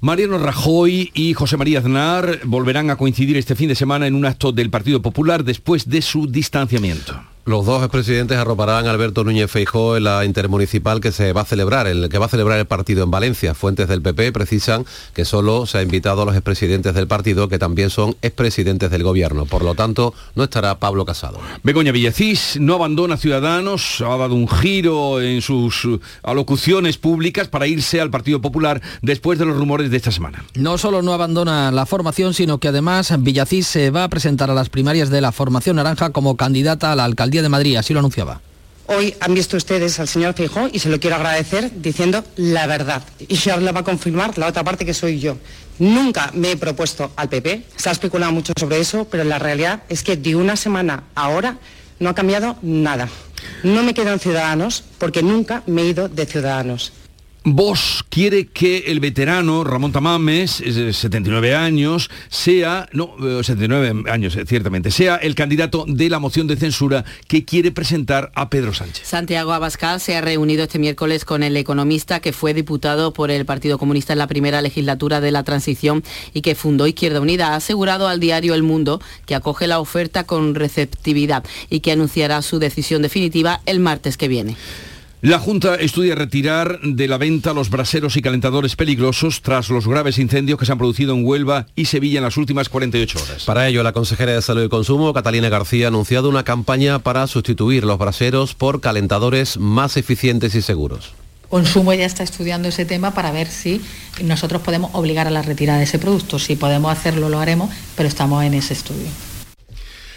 Mariano 0.00 0.38
Rajoy 0.38 1.10
y 1.12 1.34
José 1.34 1.58
María 1.58 1.80
Aznar 1.80 2.40
volverán 2.44 2.88
a 2.88 2.96
coincidir 2.96 3.36
este 3.36 3.54
fin 3.54 3.68
de 3.68 3.74
semana 3.74 4.06
en 4.06 4.14
un 4.14 4.24
acto 4.24 4.50
del 4.50 4.70
Partido 4.70 5.02
Popular 5.02 5.44
después 5.44 5.90
de 5.90 6.00
su 6.00 6.26
distanciamiento. 6.26 7.22
Los 7.46 7.64
dos 7.64 7.82
expresidentes 7.82 8.36
arroparán 8.36 8.86
a 8.86 8.90
Alberto 8.90 9.24
Núñez 9.24 9.50
Feijó 9.50 9.96
en 9.96 10.04
la 10.04 10.26
intermunicipal 10.26 11.00
que 11.00 11.10
se 11.10 11.32
va 11.32 11.40
a 11.40 11.44
celebrar, 11.46 11.86
el 11.86 12.10
que 12.10 12.18
va 12.18 12.26
a 12.26 12.28
celebrar 12.28 12.58
el 12.58 12.66
partido 12.66 13.02
en 13.02 13.10
Valencia. 13.10 13.54
Fuentes 13.54 13.88
del 13.88 14.02
PP 14.02 14.30
precisan 14.32 14.84
que 15.14 15.24
solo 15.24 15.64
se 15.64 15.78
ha 15.78 15.82
invitado 15.82 16.20
a 16.20 16.24
los 16.26 16.34
expresidentes 16.34 16.92
del 16.94 17.06
partido, 17.06 17.48
que 17.48 17.58
también 17.58 17.88
son 17.88 18.14
expresidentes 18.20 18.90
del 18.90 19.02
gobierno. 19.02 19.46
Por 19.46 19.64
lo 19.64 19.74
tanto, 19.74 20.12
no 20.34 20.44
estará 20.44 20.78
Pablo 20.78 21.06
Casado. 21.06 21.40
Begoña 21.62 21.92
Villacís 21.92 22.58
no 22.60 22.74
abandona 22.74 23.16
Ciudadanos, 23.16 24.02
ha 24.02 24.16
dado 24.18 24.34
un 24.34 24.46
giro 24.46 25.22
en 25.22 25.40
sus 25.40 25.88
alocuciones 26.22 26.98
públicas 26.98 27.48
para 27.48 27.66
irse 27.66 28.02
al 28.02 28.10
Partido 28.10 28.42
Popular 28.42 28.82
después 29.00 29.38
de 29.38 29.46
los 29.46 29.56
rumores 29.56 29.90
de 29.90 29.96
esta 29.96 30.12
semana. 30.12 30.44
No 30.56 30.76
solo 30.76 31.00
no 31.00 31.14
abandona 31.14 31.72
la 31.72 31.86
formación, 31.86 32.34
sino 32.34 32.58
que 32.58 32.68
además 32.68 33.14
Villacís 33.18 33.66
se 33.66 33.90
va 33.90 34.04
a 34.04 34.08
presentar 34.10 34.50
a 34.50 34.54
las 34.54 34.68
primarias 34.68 35.08
de 35.08 35.22
la 35.22 35.32
formación 35.32 35.76
naranja 35.76 36.10
como 36.10 36.36
candidata 36.36 36.92
a 36.92 36.96
la 36.96 37.04
alcaldía 37.04 37.29
día 37.30 37.42
de 37.42 37.48
Madrid, 37.48 37.76
así 37.76 37.92
lo 37.92 38.00
anunciaba. 38.00 38.40
Hoy 38.86 39.14
han 39.20 39.34
visto 39.34 39.56
ustedes 39.56 40.00
al 40.00 40.08
señor 40.08 40.34
Feijó 40.34 40.68
y 40.72 40.80
se 40.80 40.88
lo 40.88 40.98
quiero 40.98 41.14
agradecer 41.14 41.70
diciendo 41.76 42.24
la 42.36 42.66
verdad. 42.66 43.02
Y 43.20 43.48
ahora 43.48 43.62
le 43.62 43.72
va 43.72 43.80
a 43.80 43.84
confirmar 43.84 44.36
la 44.36 44.48
otra 44.48 44.64
parte 44.64 44.84
que 44.84 44.94
soy 44.94 45.20
yo. 45.20 45.36
Nunca 45.78 46.32
me 46.34 46.50
he 46.50 46.56
propuesto 46.56 47.12
al 47.14 47.28
PP, 47.28 47.62
se 47.76 47.88
ha 47.88 47.92
especulado 47.92 48.32
mucho 48.32 48.52
sobre 48.58 48.80
eso, 48.80 49.06
pero 49.08 49.22
la 49.22 49.38
realidad 49.38 49.84
es 49.88 50.02
que 50.02 50.16
de 50.16 50.34
una 50.34 50.56
semana 50.56 51.04
a 51.14 51.26
ahora 51.26 51.58
no 52.00 52.10
ha 52.10 52.14
cambiado 52.14 52.56
nada. 52.62 53.08
No 53.62 53.82
me 53.82 53.94
quedo 53.94 54.12
en 54.12 54.18
Ciudadanos 54.18 54.82
porque 54.98 55.22
nunca 55.22 55.62
me 55.66 55.82
he 55.82 55.86
ido 55.86 56.08
de 56.08 56.26
Ciudadanos. 56.26 56.92
Vos 57.42 58.04
quiere 58.10 58.48
que 58.48 58.84
el 58.88 59.00
veterano 59.00 59.64
Ramón 59.64 59.92
Tamames, 59.92 60.62
79 60.62 61.54
años, 61.54 62.10
sea, 62.28 62.86
no, 62.92 63.14
79 63.18 64.02
eh, 64.06 64.10
años, 64.10 64.36
eh, 64.36 64.44
ciertamente, 64.46 64.90
sea 64.90 65.16
el 65.16 65.34
candidato 65.34 65.86
de 65.88 66.10
la 66.10 66.18
moción 66.18 66.46
de 66.46 66.56
censura 66.56 67.02
que 67.28 67.46
quiere 67.46 67.72
presentar 67.72 68.30
a 68.34 68.50
Pedro 68.50 68.74
Sánchez. 68.74 69.08
Santiago 69.08 69.52
Abascal 69.52 70.02
se 70.02 70.16
ha 70.16 70.20
reunido 70.20 70.64
este 70.64 70.78
miércoles 70.78 71.24
con 71.24 71.42
el 71.42 71.56
economista 71.56 72.20
que 72.20 72.34
fue 72.34 72.52
diputado 72.52 73.14
por 73.14 73.30
el 73.30 73.46
Partido 73.46 73.78
Comunista 73.78 74.12
en 74.12 74.18
la 74.18 74.26
primera 74.26 74.60
legislatura 74.60 75.22
de 75.22 75.30
la 75.30 75.42
transición 75.42 76.04
y 76.34 76.42
que 76.42 76.54
fundó 76.54 76.86
Izquierda 76.86 77.22
Unida. 77.22 77.54
Ha 77.54 77.56
asegurado 77.56 78.06
al 78.06 78.20
diario 78.20 78.52
El 78.52 78.64
Mundo 78.64 79.00
que 79.24 79.34
acoge 79.34 79.66
la 79.66 79.80
oferta 79.80 80.24
con 80.24 80.54
receptividad 80.54 81.42
y 81.70 81.80
que 81.80 81.92
anunciará 81.92 82.42
su 82.42 82.58
decisión 82.58 83.00
definitiva 83.00 83.62
el 83.64 83.80
martes 83.80 84.18
que 84.18 84.28
viene. 84.28 84.56
La 85.22 85.38
Junta 85.38 85.74
estudia 85.74 86.14
retirar 86.14 86.80
de 86.80 87.06
la 87.06 87.18
venta 87.18 87.52
los 87.52 87.68
braseros 87.68 88.16
y 88.16 88.22
calentadores 88.22 88.74
peligrosos 88.74 89.42
tras 89.42 89.68
los 89.68 89.86
graves 89.86 90.18
incendios 90.18 90.58
que 90.58 90.64
se 90.64 90.72
han 90.72 90.78
producido 90.78 91.14
en 91.14 91.26
Huelva 91.26 91.66
y 91.76 91.84
Sevilla 91.84 92.20
en 92.20 92.24
las 92.24 92.38
últimas 92.38 92.70
48 92.70 93.18
horas. 93.22 93.44
Para 93.44 93.68
ello, 93.68 93.82
la 93.82 93.92
consejera 93.92 94.32
de 94.32 94.40
Salud 94.40 94.64
y 94.64 94.70
Consumo, 94.70 95.12
Catalina 95.12 95.50
García, 95.50 95.86
ha 95.86 95.88
anunciado 95.88 96.30
una 96.30 96.42
campaña 96.42 97.00
para 97.00 97.26
sustituir 97.26 97.84
los 97.84 97.98
braseros 97.98 98.54
por 98.54 98.80
calentadores 98.80 99.58
más 99.58 99.98
eficientes 99.98 100.54
y 100.54 100.62
seguros. 100.62 101.12
Consumo 101.50 101.92
ya 101.92 102.06
está 102.06 102.22
estudiando 102.22 102.68
ese 102.68 102.86
tema 102.86 103.12
para 103.12 103.30
ver 103.30 103.48
si 103.48 103.82
nosotros 104.22 104.62
podemos 104.62 104.90
obligar 104.94 105.26
a 105.26 105.30
la 105.30 105.42
retirada 105.42 105.80
de 105.80 105.84
ese 105.84 105.98
producto. 105.98 106.38
Si 106.38 106.56
podemos 106.56 106.90
hacerlo, 106.90 107.28
lo 107.28 107.40
haremos, 107.40 107.68
pero 107.94 108.08
estamos 108.08 108.42
en 108.42 108.54
ese 108.54 108.72
estudio. 108.72 109.08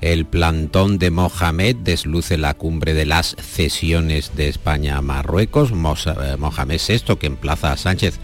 el 0.00 0.26
plantón 0.26 0.98
de 0.98 1.10
Mohamed 1.10 1.76
desluce 1.76 2.38
la 2.38 2.54
cumbre 2.54 2.94
de 2.94 3.04
las 3.04 3.34
cesiones 3.40 4.32
de 4.36 4.48
España 4.48 4.96
a 4.96 5.02
Marruecos. 5.02 5.70
Eh, 5.72 6.36
Mohamed 6.38 6.80
VI 6.86 7.16
que 7.16 7.26
emplaza 7.26 7.72
a 7.72 7.76
Sánchez 7.76 8.20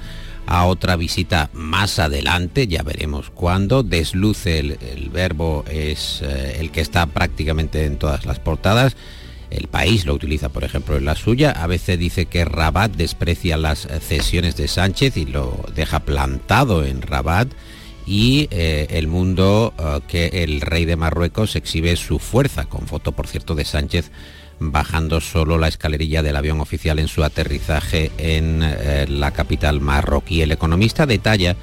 a 0.47 0.67
otra 0.67 0.95
visita 0.97 1.51
más 1.53 1.99
adelante, 1.99 2.69
ya 2.69 2.83
veremos 2.83 3.31
cuándo. 3.31 3.83
Desluce 3.83 4.59
el, 4.61 5.11
verbo 5.13 5.65
es 5.69 6.23
eh, 6.23 6.59
el 6.61 6.71
que 6.71 6.81
está 6.81 7.07
prácticamente 7.07 7.85
en 7.87 7.99
todas 7.99 8.25
las 8.25 8.39
portadas. 8.39 8.97
El 9.51 9.67
país 9.67 10.07
lo 10.07 10.15
utiliza, 10.15 10.51
por 10.51 10.65
ejemplo, 10.65 10.97
en 10.97 11.05
la 11.05 11.17
suya. 11.17 11.51
A 11.51 11.67
veces 11.67 11.99
dice 11.99 12.27
que 12.27 12.45
Rabat 12.45 12.93
desprecia 12.93 13.57
las 13.57 13.89
cesiones 14.01 14.57
de 14.57 14.69
Sánchez 14.69 15.17
y 15.17 15.27
lo 15.27 15.65
deja 15.75 16.01
plantado 16.01 16.85
en 16.85 17.03
Rabat 17.03 17.49
y 18.07 18.49
eh, 18.51 18.87
el 18.91 19.07
mundo 19.07 19.73
eh, 19.79 20.01
que 20.07 20.45
el 20.45 20.61
rey 20.61 20.85
de 20.85 20.97
Marruecos 20.97 21.57
exhibe 21.57 21.97
su 21.97 22.19
fuerza, 22.19 22.65
con 22.67 22.87
foto 22.87 23.13
por 23.13 23.27
cierto 23.27 23.55
de 23.55 23.65
Sánchez 23.65 24.11
bajando 24.61 25.21
solo 25.21 25.59
la 25.59 25.69
escalerilla 25.69 26.23
del 26.23 26.37
avión 26.37 26.61
oficial 26.61 26.99
en 26.99 27.09
su 27.09 27.25
aterrizaje 27.25 28.13
en 28.19 28.63
eh, 28.63 29.07
la 29.09 29.33
capital 29.33 29.81
marroquí. 29.81 30.43
El 30.43 30.53
economista 30.53 31.07
detalla 31.07 31.57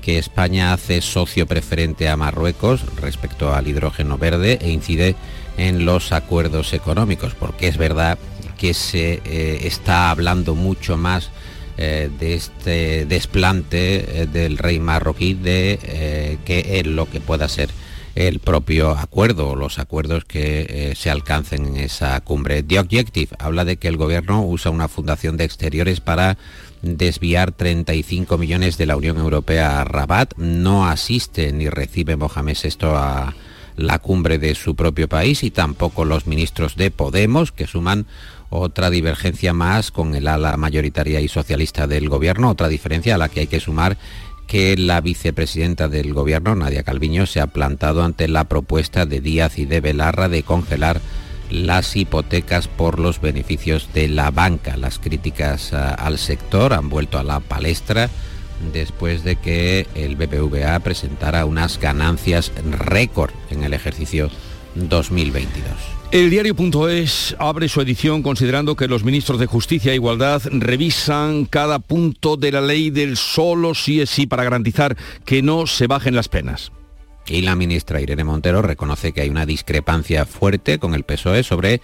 que 0.00 0.18
España 0.18 0.72
hace 0.72 1.00
socio 1.00 1.46
preferente 1.46 2.08
a 2.08 2.16
Marruecos 2.16 2.82
respecto 3.00 3.52
al 3.52 3.66
hidrógeno 3.66 4.16
verde 4.16 4.58
e 4.60 4.70
incide 4.70 5.16
en 5.56 5.84
los 5.84 6.12
acuerdos 6.12 6.72
económicos, 6.72 7.34
porque 7.34 7.66
es 7.66 7.78
verdad 7.78 8.16
que 8.56 8.72
se 8.72 9.20
está 9.66 10.10
hablando 10.10 10.54
mucho 10.54 10.96
más 10.96 11.30
eh, 11.78 12.10
de 12.18 12.34
este 12.34 13.04
desplante 13.04 14.22
eh, 14.22 14.26
del 14.26 14.56
rey 14.56 14.78
marroquí 14.78 15.34
de 15.34 15.78
eh, 15.82 16.38
que 16.46 16.78
es 16.80 16.86
lo 16.86 17.10
que 17.10 17.20
pueda 17.20 17.48
ser 17.48 17.68
el 18.14 18.38
propio 18.38 18.92
acuerdo 18.92 19.50
o 19.50 19.56
los 19.56 19.78
acuerdos 19.78 20.24
que 20.24 20.94
se 20.96 21.10
alcancen 21.10 21.66
en 21.66 21.76
esa 21.76 22.18
cumbre. 22.22 22.62
The 22.62 22.78
Objective 22.78 23.36
habla 23.38 23.66
de 23.66 23.76
que 23.76 23.88
el 23.88 23.98
gobierno 23.98 24.42
usa 24.42 24.70
una 24.70 24.88
fundación 24.88 25.36
de 25.36 25.44
exteriores 25.44 26.00
para 26.00 26.38
desviar 26.80 27.52
35 27.52 28.38
millones 28.38 28.78
de 28.78 28.86
la 28.86 28.96
Unión 28.96 29.18
Europea 29.18 29.82
a 29.82 29.84
Rabat. 29.84 30.32
No 30.38 30.88
asiste 30.88 31.52
ni 31.52 31.68
recibe 31.68 32.16
Mohamed 32.16 32.56
esto 32.62 32.96
a 32.96 33.34
la 33.76 33.98
cumbre 33.98 34.38
de 34.38 34.54
su 34.54 34.74
propio 34.74 35.08
país 35.08 35.42
y 35.42 35.50
tampoco 35.50 36.04
los 36.04 36.26
ministros 36.26 36.76
de 36.76 36.90
Podemos, 36.90 37.52
que 37.52 37.66
suman 37.66 38.06
otra 38.50 38.90
divergencia 38.90 39.52
más 39.52 39.90
con 39.90 40.14
el 40.14 40.28
ala 40.28 40.56
mayoritaria 40.56 41.20
y 41.20 41.28
socialista 41.28 41.86
del 41.86 42.08
gobierno, 42.08 42.50
otra 42.50 42.68
diferencia 42.68 43.14
a 43.14 43.18
la 43.18 43.28
que 43.28 43.40
hay 43.40 43.46
que 43.46 43.60
sumar 43.60 43.96
que 44.46 44.76
la 44.76 45.00
vicepresidenta 45.00 45.88
del 45.88 46.14
gobierno, 46.14 46.54
Nadia 46.54 46.84
Calviño, 46.84 47.26
se 47.26 47.40
ha 47.40 47.48
plantado 47.48 48.04
ante 48.04 48.28
la 48.28 48.44
propuesta 48.44 49.04
de 49.04 49.20
Díaz 49.20 49.58
y 49.58 49.66
de 49.66 49.80
Belarra 49.80 50.28
de 50.28 50.42
congelar 50.42 51.00
las 51.50 51.96
hipotecas 51.96 52.68
por 52.68 52.98
los 52.98 53.20
beneficios 53.20 53.88
de 53.92 54.08
la 54.08 54.30
banca. 54.30 54.76
Las 54.76 54.98
críticas 54.98 55.72
ah, 55.72 55.94
al 55.94 56.18
sector 56.18 56.72
han 56.72 56.88
vuelto 56.88 57.18
a 57.18 57.24
la 57.24 57.40
palestra 57.40 58.08
después 58.72 59.22
de 59.22 59.36
que 59.36 59.86
el 59.94 60.16
BBVA 60.16 60.78
presentara 60.80 61.44
unas 61.44 61.78
ganancias 61.78 62.52
récord 62.70 63.32
en 63.50 63.64
el 63.64 63.74
ejercicio 63.74 64.30
2022. 64.74 65.95
El 66.12 66.30
diario.es 66.30 67.34
abre 67.40 67.68
su 67.68 67.80
edición 67.80 68.22
considerando 68.22 68.76
que 68.76 68.86
los 68.86 69.02
ministros 69.02 69.40
de 69.40 69.46
Justicia 69.46 69.90
e 69.90 69.96
Igualdad 69.96 70.40
revisan 70.50 71.46
cada 71.46 71.80
punto 71.80 72.36
de 72.36 72.52
la 72.52 72.60
ley 72.60 72.90
del 72.90 73.16
solo 73.16 73.74
sí 73.74 74.00
es 74.00 74.10
sí 74.10 74.26
para 74.26 74.44
garantizar 74.44 74.96
que 75.24 75.42
no 75.42 75.66
se 75.66 75.88
bajen 75.88 76.14
las 76.14 76.28
penas. 76.28 76.70
Y 77.26 77.42
la 77.42 77.56
ministra 77.56 78.00
Irene 78.00 78.22
Montero 78.22 78.62
reconoce 78.62 79.12
que 79.12 79.22
hay 79.22 79.30
una 79.30 79.46
discrepancia 79.46 80.26
fuerte 80.26 80.78
con 80.78 80.94
el 80.94 81.02
PSOE 81.02 81.42
sobre 81.42 81.80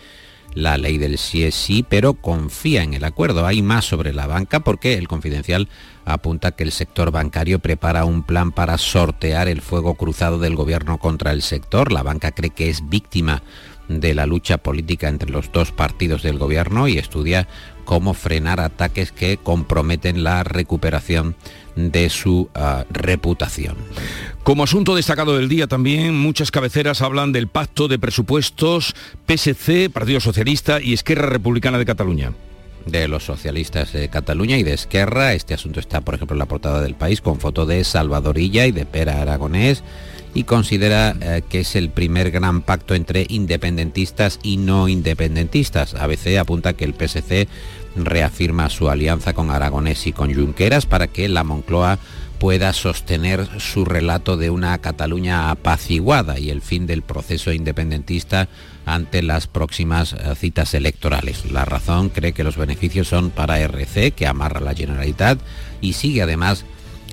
la 0.55 0.77
ley 0.77 0.99
del 0.99 1.19
sí 1.19 1.45
es 1.45 1.55
sí, 1.55 1.85
pero 1.89 2.15
confía 2.15 2.83
en 2.83 2.95
el 2.95 3.05
acuerdo. 3.05 3.47
Hay 3.47 3.63
más 3.63 3.87
sobre 3.87 4.13
la 4.13 4.27
banca 4.27 4.61
porque 4.61 4.95
el 4.95 5.09
confidencial 5.09 5.69
apunta 6.05 6.53
que 6.53 6.65
el 6.65 6.73
sector 6.73 7.11
bancario 7.11 7.59
prepara 7.59 8.05
un 8.05 8.23
plan 8.23 8.53
para 8.53 8.77
sortear 8.77 9.49
el 9.49 9.63
fuego 9.63 9.95
cruzado 9.95 10.39
del 10.39 10.55
gobierno 10.55 10.99
contra 10.99 11.33
el 11.33 11.43
sector. 11.43 11.91
La 11.91 12.03
banca 12.03 12.33
cree 12.33 12.51
que 12.51 12.69
es 12.69 12.89
víctima 12.89 13.43
de 13.89 14.15
la 14.15 14.27
lucha 14.27 14.59
política 14.59 15.09
entre 15.09 15.31
los 15.31 15.53
dos 15.53 15.73
partidos 15.73 16.23
del 16.23 16.39
gobierno 16.39 16.89
y 16.89 16.99
estudia 16.99 17.49
cómo 17.85 18.15
frenar 18.15 18.61
ataques 18.61 19.13
que 19.13 19.37
comprometen 19.37 20.25
la 20.25 20.45
recuperación 20.45 21.35
de 21.75 22.11
su 22.11 22.51
uh, 22.55 22.85
reputación. 22.91 23.77
Como 24.43 24.65
asunto 24.65 24.95
destacado 24.95 25.37
del 25.37 25.49
día 25.49 25.67
también, 25.67 26.19
muchas 26.19 26.51
cabeceras 26.51 27.03
hablan 27.03 27.33
del 27.33 27.49
pacto 27.49 27.89
de 27.89 27.99
presupuestos 27.99 28.95
PSC, 29.27 29.91
Partido 29.91 30.21
Socialista 30.21 30.81
y 30.81 30.93
Esquerra 30.93 31.27
Republicana 31.27 31.79
de 31.79 31.87
Cataluña 31.87 32.33
de 32.87 33.07
los 33.07 33.25
socialistas 33.25 33.93
de 33.93 34.09
Cataluña 34.09 34.57
y 34.59 34.65
de 34.65 34.75
Esquerra. 34.75 35.35
Este 35.35 35.55
asunto 35.55 35.79
está, 35.79 36.01
por 36.01 36.15
ejemplo, 36.15 36.35
en 36.35 36.41
la 36.41 36.47
portada 36.47 36.81
del 36.81 36.97
país 36.97 37.21
con 37.21 37.39
foto 37.39 37.65
de 37.65 37.85
Salvadorilla 37.85 38.67
y 38.67 38.73
de 38.73 38.87
Pera 38.87 39.23
Aragonés 39.23 39.85
y 40.35 40.45
considera 40.45 41.15
eh, 41.21 41.43
que 41.49 41.61
es 41.61 41.77
el 41.77 41.91
primer 41.91 42.31
gran 42.31 42.63
pacto 42.63 42.95
entre 42.95 43.27
independentistas 43.29 44.39
y 44.43 44.57
no 44.57 44.89
independentistas. 44.89 45.95
ABC 45.95 46.39
apunta 46.39 46.73
que 46.73 46.85
el 46.85 46.95
PSC 46.95 47.49
reafirma 47.97 48.71
su 48.71 48.89
alianza 48.89 49.35
con 49.35 49.51
Aragonés 49.51 50.07
y 50.07 50.13
con 50.13 50.35
Junqueras 50.35 50.87
para 50.87 51.09
que 51.09 51.29
la 51.29 51.45
Moncloa 51.45 51.99
pueda 52.39 52.73
sostener 52.73 53.47
su 53.61 53.85
relato 53.85 54.37
de 54.37 54.51
una 54.51 54.77
Cataluña 54.79 55.51
apaciguada 55.51 56.41
y 56.41 56.51
el 56.51 56.61
fin 56.61 56.87
del 56.87 57.03
proceso 57.03 57.53
independentista 57.53 58.49
ante 58.85 59.23
las 59.23 59.47
próximas 59.47 60.15
eh, 60.15 60.35
citas 60.35 60.75
electorales. 60.75 61.53
La 61.53 61.65
razón 61.65 62.09
cree 62.09 62.33
que 62.33 62.43
los 62.43 62.57
beneficios 62.57 63.07
son 63.07 63.31
para 63.31 63.61
RC, 63.61 64.11
que 64.11 64.27
amarra 64.27 64.61
la 64.61 64.75
Generalitat, 64.75 65.39
y 65.81 65.93
sigue 65.93 66.23
además 66.23 66.65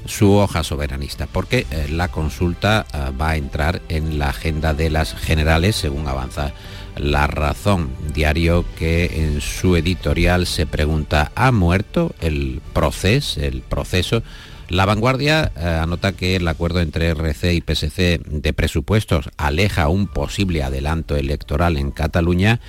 su 0.05 0.33
hoja 0.33 0.63
soberanista, 0.63 1.27
porque 1.27 1.65
eh, 1.71 1.87
la 1.89 2.09
consulta 2.09 2.85
eh, 2.93 3.11
va 3.19 3.31
a 3.31 3.35
entrar 3.37 3.81
en 3.89 4.19
la 4.19 4.29
agenda 4.29 4.73
de 4.73 4.89
las 4.89 5.13
generales, 5.13 5.75
según 5.75 6.07
avanza 6.07 6.53
la 6.95 7.27
razón. 7.27 7.91
Diario 8.13 8.65
que 8.77 9.23
en 9.23 9.41
su 9.41 9.75
editorial 9.75 10.45
se 10.45 10.65
pregunta, 10.65 11.31
¿ha 11.35 11.51
muerto 11.51 12.13
el 12.21 12.61
proceso? 12.73 14.23
La 14.69 14.85
vanguardia 14.85 15.51
eh, 15.55 15.79
anota 15.81 16.11
que 16.11 16.35
el 16.35 16.47
acuerdo 16.47 16.79
entre 16.81 17.09
RC 17.09 17.53
y 17.53 17.61
PSC 17.61 18.21
de 18.23 18.53
presupuestos 18.53 19.29
aleja 19.37 19.89
un 19.89 20.07
posible 20.07 20.61
adelanto 20.61 21.15
electoral 21.15 21.77
en 21.77 21.89
Cataluña 21.89 22.59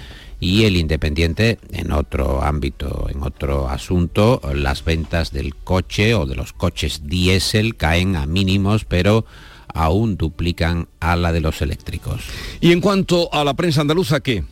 y 0.41 0.65
el 0.65 0.77
Independiente 0.77 1.59
en 1.71 1.93
otro 1.93 2.43
ámbito, 2.43 3.07
en 3.11 3.23
otro 3.23 3.69
asunto, 3.69 4.41
las 4.55 4.85
ventas 4.85 5.33
del 5.33 5.55
coche 5.55 6.15
o 6.15 6.27
de 6.27 6.35
los 6.35 6.53
coches 6.55 7.03
diésel 7.05 7.77
caen 7.77 8.17
a 8.17 8.27
mínimos, 8.27 8.85
pero 8.87 9.27
aún 9.73 10.17
duplican 10.17 10.89
a 10.99 11.15
la 11.15 11.33
de 11.33 11.41
los 11.41 11.61
eléctricos. 11.63 12.23
Y 12.61 12.73
en 12.73 12.81
cuanto 12.81 13.33
a 13.33 13.45
la 13.45 13.55
prensa 13.55 13.83
andaluza, 13.83 14.21
¿qué? 14.21 14.43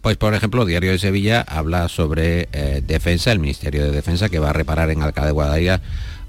Pues 0.00 0.16
por 0.16 0.34
ejemplo, 0.34 0.64
Diario 0.64 0.90
de 0.90 0.98
Sevilla 0.98 1.42
habla 1.42 1.88
sobre 1.88 2.48
eh, 2.52 2.82
defensa, 2.84 3.30
el 3.30 3.38
Ministerio 3.38 3.84
de 3.84 3.92
Defensa 3.92 4.28
que 4.28 4.40
va 4.40 4.50
a 4.50 4.54
reparar 4.54 4.90
en 4.90 5.02
Alcalá 5.02 5.28
de 5.28 5.32
Guadaira 5.32 5.80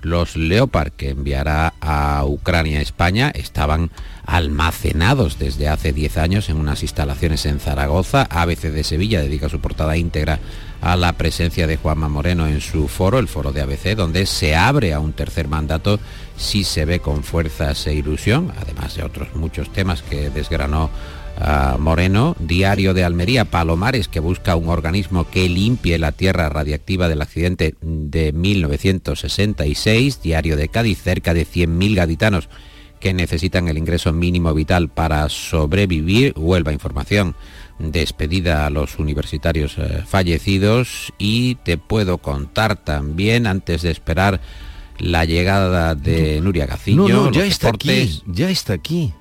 los 0.03 0.35
Leopard 0.35 0.91
que 0.91 1.09
enviará 1.09 1.73
a 1.81 2.23
Ucrania 2.25 2.81
España 2.81 3.31
estaban 3.33 3.89
almacenados 4.25 5.37
desde 5.37 5.67
hace 5.67 5.93
10 5.93 6.17
años 6.17 6.49
en 6.49 6.57
unas 6.57 6.81
instalaciones 6.81 7.45
en 7.45 7.59
Zaragoza. 7.59 8.27
ABC 8.29 8.71
de 8.71 8.83
Sevilla 8.83 9.21
dedica 9.21 9.49
su 9.49 9.59
portada 9.59 9.97
íntegra 9.97 10.39
a 10.81 10.95
la 10.95 11.13
presencia 11.13 11.67
de 11.67 11.77
Juanma 11.77 12.09
Moreno 12.09 12.47
en 12.47 12.61
su 12.61 12.87
foro, 12.87 13.19
el 13.19 13.27
foro 13.27 13.51
de 13.51 13.61
ABC, 13.61 13.95
donde 13.95 14.25
se 14.25 14.55
abre 14.55 14.93
a 14.93 14.99
un 14.99 15.13
tercer 15.13 15.47
mandato 15.47 15.99
si 16.37 16.63
se 16.63 16.85
ve 16.85 16.99
con 16.99 17.23
fuerzas 17.23 17.87
e 17.87 17.93
ilusión, 17.93 18.51
además 18.59 18.95
de 18.95 19.03
otros 19.03 19.35
muchos 19.35 19.71
temas 19.71 20.01
que 20.01 20.29
desgranó 20.29 20.89
Moreno, 21.79 22.35
Diario 22.39 22.93
de 22.93 23.03
Almería, 23.03 23.45
Palomares, 23.45 24.07
que 24.07 24.19
busca 24.19 24.55
un 24.55 24.69
organismo 24.69 25.27
que 25.29 25.49
limpie 25.49 25.97
la 25.97 26.11
tierra 26.11 26.47
radiactiva 26.49 27.09
del 27.09 27.21
accidente 27.21 27.75
de 27.81 28.31
1966, 28.31 30.21
Diario 30.21 30.55
de 30.55 30.69
Cádiz, 30.69 31.01
cerca 31.01 31.33
de 31.33 31.47
100.000 31.47 31.95
gaditanos 31.95 32.49
que 33.03 33.13
necesitan 33.13 33.67
el 33.67 33.77
ingreso 33.77 34.13
mínimo 34.13 34.53
vital 34.53 34.87
para 34.87 35.27
sobrevivir, 35.27 36.33
Huelva 36.37 36.71
Información, 36.71 37.35
despedida 37.77 38.65
a 38.65 38.69
los 38.69 38.97
universitarios 38.97 39.77
eh, 39.77 40.05
fallecidos. 40.07 41.11
Y 41.17 41.55
te 41.65 41.77
puedo 41.77 42.19
contar 42.19 42.77
también, 42.77 43.45
antes 43.45 43.81
de 43.81 43.91
esperar 43.91 44.39
la 44.99 45.25
llegada 45.25 45.95
de 45.95 46.39
Nuria 46.39 46.65
Gaciño, 46.65 47.09
no, 47.09 47.31
ya 47.33 47.45
está 47.45 47.71
aquí, 47.71 48.23
ya 48.25 48.49
está 48.49 48.71
aquí 48.71 49.13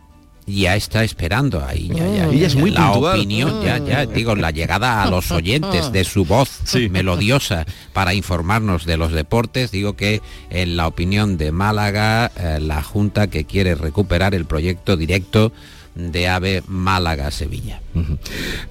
ya 0.46 0.76
está 0.76 1.04
esperando 1.04 1.64
ahí. 1.64 1.88
Ya, 1.88 2.08
ya, 2.08 2.28
Ella 2.28 2.46
es 2.46 2.56
muy 2.56 2.70
la 2.70 2.92
puntual. 2.92 3.18
opinión, 3.18 3.62
ya, 3.62 3.78
ya, 3.78 4.06
digo, 4.06 4.34
la 4.34 4.50
llegada 4.50 5.02
a 5.02 5.10
los 5.10 5.30
oyentes 5.32 5.92
de 5.92 6.04
su 6.04 6.24
voz 6.24 6.60
melodiosa 6.90 7.64
para 7.92 8.14
informarnos 8.14 8.84
de 8.84 8.96
los 8.96 9.12
deportes. 9.12 9.70
Digo 9.70 9.94
que 9.94 10.20
en 10.50 10.76
la 10.76 10.86
opinión 10.86 11.36
de 11.38 11.52
Málaga, 11.52 12.30
eh, 12.36 12.58
la 12.60 12.82
Junta 12.82 13.28
que 13.28 13.44
quiere 13.44 13.74
recuperar 13.74 14.34
el 14.34 14.44
proyecto 14.44 14.96
directo 14.96 15.52
de 15.94 16.28
AVE 16.28 16.62
Málaga-Sevilla. 16.66 17.80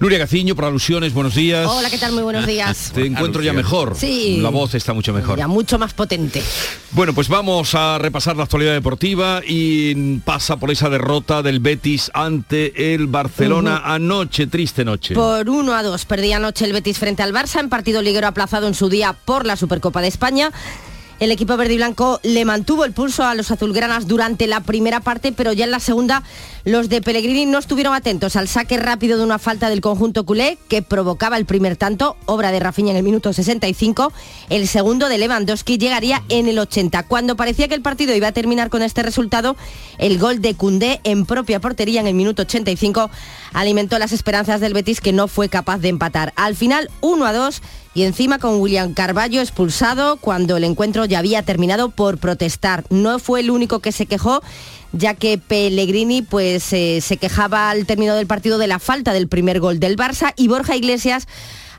Nuria 0.00 0.18
Gaciño, 0.18 0.56
por 0.56 0.64
alusiones, 0.64 1.14
buenos 1.14 1.34
días. 1.34 1.68
Hola, 1.68 1.88
¿qué 1.88 1.98
tal? 1.98 2.12
Muy 2.12 2.22
buenos 2.22 2.46
días. 2.46 2.90
Te 2.94 3.06
encuentro 3.06 3.42
ya 3.42 3.52
mejor. 3.52 3.94
Sí. 3.96 4.38
La 4.40 4.48
voz 4.48 4.74
está 4.74 4.92
mucho 4.92 5.12
mejor. 5.12 5.38
Ya 5.38 5.46
mucho 5.46 5.78
más 5.78 5.94
potente. 5.94 6.42
Bueno, 6.90 7.14
pues 7.14 7.28
vamos 7.28 7.74
a 7.74 7.98
repasar 7.98 8.36
la 8.36 8.44
actualidad 8.44 8.72
deportiva 8.72 9.40
y 9.46 10.18
pasa 10.18 10.56
por 10.56 10.70
esa 10.70 10.88
derrota 10.88 11.42
del 11.42 11.60
Betis 11.60 12.10
ante 12.14 12.94
el 12.94 13.06
Barcelona 13.06 13.82
anoche, 13.84 14.48
triste 14.48 14.84
noche. 14.84 15.14
Por 15.14 15.48
1 15.48 15.74
a 15.74 15.82
2 15.82 16.04
perdía 16.06 16.36
anoche 16.36 16.64
el 16.64 16.72
Betis 16.72 16.98
frente 16.98 17.22
al 17.22 17.32
Barça 17.32 17.60
en 17.60 17.68
partido 17.68 18.02
liguero 18.02 18.26
aplazado 18.26 18.66
en 18.66 18.74
su 18.74 18.88
día 18.88 19.14
por 19.24 19.46
la 19.46 19.56
Supercopa 19.56 20.00
de 20.00 20.08
España. 20.08 20.50
El 21.22 21.30
equipo 21.30 21.56
verde 21.56 21.74
y 21.74 21.76
blanco 21.76 22.18
le 22.24 22.44
mantuvo 22.44 22.84
el 22.84 22.92
pulso 22.92 23.22
a 23.22 23.36
los 23.36 23.52
azulgranas 23.52 24.08
durante 24.08 24.48
la 24.48 24.58
primera 24.58 24.98
parte, 24.98 25.30
pero 25.30 25.52
ya 25.52 25.64
en 25.66 25.70
la 25.70 25.78
segunda 25.78 26.24
los 26.64 26.88
de 26.88 27.00
Pellegrini 27.00 27.46
no 27.46 27.58
estuvieron 27.58 27.94
atentos 27.94 28.34
al 28.34 28.48
saque 28.48 28.76
rápido 28.76 29.16
de 29.16 29.22
una 29.22 29.38
falta 29.38 29.68
del 29.68 29.80
conjunto 29.80 30.24
culé 30.24 30.58
que 30.66 30.82
provocaba 30.82 31.36
el 31.36 31.46
primer 31.46 31.76
tanto, 31.76 32.16
obra 32.26 32.50
de 32.50 32.58
Rafinha 32.58 32.90
en 32.90 32.96
el 32.96 33.04
minuto 33.04 33.32
65. 33.32 34.12
El 34.50 34.66
segundo 34.66 35.08
de 35.08 35.18
Lewandowski 35.18 35.78
llegaría 35.78 36.24
en 36.28 36.48
el 36.48 36.58
80. 36.58 37.04
Cuando 37.04 37.36
parecía 37.36 37.68
que 37.68 37.76
el 37.76 37.82
partido 37.82 38.16
iba 38.16 38.26
a 38.26 38.32
terminar 38.32 38.68
con 38.68 38.82
este 38.82 39.04
resultado, 39.04 39.54
el 39.98 40.18
gol 40.18 40.42
de 40.42 40.56
Cundé 40.56 41.00
en 41.04 41.24
propia 41.24 41.60
portería 41.60 42.00
en 42.00 42.08
el 42.08 42.14
minuto 42.14 42.42
85 42.42 43.10
alimentó 43.52 43.96
las 44.00 44.10
esperanzas 44.10 44.60
del 44.60 44.74
Betis 44.74 45.00
que 45.00 45.12
no 45.12 45.28
fue 45.28 45.48
capaz 45.48 45.78
de 45.78 45.88
empatar. 45.88 46.32
Al 46.34 46.56
final 46.56 46.90
1 47.00 47.24
a 47.26 47.32
2 47.32 47.62
y 47.94 48.04
encima 48.04 48.38
con 48.38 48.60
William 48.60 48.94
Carballo 48.94 49.40
expulsado 49.40 50.16
cuando 50.16 50.56
el 50.56 50.64
encuentro 50.64 51.04
ya 51.04 51.18
había 51.18 51.42
terminado 51.42 51.90
por 51.90 52.18
protestar. 52.18 52.84
No 52.90 53.18
fue 53.18 53.40
el 53.40 53.50
único 53.50 53.80
que 53.80 53.92
se 53.92 54.06
quejó 54.06 54.42
ya 54.92 55.14
que 55.14 55.38
Pellegrini 55.38 56.22
pues 56.22 56.72
eh, 56.72 57.00
se 57.00 57.16
quejaba 57.16 57.70
al 57.70 57.86
término 57.86 58.14
del 58.14 58.26
partido 58.26 58.58
de 58.58 58.66
la 58.66 58.78
falta 58.78 59.12
del 59.12 59.28
primer 59.28 59.58
gol 59.58 59.80
del 59.80 59.96
Barça 59.96 60.32
y 60.36 60.48
Borja 60.48 60.76
Iglesias 60.76 61.26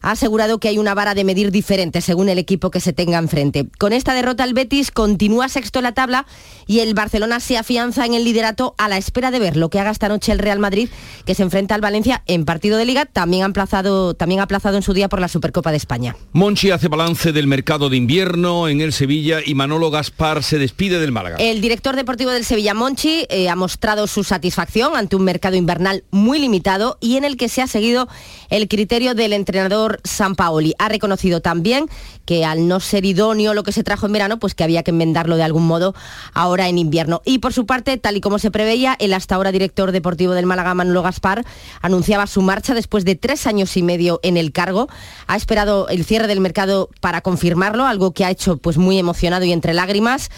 ha 0.04 0.12
asegurado 0.12 0.60
que 0.60 0.68
hay 0.68 0.78
una 0.78 0.94
vara 0.94 1.16
de 1.16 1.24
medir 1.24 1.50
diferente 1.50 2.02
según 2.02 2.30
el 2.30 2.38
equipo 2.38 2.70
que 2.70 2.80
se 2.80 2.94
tenga 2.94 3.18
enfrente. 3.18 3.68
Con 3.80 3.94
esta 3.94 4.14
derrota 4.14 4.44
el 4.44 4.54
Betis 4.54 4.92
continúa 4.92 5.50
sexto 5.50 5.80
en 5.80 5.84
la 5.84 5.94
tabla 5.94 6.28
y 6.68 6.80
el 6.80 6.94
Barcelona 6.94 7.40
se 7.40 7.58
afianza 7.58 8.06
en 8.06 8.14
el 8.14 8.24
liderato 8.24 8.76
a 8.78 8.90
la 8.90 8.98
espera 8.98 9.32
de 9.32 9.40
ver 9.40 9.58
lo 9.58 9.70
que 9.70 9.80
haga 9.80 9.92
esta 9.92 10.10
noche 10.10 10.32
el 10.32 10.40
Real 10.40 10.60
Madrid, 10.60 10.90
que 11.26 11.36
se 11.36 11.44
enfrenta 11.44 11.74
al 11.74 11.82
Valencia 11.82 12.22
en 12.28 12.46
partido 12.46 12.78
de 12.78 12.86
liga, 12.86 13.06
también 13.06 13.44
aplazado, 13.44 14.14
también 14.14 14.42
aplazado 14.42 14.76
en 14.76 14.84
su 14.84 14.94
día 14.94 15.08
por 15.08 15.22
la 15.22 15.30
Supercopa 15.30 15.72
de 15.72 15.78
España. 15.78 16.16
Monchi 16.34 16.72
hace 16.72 16.90
balance 16.90 17.32
del 17.32 17.48
mercado 17.48 17.90
de 17.90 17.98
invierno 17.98 18.68
en 18.68 18.82
el 18.82 18.92
Sevilla 18.92 19.40
y 19.44 19.56
Manolo 19.56 19.90
Gaspar 19.90 20.44
se 20.44 20.58
despide 20.58 21.00
del 21.00 21.14
Málaga. 21.14 21.38
El 21.40 21.62
director 21.62 21.96
deportivo 21.96 22.32
del 22.32 22.44
Sevilla, 22.44 22.74
Monchi, 22.74 23.26
eh, 23.30 23.48
ha 23.48 23.56
mostrado 23.56 24.08
su 24.08 24.26
satisfacción 24.26 24.98
ante 24.98 25.16
un 25.16 25.24
mercado 25.24 25.56
invernal 25.56 26.04
muy 26.12 26.40
limitado 26.40 26.98
y 27.00 27.16
en 27.16 27.24
el 27.24 27.38
que 27.38 27.48
se 27.48 27.62
ha 27.62 27.68
seguido 27.68 28.10
el 28.50 28.68
criterio 28.68 29.16
del 29.16 29.32
entrenador 29.34 29.93
San 30.04 30.36
Paoli. 30.36 30.74
Ha 30.80 30.90
reconocido 30.90 31.42
también 31.42 31.88
que 32.26 32.46
al 32.46 32.68
no 32.68 32.80
ser 32.80 33.06
idóneo 33.06 33.54
lo 33.54 33.64
que 33.64 33.72
se 33.72 33.84
trajo 33.84 34.06
en 34.06 34.14
verano, 34.14 34.40
pues 34.40 34.56
que 34.56 34.64
había 34.64 34.84
que 34.84 34.92
enmendarlo 34.92 35.36
de 35.36 35.44
algún 35.44 35.66
modo 35.66 35.96
ahora 36.34 36.68
en 36.68 36.78
invierno. 36.78 37.22
Y 37.26 37.40
por 37.40 37.54
su 37.54 37.66
parte, 37.66 37.98
tal 37.98 38.18
y 38.18 38.22
como 38.22 38.40
se 38.40 38.52
preveía, 38.52 38.96
el 39.00 39.14
hasta 39.14 39.36
ahora 39.36 39.52
director 39.52 39.92
deportivo 39.92 40.34
del 40.34 40.46
Málaga, 40.46 40.74
Manolo 40.74 41.02
Gaspar, 41.02 41.46
anunciaba 41.82 42.28
su 42.28 42.42
marcha 42.42 42.74
después 42.74 43.06
de 43.06 43.16
tres 43.16 43.48
años 43.48 43.76
y 43.78 43.84
medio 43.84 44.20
en 44.24 44.38
el 44.38 44.52
cargo. 44.52 44.88
Ha 45.28 45.36
esperado 45.36 45.88
el 45.90 46.06
cierre 46.06 46.28
del 46.28 46.40
mercado 46.40 46.90
para 47.02 47.22
confirmarlo, 47.22 47.86
algo 47.86 48.14
que 48.14 48.26
ha 48.26 48.32
hecho 48.32 48.58
pues 48.58 48.78
muy 48.78 48.98
emocionado 48.98 49.46
y 49.46 49.52
entre 49.52 49.74
lágrimas. 49.74 50.30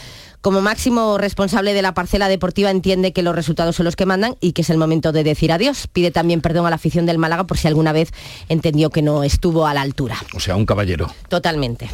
Como 0.46 0.62
máximo 0.62 1.18
responsable 1.18 1.74
de 1.74 1.82
la 1.82 1.96
parcela 1.96 2.28
deportiva 2.28 2.70
entiende 2.70 3.14
que 3.14 3.24
los 3.24 3.34
resultados 3.34 3.78
son 3.78 3.86
los 3.86 3.96
que 3.96 4.06
mandan 4.06 4.36
y 4.42 4.52
que 4.52 4.62
es 4.62 4.70
el 4.70 4.78
momento 4.78 5.12
de 5.12 5.24
decir 5.24 5.52
adiós. 5.52 5.88
Pide 5.92 6.12
también 6.12 6.42
perdón 6.42 6.68
a 6.68 6.70
la 6.70 6.76
afición 6.76 7.08
del 7.08 7.18
Málaga 7.18 7.46
por 7.46 7.58
si 7.58 7.68
alguna 7.68 7.94
vez 7.94 8.12
entendió 8.48 8.92
que 8.92 9.02
no 9.02 9.24
estuvo 9.24 9.66
a 9.66 9.74
la 9.74 9.82
altura. 9.82 10.18
O 10.36 10.40
sea, 10.40 10.56
un 10.56 10.68
caballero. 10.68 11.12
Totalmente. 11.30 11.90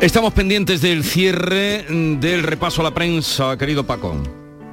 Estamos 0.00 0.32
pendientes 0.32 0.80
del 0.80 1.04
cierre 1.04 1.84
mm, 1.86 2.20
del 2.20 2.44
repaso 2.44 2.80
a 2.80 2.84
la 2.84 2.94
prensa, 2.94 3.58
querido 3.58 3.84
Paco. 3.84 4.16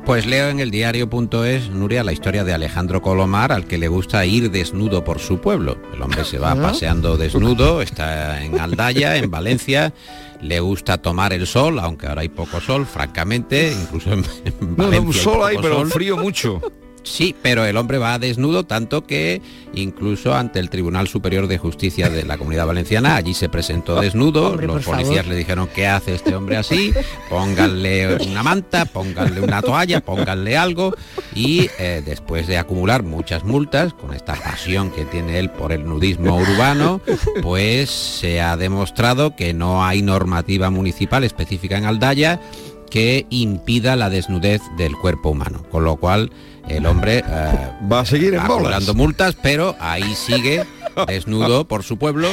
Pues 0.05 0.25
leo 0.25 0.47
en 0.47 0.61
el 0.61 0.71
diario.es, 0.71 1.69
Nuria, 1.69 2.05
la 2.05 2.13
historia 2.13 2.45
de 2.45 2.53
Alejandro 2.53 3.01
Colomar, 3.01 3.51
al 3.51 3.65
que 3.65 3.77
le 3.77 3.89
gusta 3.89 4.25
ir 4.25 4.51
desnudo 4.51 5.03
por 5.03 5.19
su 5.19 5.39
pueblo. 5.39 5.77
El 5.93 6.01
hombre 6.01 6.23
se 6.23 6.39
va 6.39 6.55
paseando 6.55 7.17
desnudo, 7.17 7.81
está 7.81 8.41
en 8.41 8.59
Aldaya, 8.59 9.17
en 9.17 9.29
Valencia, 9.29 9.93
le 10.41 10.59
gusta 10.59 10.97
tomar 10.99 11.33
el 11.33 11.45
sol, 11.47 11.79
aunque 11.79 12.07
ahora 12.07 12.21
hay 12.21 12.29
poco 12.29 12.59
sol, 12.59 12.85
francamente, 12.85 13.71
incluso 13.71 14.11
en, 14.13 14.25
en 14.45 14.75
No, 14.75 14.83
Valencia 14.85 15.01
no, 15.03 15.07
hay 15.07 15.13
sol 15.13 15.43
hay, 15.49 15.57
pero 15.61 15.75
sol. 15.77 15.91
frío 15.91 16.17
mucho. 16.17 16.61
Sí, 17.03 17.35
pero 17.41 17.65
el 17.65 17.77
hombre 17.77 17.97
va 17.97 18.19
desnudo 18.19 18.63
tanto 18.63 19.05
que 19.05 19.41
incluso 19.73 20.35
ante 20.35 20.59
el 20.59 20.69
Tribunal 20.69 21.07
Superior 21.07 21.47
de 21.47 21.57
Justicia 21.57 22.09
de 22.09 22.23
la 22.25 22.37
Comunidad 22.37 22.67
Valenciana, 22.67 23.15
allí 23.15 23.33
se 23.33 23.49
presentó 23.49 23.99
desnudo, 23.99 24.49
Hombre, 24.49 24.67
los 24.67 24.85
policías 24.85 25.17
favor. 25.17 25.31
le 25.31 25.35
dijeron, 25.35 25.69
¿qué 25.73 25.87
hace 25.87 26.13
este 26.13 26.35
hombre 26.35 26.57
así? 26.57 26.93
Pónganle 27.29 28.17
una 28.27 28.43
manta, 28.43 28.85
pónganle 28.85 29.41
una 29.41 29.61
toalla, 29.61 30.01
pónganle 30.01 30.57
algo 30.57 30.93
y 31.33 31.69
eh, 31.79 32.03
después 32.05 32.47
de 32.47 32.57
acumular 32.57 33.03
muchas 33.03 33.43
multas, 33.43 33.93
con 33.93 34.13
esta 34.13 34.35
pasión 34.35 34.91
que 34.91 35.05
tiene 35.05 35.39
él 35.39 35.49
por 35.49 35.71
el 35.71 35.85
nudismo 35.85 36.35
urbano, 36.37 37.01
pues 37.41 37.89
se 37.89 38.41
ha 38.41 38.57
demostrado 38.57 39.35
que 39.35 39.53
no 39.53 39.83
hay 39.83 40.01
normativa 40.01 40.69
municipal 40.69 41.23
específica 41.23 41.77
en 41.77 41.85
Aldaya 41.85 42.39
que 42.91 43.25
impida 43.29 43.95
la 43.95 44.09
desnudez 44.09 44.61
del 44.77 44.95
cuerpo 44.97 45.29
humano, 45.29 45.63
con 45.71 45.85
lo 45.85 45.95
cual 45.95 46.31
el 46.67 46.85
hombre 46.85 47.23
eh, 47.27 47.69
va 47.91 48.01
a 48.01 48.05
seguir 48.05 48.33
en 48.33 48.41
bolas. 48.41 48.51
acumulando 48.51 48.93
multas, 48.93 49.35
pero 49.41 49.75
ahí 49.79 50.15
sigue 50.15 50.65
desnudo 51.07 51.67
por 51.67 51.83
su 51.83 51.97
pueblo 51.97 52.27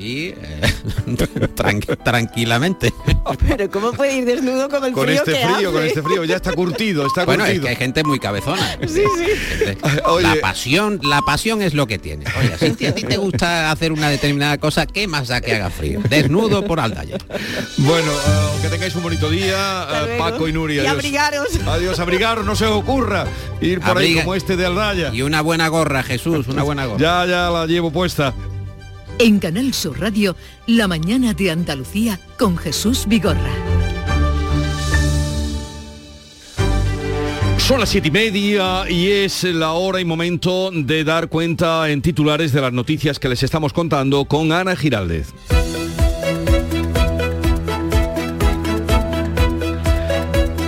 y 0.00 0.28
eh, 0.28 0.60
tran- 1.56 2.02
tranquilamente. 2.02 2.92
Pero 3.48 3.70
¿cómo 3.70 3.92
puede 3.92 4.16
ir 4.16 4.24
desnudo 4.24 4.68
con 4.68 4.84
el 4.84 4.92
Con 4.92 5.04
frío 5.04 5.16
este 5.18 5.32
que 5.32 5.46
frío, 5.46 5.72
con 5.72 5.84
este 5.84 6.02
frío, 6.02 6.24
ya 6.24 6.36
está 6.36 6.52
curtido, 6.52 7.06
está 7.06 7.24
Bueno, 7.24 7.44
es 7.44 7.50
curtido. 7.50 7.64
que 7.64 7.68
hay 7.70 7.76
gente 7.76 8.02
muy 8.04 8.18
cabezona. 8.18 8.78
Sí, 8.88 9.02
sí. 9.18 9.76
La 10.22 10.34
pasión, 10.40 11.00
la 11.02 11.20
pasión 11.22 11.62
es 11.62 11.74
lo 11.74 11.86
que 11.86 11.98
tiene. 11.98 12.24
Oye, 12.38 12.74
si 12.76 12.86
a 12.86 12.94
ti 12.94 13.02
te 13.02 13.16
gusta 13.16 13.70
hacer 13.70 13.92
una 13.92 14.08
determinada 14.10 14.58
cosa, 14.58 14.86
¿qué 14.86 15.06
más 15.06 15.28
da 15.28 15.40
que 15.40 15.54
haga 15.54 15.70
frío? 15.70 16.00
Desnudo 16.08 16.64
por 16.64 16.80
Aldaya. 16.80 17.16
Bueno, 17.78 18.10
eh, 18.10 18.58
que 18.62 18.68
tengáis 18.68 18.94
un 18.96 19.02
bonito 19.02 19.28
día, 19.30 19.86
eh. 20.08 20.16
Paco 20.18 20.48
y 20.48 20.52
Nuria. 20.52 20.76
Y 20.82 20.86
adiós. 20.86 20.94
abrigaros. 20.94 21.48
Adiós, 21.66 22.00
abrigaros, 22.00 22.44
no 22.46 22.56
se 22.56 22.64
os 22.66 22.72
ocurra 22.76 23.26
ir 23.60 23.80
por 23.80 23.98
ahí 23.98 24.14
como 24.16 24.34
este 24.34 24.56
de 24.56 24.66
Aldaya. 24.66 25.10
Y 25.12 25.22
una 25.22 25.40
buena 25.42 25.68
gorra, 25.68 26.02
Jesús, 26.02 26.48
una 26.48 26.62
buena 26.62 26.86
gorra. 26.86 26.98
Ya, 27.00 27.26
ya 27.26 27.50
la 27.50 27.66
llevo 27.66 27.90
puesta. 27.90 28.34
En 29.22 29.38
Canal 29.38 29.74
Sur 29.74 30.00
Radio, 30.00 30.34
La 30.66 30.88
mañana 30.88 31.34
de 31.34 31.50
Andalucía 31.50 32.18
con 32.38 32.56
Jesús 32.56 33.04
Vigorra. 33.06 33.52
Son 37.58 37.80
las 37.80 37.90
siete 37.90 38.08
y 38.08 38.10
media 38.10 38.88
y 38.88 39.08
es 39.08 39.44
la 39.44 39.72
hora 39.72 40.00
y 40.00 40.06
momento 40.06 40.70
de 40.70 41.04
dar 41.04 41.28
cuenta 41.28 41.90
en 41.90 42.00
titulares 42.00 42.52
de 42.52 42.62
las 42.62 42.72
noticias 42.72 43.18
que 43.18 43.28
les 43.28 43.42
estamos 43.42 43.74
contando 43.74 44.24
con 44.24 44.52
Ana 44.52 44.74
Giraldez. 44.74 45.34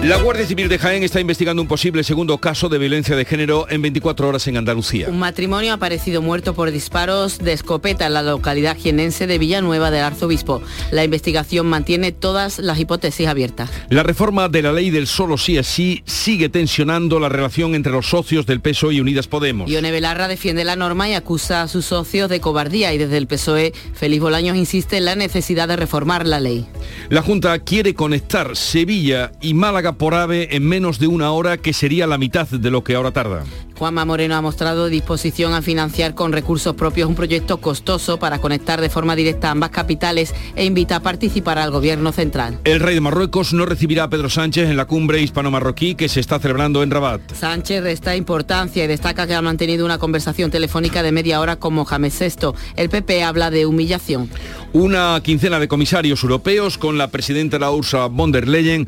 La 0.02 0.16
Guardia 0.16 0.44
Civil 0.44 0.68
de 0.68 0.80
Jaén 0.80 1.04
está 1.04 1.20
investigando 1.20 1.62
un 1.62 1.68
posible 1.68 2.02
segundo 2.02 2.36
caso 2.38 2.68
de 2.68 2.76
violencia 2.76 3.14
de 3.14 3.24
género 3.24 3.66
en 3.70 3.82
24 3.82 4.26
horas 4.26 4.48
en 4.48 4.56
Andalucía. 4.56 5.08
Un 5.08 5.20
matrimonio 5.20 5.70
ha 5.70 5.74
aparecido 5.76 6.20
muerto 6.20 6.54
por 6.54 6.72
disparos 6.72 7.38
de 7.38 7.52
escopeta 7.52 8.08
en 8.08 8.14
la 8.14 8.22
localidad 8.22 8.76
jienense 8.76 9.28
de 9.28 9.38
Villanueva 9.38 9.92
del 9.92 10.02
Arzobispo. 10.02 10.60
La 10.90 11.04
investigación 11.04 11.68
mantiene 11.68 12.10
todas 12.10 12.58
las 12.58 12.80
hipótesis 12.80 13.28
abiertas. 13.28 13.70
La 13.90 14.02
reforma 14.02 14.48
de 14.48 14.62
la 14.62 14.72
ley 14.72 14.90
del 14.90 15.06
solo 15.06 15.38
sí 15.38 15.56
es 15.56 15.68
sí 15.68 16.02
sigue 16.04 16.48
tensionando 16.48 17.20
la 17.20 17.28
relación 17.28 17.76
entre 17.76 17.92
los 17.92 18.08
socios 18.08 18.44
del 18.44 18.60
PSOE 18.60 18.94
y 18.94 19.00
Unidas 19.00 19.28
Podemos. 19.28 19.70
Ione 19.70 19.92
Belarra 19.92 20.26
defiende 20.26 20.64
la 20.64 20.74
norma 20.74 21.08
y 21.08 21.14
acusa 21.14 21.62
a 21.62 21.68
sus 21.68 21.84
socios 21.84 22.28
de 22.28 22.40
cobardía 22.40 22.92
y 22.92 22.98
desde 22.98 23.18
el 23.18 23.28
PSOE, 23.28 23.72
Félix 23.94 24.20
Bolaños 24.20 24.56
insiste 24.56 24.96
en 24.96 25.04
la 25.04 25.14
necesidad 25.14 25.68
de 25.68 25.76
reformar 25.76 26.26
la 26.26 26.40
ley. 26.40 26.66
La 27.08 27.22
Junta 27.22 27.56
quiere 27.60 27.94
conectar 27.94 28.56
Sevilla 28.56 29.30
y 29.40 29.54
Málaga 29.54 29.91
por 29.94 30.14
AVE 30.14 30.56
en 30.56 30.64
menos 30.64 30.98
de 30.98 31.06
una 31.06 31.32
hora, 31.32 31.56
que 31.56 31.72
sería 31.72 32.06
la 32.06 32.18
mitad 32.18 32.48
de 32.48 32.70
lo 32.70 32.84
que 32.84 32.94
ahora 32.94 33.10
tarda. 33.10 33.44
Juanma 33.78 34.04
Moreno 34.04 34.36
ha 34.36 34.40
mostrado 34.40 34.86
disposición 34.86 35.54
a 35.54 35.62
financiar 35.62 36.14
con 36.14 36.32
recursos 36.32 36.74
propios 36.74 37.08
un 37.08 37.16
proyecto 37.16 37.56
costoso 37.56 38.18
para 38.18 38.38
conectar 38.38 38.80
de 38.80 38.88
forma 38.88 39.16
directa 39.16 39.50
ambas 39.50 39.70
capitales 39.70 40.34
e 40.54 40.64
invita 40.64 40.96
a 40.96 41.00
participar 41.00 41.58
al 41.58 41.70
gobierno 41.70 42.12
central. 42.12 42.60
El 42.64 42.80
rey 42.80 42.94
de 42.94 43.00
Marruecos 43.00 43.52
no 43.52 43.66
recibirá 43.66 44.04
a 44.04 44.10
Pedro 44.10 44.30
Sánchez 44.30 44.68
en 44.68 44.76
la 44.76 44.84
cumbre 44.84 45.20
hispano-marroquí 45.20 45.96
que 45.96 46.08
se 46.08 46.20
está 46.20 46.38
celebrando 46.38 46.82
en 46.82 46.90
Rabat. 46.90 47.20
Sánchez 47.34 47.82
resta 47.82 48.14
importancia 48.14 48.84
y 48.84 48.86
destaca 48.86 49.26
que 49.26 49.34
ha 49.34 49.42
mantenido 49.42 49.84
una 49.84 49.98
conversación 49.98 50.50
telefónica 50.50 51.02
de 51.02 51.10
media 51.10 51.40
hora 51.40 51.56
con 51.56 51.74
Mohamed 51.74 52.12
VI. 52.16 52.52
El 52.76 52.88
PP 52.88 53.24
habla 53.24 53.50
de 53.50 53.66
humillación. 53.66 54.30
Una 54.72 55.20
quincena 55.24 55.58
de 55.58 55.68
comisarios 55.68 56.22
europeos 56.22 56.78
con 56.78 56.98
la 56.98 57.08
presidenta 57.08 57.58
la 57.58 57.70
Ursula 57.70 58.06
von 58.06 58.32
der 58.32 58.48
Leyen 58.48 58.86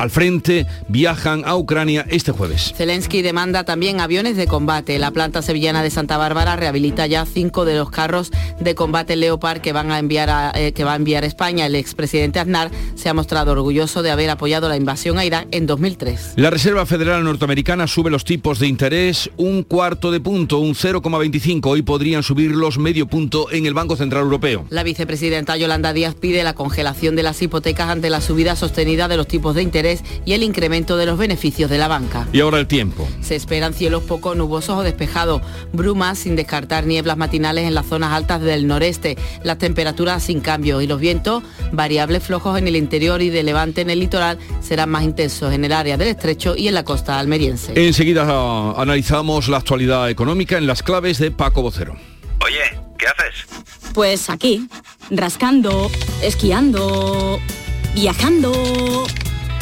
al 0.00 0.10
frente 0.10 0.66
viajan 0.88 1.42
a 1.44 1.56
Ucrania 1.56 2.06
este 2.08 2.32
jueves. 2.32 2.72
Zelensky 2.74 3.20
demanda 3.20 3.64
también 3.64 4.00
aviones 4.00 4.34
de 4.36 4.46
combate. 4.46 4.98
La 4.98 5.10
planta 5.10 5.42
sevillana 5.42 5.82
de 5.82 5.90
Santa 5.90 6.16
Bárbara 6.16 6.56
rehabilita 6.56 7.06
ya 7.06 7.26
cinco 7.26 7.66
de 7.66 7.76
los 7.76 7.90
carros 7.90 8.30
de 8.58 8.74
combate 8.74 9.16
Leopard 9.16 9.60
que 9.60 9.74
van 9.74 9.90
a 9.90 9.98
enviar 9.98 10.30
a, 10.30 10.52
eh, 10.54 10.72
que 10.72 10.84
va 10.84 10.94
a 10.94 10.96
enviar 10.96 11.24
España. 11.24 11.66
El 11.66 11.74
expresidente 11.74 12.40
Aznar 12.40 12.70
se 12.94 13.10
ha 13.10 13.14
mostrado 13.14 13.52
orgulloso 13.52 14.02
de 14.02 14.10
haber 14.10 14.30
apoyado 14.30 14.70
la 14.70 14.76
invasión 14.76 15.18
a 15.18 15.24
Irak 15.26 15.48
en 15.50 15.66
2003. 15.66 16.32
La 16.36 16.48
Reserva 16.48 16.86
Federal 16.86 17.22
Norteamericana 17.22 17.86
sube 17.86 18.10
los 18.10 18.24
tipos 18.24 18.58
de 18.58 18.68
interés 18.68 19.30
un 19.36 19.64
cuarto 19.64 20.10
de 20.10 20.20
punto, 20.20 20.60
un 20.60 20.74
0,25. 20.74 21.66
Hoy 21.66 21.82
podrían 21.82 22.22
subirlos 22.22 22.78
medio 22.78 23.06
punto 23.06 23.50
en 23.50 23.66
el 23.66 23.74
Banco 23.74 23.96
Central 23.96 24.22
Europeo. 24.22 24.64
La 24.70 24.82
vicepresidenta 24.82 25.58
Yolanda 25.58 25.92
Díaz 25.92 26.14
pide 26.14 26.42
la 26.42 26.54
congelación 26.54 27.16
de 27.16 27.22
las 27.22 27.42
hipotecas 27.42 27.90
ante 27.90 28.08
la 28.08 28.22
subida 28.22 28.56
sostenida 28.56 29.06
de 29.06 29.18
los 29.18 29.28
tipos 29.28 29.54
de 29.54 29.62
interés 29.62 29.89
y 30.24 30.32
el 30.32 30.42
incremento 30.42 30.96
de 30.96 31.06
los 31.06 31.18
beneficios 31.18 31.70
de 31.70 31.78
la 31.78 31.88
banca. 31.88 32.28
Y 32.32 32.40
ahora 32.40 32.58
el 32.58 32.66
tiempo. 32.66 33.08
Se 33.20 33.36
esperan 33.36 33.74
cielos 33.74 34.02
poco 34.04 34.34
nubosos 34.34 34.78
o 34.78 34.82
despejados, 34.82 35.42
brumas 35.72 36.18
sin 36.18 36.36
descartar 36.36 36.86
nieblas 36.86 37.16
matinales 37.16 37.66
en 37.66 37.74
las 37.74 37.86
zonas 37.86 38.12
altas 38.12 38.40
del 38.40 38.66
noreste, 38.66 39.16
las 39.42 39.58
temperaturas 39.58 40.22
sin 40.22 40.40
cambio 40.40 40.80
y 40.80 40.86
los 40.86 41.00
vientos 41.00 41.42
variables 41.72 42.22
flojos 42.22 42.58
en 42.58 42.68
el 42.68 42.76
interior 42.76 43.22
y 43.22 43.30
de 43.30 43.42
levante 43.42 43.80
en 43.80 43.90
el 43.90 44.00
litoral 44.00 44.38
serán 44.60 44.90
más 44.90 45.04
intensos 45.04 45.52
en 45.52 45.64
el 45.64 45.72
área 45.72 45.96
del 45.96 46.08
estrecho 46.08 46.54
y 46.56 46.68
en 46.68 46.74
la 46.74 46.84
costa 46.84 47.18
almeriense. 47.18 47.72
Enseguida 47.76 48.26
ah, 48.28 48.74
analizamos 48.76 49.48
la 49.48 49.58
actualidad 49.58 50.10
económica 50.10 50.58
en 50.58 50.66
las 50.66 50.82
claves 50.82 51.18
de 51.18 51.30
Paco 51.30 51.62
Vocero. 51.62 51.96
Oye, 52.44 52.80
¿qué 52.98 53.06
haces? 53.06 53.46
Pues 53.94 54.30
aquí, 54.30 54.68
rascando, 55.10 55.90
esquiando, 56.22 57.38
viajando, 57.94 58.52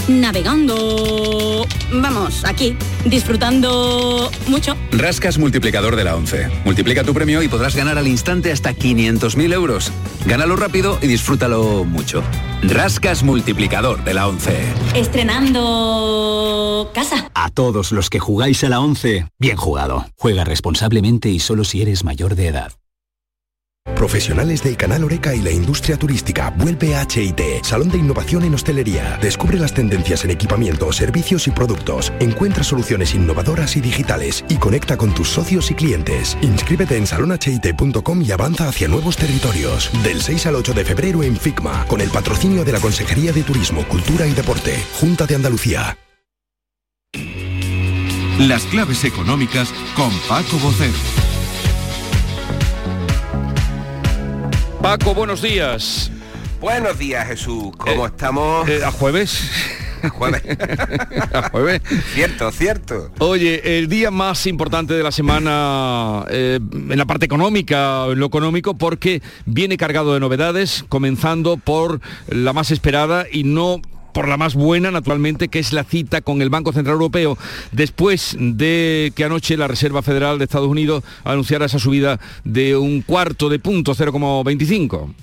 navegando. 0.09 1.66
Vamos, 1.92 2.44
aquí, 2.44 2.77
disfrutando 3.05 4.31
mucho. 4.47 4.77
Rascas 4.92 5.38
multiplicador 5.38 5.97
de 5.97 6.05
la 6.05 6.16
11. 6.16 6.49
Multiplica 6.64 7.05
tu 7.05 7.14
premio 7.14 7.42
y 7.42 7.49
podrás 7.49 7.77
ganar 7.77 7.99
al 7.99 8.09
instante 8.09 8.53
hasta 8.53 8.75
500.000 8.75 9.53
euros. 9.53 9.92
Gánalo 10.27 10.57
rápido 10.57 10.99
y 11.01 11.07
disfrútalo 11.07 11.85
mucho. 11.85 12.23
Rascas 12.62 13.23
multiplicador 13.23 14.05
de 14.05 14.14
la 14.14 14.29
11. 14.29 14.57
Estrenando 14.94 16.90
casa. 16.94 17.31
A 17.35 17.51
todos 17.51 17.92
los 17.92 18.11
que 18.11 18.18
jugáis 18.18 18.64
a 18.64 18.68
la 18.68 18.81
11, 18.81 19.29
bien 19.38 19.57
jugado. 19.57 20.07
Juega 20.16 20.44
responsablemente 20.44 21.29
y 21.29 21.38
solo 21.38 21.64
si 21.64 21.83
eres 21.83 22.05
mayor 22.05 22.35
de 22.35 22.49
edad. 22.49 22.73
Profesionales 23.94 24.62
del 24.62 24.77
canal 24.77 25.05
Oreca 25.05 25.35
y 25.35 25.40
la 25.40 25.51
industria 25.51 25.96
turística. 25.96 26.51
Vuelve 26.57 26.94
a 26.94 27.03
HIT, 27.03 27.40
Salón 27.62 27.88
de 27.88 27.98
Innovación 27.98 28.44
en 28.44 28.55
Hostelería. 28.55 29.18
Descubre 29.20 29.59
las 29.59 29.74
tendencias 29.74 30.24
en 30.24 30.31
equipamiento, 30.31 30.92
servicios 30.92 31.46
y 31.46 31.51
productos. 31.51 32.12
Encuentra 32.20 32.64
soluciones 32.64 33.14
innovadoras 33.14 33.77
y 33.77 33.81
digitales 33.81 34.44
y 34.48 34.57
conecta 34.57 34.96
con 34.96 35.14
tus 35.14 35.29
socios 35.29 35.70
y 35.70 35.74
clientes. 35.74 36.37
Inscríbete 36.42 36.96
en 36.96 37.07
salonhit.com 37.07 38.22
y 38.22 38.33
avanza 38.33 38.68
hacia 38.68 38.88
nuevos 38.88 39.16
territorios. 39.16 39.90
Del 40.03 40.22
6 40.22 40.46
al 40.46 40.57
8 40.57 40.74
de 40.74 40.85
febrero 40.85 41.22
en 41.22 41.37
FICMA, 41.37 41.87
con 41.87 42.01
el 42.01 42.11
patrocinio 42.11 42.64
de 42.64 42.72
la 42.72 42.81
Consejería 42.81 43.33
de 43.33 43.42
Turismo, 43.42 43.85
Cultura 43.88 44.27
y 44.27 44.33
Deporte, 44.33 44.79
Junta 45.01 45.27
de 45.27 45.35
Andalucía. 45.35 45.98
Las 48.38 48.62
claves 48.66 49.03
económicas 49.05 49.72
con 49.96 50.12
Paco 50.29 50.59
Bocero. 50.59 51.28
Paco, 54.88 55.12
buenos 55.12 55.42
días. 55.42 56.11
Buenos 56.62 56.98
días, 56.98 57.29
Jesús. 57.29 57.77
¿Cómo 57.77 58.07
estamos? 58.07 58.66
Eh, 58.66 58.83
¿A 58.83 58.90
jueves? 58.90 59.51
A 60.03 60.09
jueves. 60.09 60.42
¿A 61.35 61.51
jueves? 61.51 61.83
cierto, 62.14 62.51
cierto. 62.51 63.11
Oye, 63.18 63.77
el 63.77 63.88
día 63.88 64.11
más 64.11 64.46
importante 64.46 64.94
de 64.94 65.03
la 65.03 65.12
semana 65.12 66.24
eh, 66.31 66.59
en 66.72 66.96
la 66.96 67.05
parte 67.05 67.27
económica, 67.27 68.07
en 68.07 68.18
lo 68.18 68.24
económico, 68.24 68.79
porque 68.79 69.20
viene 69.44 69.77
cargado 69.77 70.14
de 70.14 70.20
novedades, 70.20 70.87
comenzando 70.88 71.59
por 71.59 72.01
la 72.29 72.55
más 72.55 72.70
esperada 72.70 73.27
y 73.31 73.44
no 73.44 73.83
por 74.18 74.26
la 74.26 74.37
más 74.37 74.57
buena, 74.57 74.90
naturalmente, 74.90 75.46
que 75.46 75.61
es 75.61 75.72
la 75.72 75.85
cita 75.85 76.22
con 76.22 76.42
el 76.42 76.50
Banco 76.50 76.72
Central 76.72 76.94
Europeo, 76.94 77.38
después 77.70 78.37
de 78.37 79.12
que 79.14 79.22
anoche 79.22 79.57
la 79.57 79.68
Reserva 79.68 80.02
Federal 80.02 80.38
de 80.38 80.44
Estados 80.44 80.66
Unidos 80.66 81.04
anunciara 81.22 81.66
esa 81.66 81.78
subida 81.78 82.18
de 82.42 82.76
un 82.76 83.02
cuarto 83.02 83.48
de 83.48 83.61
punto, 83.61 83.94
0,25. 83.94 85.14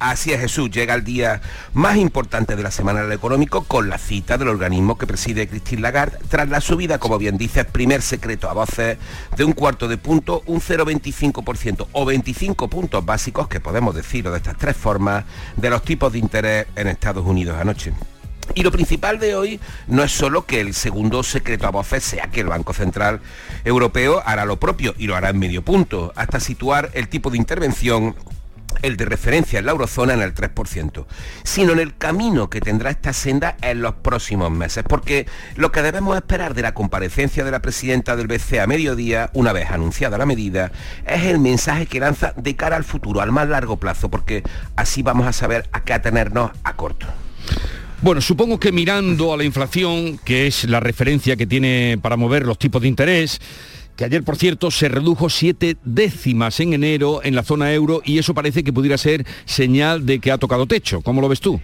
Así 0.00 0.34
es 0.34 0.40
Jesús, 0.40 0.70
llega 0.70 0.92
el 0.92 1.02
día 1.02 1.40
más 1.72 1.96
importante 1.96 2.54
de 2.54 2.62
la 2.62 2.70
semana 2.70 3.00
del 3.00 3.12
económico 3.12 3.64
con 3.64 3.88
la 3.88 3.96
cita 3.96 4.36
del 4.36 4.48
organismo 4.48 4.98
que 4.98 5.06
preside 5.06 5.48
Christine 5.48 5.80
Lagarde 5.80 6.18
tras 6.28 6.46
la 6.50 6.60
subida, 6.60 6.98
como 6.98 7.16
bien 7.16 7.38
dice, 7.38 7.64
primer 7.64 8.02
secreto 8.02 8.50
a 8.50 8.52
voces 8.52 8.98
de 9.34 9.44
un 9.44 9.52
cuarto 9.52 9.88
de 9.88 9.96
punto, 9.96 10.42
un 10.44 10.60
0,25% 10.60 11.86
o 11.92 12.04
25 12.04 12.68
puntos 12.68 13.02
básicos, 13.02 13.48
que 13.48 13.60
podemos 13.60 13.94
decirlo 13.94 14.30
de 14.30 14.36
estas 14.36 14.58
tres 14.58 14.76
formas, 14.76 15.24
de 15.56 15.70
los 15.70 15.82
tipos 15.82 16.12
de 16.12 16.18
interés 16.18 16.66
en 16.76 16.88
Estados 16.88 17.24
Unidos 17.24 17.56
anoche. 17.58 17.94
Y 18.54 18.62
lo 18.62 18.70
principal 18.70 19.18
de 19.18 19.34
hoy 19.34 19.60
no 19.86 20.02
es 20.02 20.12
solo 20.12 20.44
que 20.46 20.60
el 20.60 20.74
segundo 20.74 21.22
secreto 21.22 21.66
a 21.66 21.70
voces 21.70 22.04
sea 22.04 22.26
que 22.26 22.40
el 22.40 22.48
Banco 22.48 22.74
Central 22.74 23.20
Europeo 23.64 24.22
hará 24.26 24.44
lo 24.44 24.58
propio 24.58 24.94
y 24.98 25.06
lo 25.06 25.16
hará 25.16 25.30
en 25.30 25.38
medio 25.38 25.62
punto, 25.62 26.12
hasta 26.16 26.40
situar 26.40 26.90
el 26.94 27.08
tipo 27.08 27.30
de 27.30 27.38
intervención 27.38 28.14
el 28.80 28.96
de 28.96 29.04
referencia 29.04 29.58
en 29.58 29.66
la 29.66 29.72
eurozona 29.72 30.14
en 30.14 30.22
el 30.22 30.34
3%, 30.34 31.04
sino 31.44 31.72
en 31.72 31.78
el 31.78 31.96
camino 31.96 32.48
que 32.48 32.60
tendrá 32.60 32.90
esta 32.90 33.12
senda 33.12 33.56
en 33.60 33.82
los 33.82 33.94
próximos 33.94 34.50
meses, 34.50 34.84
porque 34.88 35.26
lo 35.56 35.70
que 35.70 35.82
debemos 35.82 36.16
esperar 36.16 36.54
de 36.54 36.62
la 36.62 36.74
comparecencia 36.74 37.44
de 37.44 37.50
la 37.50 37.62
presidenta 37.62 38.16
del 38.16 38.26
BCE 38.26 38.60
a 38.60 38.66
mediodía, 38.66 39.30
una 39.34 39.52
vez 39.52 39.70
anunciada 39.70 40.18
la 40.18 40.26
medida, 40.26 40.72
es 41.06 41.24
el 41.24 41.38
mensaje 41.38 41.86
que 41.86 42.00
lanza 42.00 42.32
de 42.36 42.56
cara 42.56 42.76
al 42.76 42.84
futuro, 42.84 43.20
al 43.20 43.32
más 43.32 43.48
largo 43.48 43.76
plazo, 43.76 44.10
porque 44.10 44.42
así 44.76 45.02
vamos 45.02 45.26
a 45.26 45.32
saber 45.32 45.68
a 45.72 45.84
qué 45.84 45.92
atenernos 45.92 46.50
a 46.64 46.74
corto. 46.74 47.06
Bueno, 48.02 48.20
supongo 48.20 48.58
que 48.58 48.72
mirando 48.72 49.32
a 49.32 49.36
la 49.36 49.44
inflación, 49.44 50.18
que 50.24 50.48
es 50.48 50.64
la 50.64 50.80
referencia 50.80 51.36
que 51.36 51.46
tiene 51.46 52.00
para 52.02 52.16
mover 52.16 52.44
los 52.44 52.58
tipos 52.58 52.82
de 52.82 52.88
interés, 52.88 53.40
que 53.94 54.04
ayer, 54.04 54.24
por 54.24 54.36
cierto, 54.36 54.72
se 54.72 54.88
redujo 54.88 55.30
siete 55.30 55.76
décimas 55.84 56.58
en 56.58 56.72
enero 56.72 57.20
en 57.22 57.36
la 57.36 57.44
zona 57.44 57.72
euro 57.72 58.02
y 58.04 58.18
eso 58.18 58.34
parece 58.34 58.64
que 58.64 58.72
pudiera 58.72 58.98
ser 58.98 59.24
señal 59.44 60.04
de 60.04 60.18
que 60.18 60.32
ha 60.32 60.38
tocado 60.38 60.66
techo. 60.66 61.00
¿Cómo 61.00 61.20
lo 61.20 61.28
ves 61.28 61.38
tú? 61.38 61.60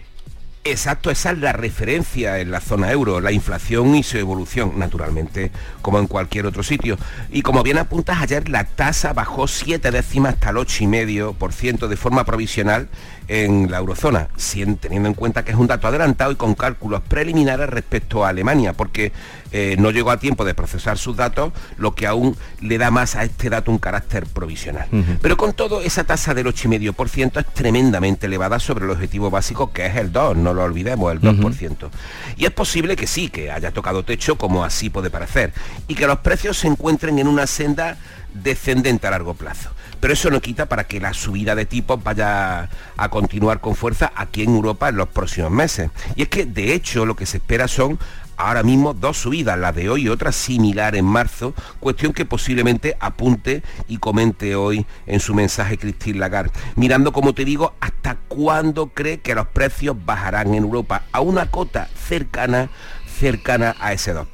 Exacto, 0.65 1.09
esa 1.09 1.31
es 1.31 1.37
la 1.37 1.53
referencia 1.53 2.39
en 2.39 2.51
la 2.51 2.59
zona 2.59 2.91
euro, 2.91 3.21
la 3.21 3.31
inflación 3.31 3.95
y 3.95 4.03
su 4.03 4.17
evolución, 4.17 4.73
naturalmente, 4.77 5.51
como 5.81 5.99
en 5.99 6.07
cualquier 6.07 6.45
otro 6.45 6.63
sitio. 6.63 6.97
Y 7.31 7.43
como 7.43 7.63
bien 7.63 7.77
apuntas, 7.77 8.21
ayer 8.21 8.49
la 8.49 8.65
tasa 8.65 9.13
bajó 9.13 9.47
siete 9.47 9.89
décimas 9.89 10.33
hasta 10.33 10.49
el 10.49 10.57
8,5% 10.57 11.87
de 11.87 11.95
forma 11.95 12.25
provisional 12.25 12.89
en 13.29 13.71
la 13.71 13.77
eurozona, 13.77 14.27
teniendo 14.81 15.07
en 15.07 15.13
cuenta 15.13 15.45
que 15.45 15.51
es 15.51 15.57
un 15.57 15.67
dato 15.67 15.87
adelantado 15.87 16.31
y 16.31 16.35
con 16.35 16.55
cálculos 16.55 17.01
preliminares 17.03 17.69
respecto 17.69 18.25
a 18.25 18.29
Alemania, 18.29 18.73
porque 18.73 19.13
eh, 19.51 19.75
no 19.79 19.91
llegó 19.91 20.11
a 20.11 20.17
tiempo 20.17 20.45
de 20.45 20.53
procesar 20.53 20.97
sus 20.97 21.15
datos, 21.15 21.53
lo 21.77 21.95
que 21.95 22.07
aún 22.07 22.37
le 22.61 22.77
da 22.77 22.91
más 22.91 23.15
a 23.15 23.23
este 23.23 23.49
dato 23.49 23.71
un 23.71 23.79
carácter 23.79 24.25
provisional. 24.25 24.87
Pero 25.21 25.37
con 25.37 25.53
todo, 25.53 25.81
esa 25.81 26.03
tasa 26.03 26.33
del 26.33 26.47
8,5% 26.47 27.39
es 27.39 27.45
tremendamente 27.53 28.27
elevada 28.27 28.59
sobre 28.59 28.85
el 28.85 28.91
objetivo 28.91 29.29
básico 29.29 29.71
que 29.71 29.85
es 29.85 29.95
el 29.95 30.11
2, 30.11 30.37
no 30.37 30.53
lo 30.53 30.63
olvidemos, 30.63 31.11
el 31.11 31.21
2%. 31.21 31.89
Y 32.37 32.45
es 32.45 32.51
posible 32.51 32.95
que 32.95 33.07
sí, 33.07 33.29
que 33.29 33.51
haya 33.51 33.71
tocado 33.71 34.03
techo, 34.03 34.37
como 34.37 34.63
así 34.63 34.89
puede 34.89 35.09
parecer, 35.09 35.53
y 35.87 35.95
que 35.95 36.07
los 36.07 36.19
precios 36.19 36.57
se 36.57 36.67
encuentren 36.67 37.19
en 37.19 37.27
una 37.27 37.47
senda 37.47 37.97
descendente 38.33 39.07
a 39.07 39.11
largo 39.11 39.33
plazo 39.33 39.71
pero 39.99 40.13
eso 40.13 40.29
no 40.29 40.41
quita 40.41 40.67
para 40.67 40.85
que 40.85 40.99
la 40.99 41.13
subida 41.13 41.55
de 41.55 41.65
tipos 41.65 42.01
vaya 42.03 42.69
a 42.97 43.09
continuar 43.09 43.59
con 43.59 43.75
fuerza 43.75 44.11
aquí 44.15 44.43
en 44.43 44.55
Europa 44.55 44.89
en 44.89 44.95
los 44.95 45.09
próximos 45.09 45.51
meses. 45.51 45.91
Y 46.15 46.23
es 46.23 46.29
que 46.29 46.45
de 46.45 46.73
hecho 46.73 47.05
lo 47.05 47.15
que 47.15 47.25
se 47.25 47.37
espera 47.37 47.67
son 47.67 47.99
ahora 48.39 48.63
mismo 48.63 48.93
dos 48.93 49.17
subidas, 49.17 49.59
la 49.59 49.71
de 49.71 49.89
hoy 49.89 50.03
y 50.03 50.09
otra 50.09 50.31
similar 50.31 50.95
en 50.95 51.05
marzo, 51.05 51.53
cuestión 51.79 52.13
que 52.13 52.25
posiblemente 52.25 52.95
apunte 52.99 53.61
y 53.87 53.97
comente 53.97 54.55
hoy 54.55 54.85
en 55.05 55.19
su 55.19 55.35
mensaje 55.35 55.77
Christine 55.77 56.19
Lagarde, 56.19 56.51
mirando, 56.75 57.11
como 57.11 57.33
te 57.33 57.45
digo, 57.45 57.75
hasta 57.81 58.15
cuándo 58.15 58.87
cree 58.87 59.19
que 59.19 59.35
los 59.35 59.47
precios 59.47 59.95
bajarán 60.05 60.53
en 60.53 60.63
Europa 60.63 61.03
a 61.11 61.19
una 61.19 61.51
cota 61.51 61.89
cercana 62.07 62.69
cercana 63.19 63.75
a 63.81 63.91
ese 63.91 64.15
2%. 64.15 64.25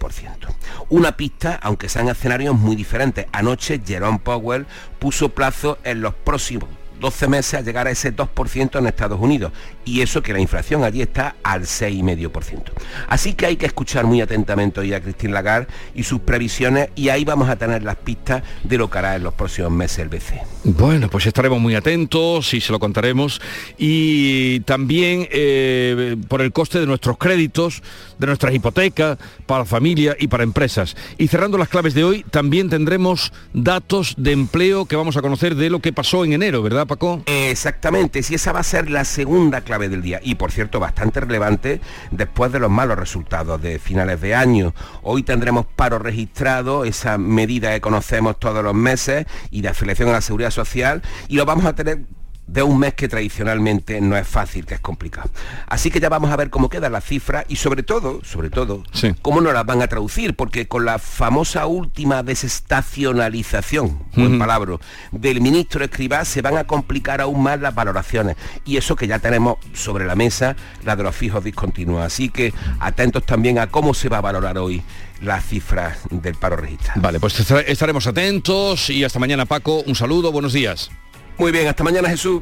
Una 0.89 1.17
pista, 1.17 1.59
aunque 1.63 1.89
sean 1.89 2.07
escenarios 2.07 2.55
muy 2.55 2.75
diferentes. 2.75 3.25
Anoche 3.31 3.81
Jerome 3.83 4.19
Powell 4.19 4.67
puso 4.99 5.29
plazo 5.29 5.79
en 5.83 6.01
los 6.01 6.13
próximos 6.13 6.69
12 6.99 7.27
meses 7.27 7.53
a 7.55 7.61
llegar 7.61 7.87
a 7.87 7.91
ese 7.91 8.15
2% 8.15 8.79
en 8.79 8.87
Estados 8.87 9.19
Unidos. 9.19 9.51
Y 9.83 10.01
eso 10.01 10.21
que 10.21 10.33
la 10.33 10.39
inflación 10.39 10.83
allí 10.83 11.01
está 11.01 11.35
al 11.43 11.61
6,5%. 11.63 12.63
Así 13.07 13.33
que 13.33 13.45
hay 13.45 13.57
que 13.57 13.65
escuchar 13.65 14.05
muy 14.05 14.21
atentamente 14.21 14.79
hoy 14.79 14.93
a 14.93 15.01
Christine 15.01 15.33
Lagarde 15.33 15.67
y 15.93 16.03
sus 16.03 16.21
previsiones 16.21 16.89
y 16.95 17.09
ahí 17.09 17.25
vamos 17.25 17.49
a 17.49 17.55
tener 17.55 17.83
las 17.83 17.97
pistas 17.97 18.43
de 18.63 18.77
lo 18.77 18.89
que 18.89 18.97
hará 18.97 19.15
en 19.15 19.23
los 19.23 19.33
próximos 19.33 19.71
meses 19.71 19.99
el 19.99 20.09
BCE. 20.09 20.41
Bueno, 20.63 21.09
pues 21.09 21.25
estaremos 21.25 21.59
muy 21.59 21.75
atentos 21.75 22.53
y 22.53 22.61
se 22.61 22.71
lo 22.71 22.79
contaremos. 22.79 23.41
Y 23.77 24.61
también 24.61 25.27
eh, 25.31 26.15
por 26.27 26.41
el 26.41 26.51
coste 26.51 26.79
de 26.79 26.87
nuestros 26.87 27.17
créditos, 27.17 27.83
de 28.17 28.27
nuestras 28.27 28.53
hipotecas, 28.53 29.17
para 29.45 29.65
familia 29.65 30.15
y 30.19 30.27
para 30.27 30.43
empresas. 30.43 30.95
Y 31.17 31.27
cerrando 31.27 31.57
las 31.57 31.69
claves 31.69 31.93
de 31.93 32.03
hoy, 32.03 32.25
también 32.31 32.69
tendremos 32.69 33.31
datos 33.53 34.15
de 34.17 34.31
empleo 34.31 34.85
que 34.85 34.95
vamos 34.95 35.17
a 35.17 35.21
conocer 35.21 35.55
de 35.55 35.69
lo 35.69 35.79
que 35.79 35.93
pasó 35.93 36.25
en 36.25 36.33
enero, 36.33 36.61
¿verdad, 36.61 36.84
Paco? 36.87 37.23
Exactamente, 37.25 38.23
si 38.23 38.35
esa 38.35 38.51
va 38.51 38.59
a 38.59 38.63
ser 38.63 38.89
la 38.89 39.05
segunda 39.05 39.61
clave 39.61 39.89
del 39.89 40.01
día. 40.01 40.19
Y 40.23 40.35
por 40.35 40.51
cierto, 40.51 40.79
bastante 40.79 41.19
relevante 41.19 41.81
después 42.11 42.51
de 42.51 42.59
los 42.59 42.69
malos 42.69 42.97
resultados 42.97 43.61
de 43.61 43.79
finales 43.79 44.21
de 44.21 44.35
año. 44.35 44.73
Hoy 45.03 45.23
tendremos 45.23 45.65
paro 45.75 45.99
registrado, 45.99 46.85
esa 46.85 47.17
medida 47.17 47.73
que 47.73 47.81
conocemos 47.81 48.39
todos 48.39 48.63
los 48.63 48.73
meses 48.73 49.25
y 49.51 49.61
de 49.61 49.69
afiliación 49.69 50.09
a 50.09 50.13
la 50.13 50.21
seguridad 50.21 50.51
social, 50.51 51.01
y 51.27 51.35
lo 51.35 51.45
vamos 51.45 51.65
a 51.65 51.75
tener 51.75 51.99
de 52.47 52.63
un 52.63 52.79
mes 52.79 52.93
que 52.93 53.07
tradicionalmente 53.07 54.01
no 54.01 54.15
es 54.15 54.27
fácil, 54.27 54.65
que 54.65 54.75
es 54.75 54.79
complicado. 54.79 55.29
Así 55.67 55.89
que 55.89 55.99
ya 55.99 56.09
vamos 56.09 56.31
a 56.31 56.35
ver 56.35 56.49
cómo 56.49 56.69
quedan 56.69 56.91
las 56.91 57.03
cifras 57.03 57.45
y 57.47 57.55
sobre 57.55 57.83
todo, 57.83 58.23
sobre 58.23 58.49
todo, 58.49 58.83
cómo 59.21 59.41
nos 59.41 59.53
las 59.53 59.65
van 59.65 59.81
a 59.81 59.87
traducir, 59.87 60.35
porque 60.35 60.67
con 60.67 60.85
la 60.85 60.99
famosa 60.99 61.65
última 61.65 62.23
desestacionalización, 62.23 63.99
buen 64.15 64.39
palabra, 64.39 64.77
del 65.11 65.41
ministro 65.41 65.83
Escribá 65.83 66.25
se 66.25 66.41
van 66.41 66.57
a 66.57 66.65
complicar 66.65 67.21
aún 67.21 67.43
más 67.43 67.59
las 67.59 67.73
valoraciones. 67.73 68.35
Y 68.63 68.77
eso 68.77 68.95
que 68.95 69.07
ya 69.07 69.19
tenemos 69.19 69.57
sobre 69.73 70.05
la 70.05 70.15
mesa, 70.15 70.55
la 70.83 70.95
de 70.95 71.03
los 71.03 71.15
fijos 71.15 71.43
discontinuos. 71.43 72.03
Así 72.03 72.29
que 72.29 72.53
atentos 72.79 73.25
también 73.25 73.59
a 73.59 73.67
cómo 73.67 73.93
se 73.93 74.09
va 74.09 74.17
a 74.17 74.21
valorar 74.21 74.57
hoy 74.57 74.81
las 75.21 75.45
cifras 75.45 75.99
del 76.09 76.35
paro 76.35 76.57
registrado. 76.57 77.01
Vale, 77.01 77.19
pues 77.19 77.39
estaremos 77.39 78.07
atentos 78.07 78.89
y 78.89 79.03
hasta 79.03 79.19
mañana 79.19 79.45
Paco, 79.45 79.81
un 79.85 79.95
saludo, 79.95 80.31
buenos 80.31 80.53
días. 80.53 80.91
Muy 81.37 81.51
bien, 81.51 81.67
hasta 81.67 81.83
mañana 81.83 82.09
Jesús. 82.09 82.41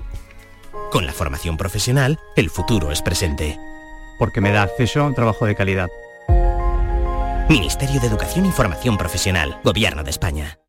Con 0.91 1.05
la 1.05 1.13
formación 1.13 1.57
profesional, 1.57 2.19
el 2.35 2.49
futuro 2.49 2.91
es 2.91 3.01
presente. 3.01 3.57
Porque 4.19 4.41
me 4.41 4.51
da 4.51 4.63
acceso 4.63 5.01
a 5.01 5.07
un 5.07 5.15
trabajo 5.15 5.45
de 5.45 5.55
calidad. 5.55 5.89
Ministerio 7.49 7.99
de 7.99 8.07
Educación 8.07 8.45
y 8.45 8.51
Formación 8.51 8.97
Profesional, 8.97 9.59
Gobierno 9.63 10.03
de 10.03 10.11
España. 10.11 10.59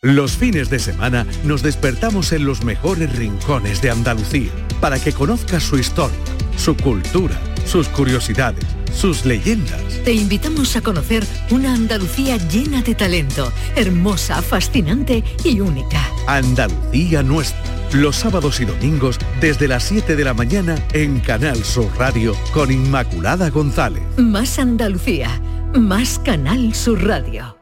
Los 0.00 0.36
fines 0.36 0.70
de 0.70 0.78
semana 0.78 1.26
nos 1.44 1.62
despertamos 1.62 2.32
en 2.32 2.44
los 2.44 2.62
mejores 2.64 3.14
rincones 3.16 3.82
de 3.82 3.90
Andalucía 3.90 4.52
para 4.80 4.98
que 4.98 5.12
conozcas 5.12 5.64
su 5.64 5.76
historia, 5.76 6.16
su 6.56 6.76
cultura, 6.76 7.36
sus 7.64 7.88
curiosidades, 7.88 8.64
sus 8.92 9.24
leyendas. 9.24 9.82
Te 10.04 10.12
invitamos 10.12 10.76
a 10.76 10.80
conocer 10.80 11.24
una 11.50 11.74
Andalucía 11.74 12.36
llena 12.36 12.82
de 12.82 12.94
talento, 12.94 13.52
hermosa, 13.76 14.42
fascinante 14.42 15.24
y 15.44 15.60
única. 15.60 16.00
Andalucía 16.26 17.22
nuestra. 17.22 17.62
Los 17.92 18.16
sábados 18.16 18.60
y 18.60 18.66
domingos 18.66 19.18
desde 19.40 19.66
las 19.66 19.84
7 19.84 20.14
de 20.14 20.24
la 20.24 20.34
mañana 20.34 20.76
en 20.92 21.20
Canal 21.20 21.64
Sur 21.64 21.90
Radio 21.96 22.36
con 22.52 22.70
Inmaculada 22.70 23.48
González. 23.48 24.02
Más 24.18 24.58
Andalucía, 24.58 25.40
más 25.74 26.18
Canal 26.18 26.74
Sur 26.74 27.06
Radio. 27.06 27.57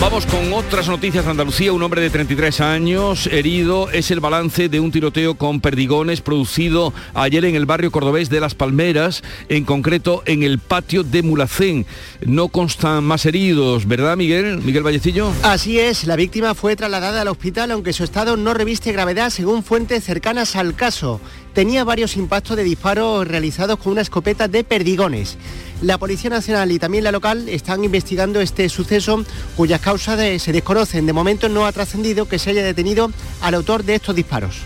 Vamos 0.00 0.26
con 0.26 0.52
otras 0.52 0.88
noticias 0.88 1.24
de 1.24 1.30
Andalucía. 1.30 1.72
Un 1.72 1.82
hombre 1.82 2.02
de 2.02 2.10
33 2.10 2.60
años 2.60 3.26
herido 3.28 3.90
es 3.90 4.10
el 4.10 4.20
balance 4.20 4.68
de 4.68 4.78
un 4.78 4.92
tiroteo 4.92 5.36
con 5.36 5.60
perdigones 5.60 6.20
producido 6.20 6.92
ayer 7.14 7.44
en 7.46 7.54
el 7.54 7.64
barrio 7.64 7.90
cordobés 7.90 8.28
de 8.28 8.40
Las 8.40 8.54
Palmeras, 8.54 9.22
en 9.48 9.64
concreto 9.64 10.22
en 10.26 10.42
el 10.42 10.58
patio 10.58 11.02
de 11.02 11.22
Mulacén. 11.22 11.86
No 12.24 12.48
constan 12.48 13.04
más 13.04 13.24
heridos, 13.24 13.88
¿verdad 13.88 14.16
Miguel? 14.16 14.58
Miguel 14.58 14.82
Vallecillo. 14.82 15.32
Así 15.42 15.80
es, 15.80 16.04
la 16.04 16.16
víctima 16.16 16.54
fue 16.54 16.76
trasladada 16.76 17.22
al 17.22 17.28
hospital 17.28 17.70
aunque 17.70 17.94
su 17.94 18.04
estado 18.04 18.36
no 18.36 18.52
reviste 18.54 18.92
gravedad 18.92 19.30
según 19.30 19.64
fuentes 19.64 20.04
cercanas 20.04 20.56
al 20.56 20.74
caso 20.74 21.20
tenía 21.56 21.84
varios 21.84 22.18
impactos 22.18 22.54
de 22.54 22.64
disparos 22.64 23.26
realizados 23.26 23.78
con 23.78 23.92
una 23.92 24.02
escopeta 24.02 24.46
de 24.46 24.62
perdigones. 24.62 25.38
La 25.80 25.96
Policía 25.96 26.28
Nacional 26.28 26.70
y 26.70 26.78
también 26.78 27.02
la 27.02 27.12
local 27.12 27.48
están 27.48 27.82
investigando 27.82 28.42
este 28.42 28.68
suceso 28.68 29.24
cuyas 29.56 29.80
causas 29.80 30.20
se 30.42 30.52
desconocen. 30.52 31.06
De 31.06 31.14
momento 31.14 31.48
no 31.48 31.64
ha 31.64 31.72
trascendido 31.72 32.28
que 32.28 32.38
se 32.38 32.50
haya 32.50 32.62
detenido 32.62 33.10
al 33.40 33.54
autor 33.54 33.84
de 33.84 33.94
estos 33.94 34.14
disparos. 34.14 34.56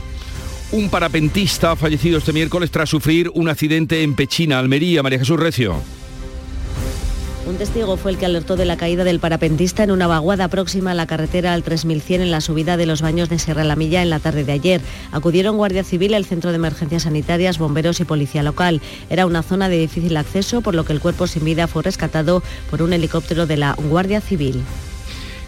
Un 0.73 0.91
parapentista 0.91 1.71
ha 1.71 1.77
fallecido 1.77 2.19
este 2.19 2.33
miércoles 2.33 2.73
tras 2.73 2.91
sufrir 2.91 3.31
un 3.35 3.49
accidente 3.49 4.03
en 4.03 4.17
Pechina, 4.17 4.59
Almería. 4.59 5.05
María 5.05 5.21
Jesús 5.21 5.39
Recio. 5.39 5.77
Un 7.47 7.57
testigo 7.57 7.97
fue 7.97 8.13
el 8.13 8.19
que 8.19 8.27
alertó 8.27 8.55
de 8.55 8.67
la 8.67 8.77
caída 8.77 9.03
del 9.03 9.19
parapentista 9.19 9.83
en 9.83 9.91
una 9.91 10.07
vaguada 10.07 10.49
próxima 10.49 10.91
a 10.91 10.95
la 10.95 11.07
carretera 11.07 11.55
al 11.55 11.63
3100 11.63 12.21
en 12.21 12.31
la 12.31 12.41
subida 12.41 12.77
de 12.77 12.87
los 12.87 13.01
baños 13.01 13.29
de 13.29 13.39
Sierra 13.39 13.65
La 13.65 13.77
Milla 13.77 14.03
en 14.03 14.11
la 14.11 14.21
tarde 14.21 14.45
de 14.45 14.53
ayer. 14.53 14.81
Acudieron 15.11 15.57
Guardia 15.57 15.83
Civil, 15.83 16.15
el 16.15 16.27
Centro 16.27 16.51
de 16.51 16.57
Emergencias 16.57 17.05
Sanitarias, 17.05 17.59
bomberos 17.59 17.99
y 18.01 18.05
policía 18.05 18.43
local. 18.43 18.81
Era 19.09 19.27
una 19.27 19.43
zona 19.43 19.69
de 19.69 19.79
difícil 19.79 20.17
acceso, 20.17 20.61
por 20.61 20.75
lo 20.75 20.85
que 20.85 20.93
el 20.93 21.01
cuerpo 21.01 21.27
sin 21.27 21.45
vida 21.45 21.67
fue 21.67 21.83
rescatado 21.83 22.43
por 22.71 22.83
un 22.83 22.93
helicóptero 22.93 23.47
de 23.47 23.57
la 23.57 23.73
Guardia 23.73 24.21
Civil. 24.21 24.63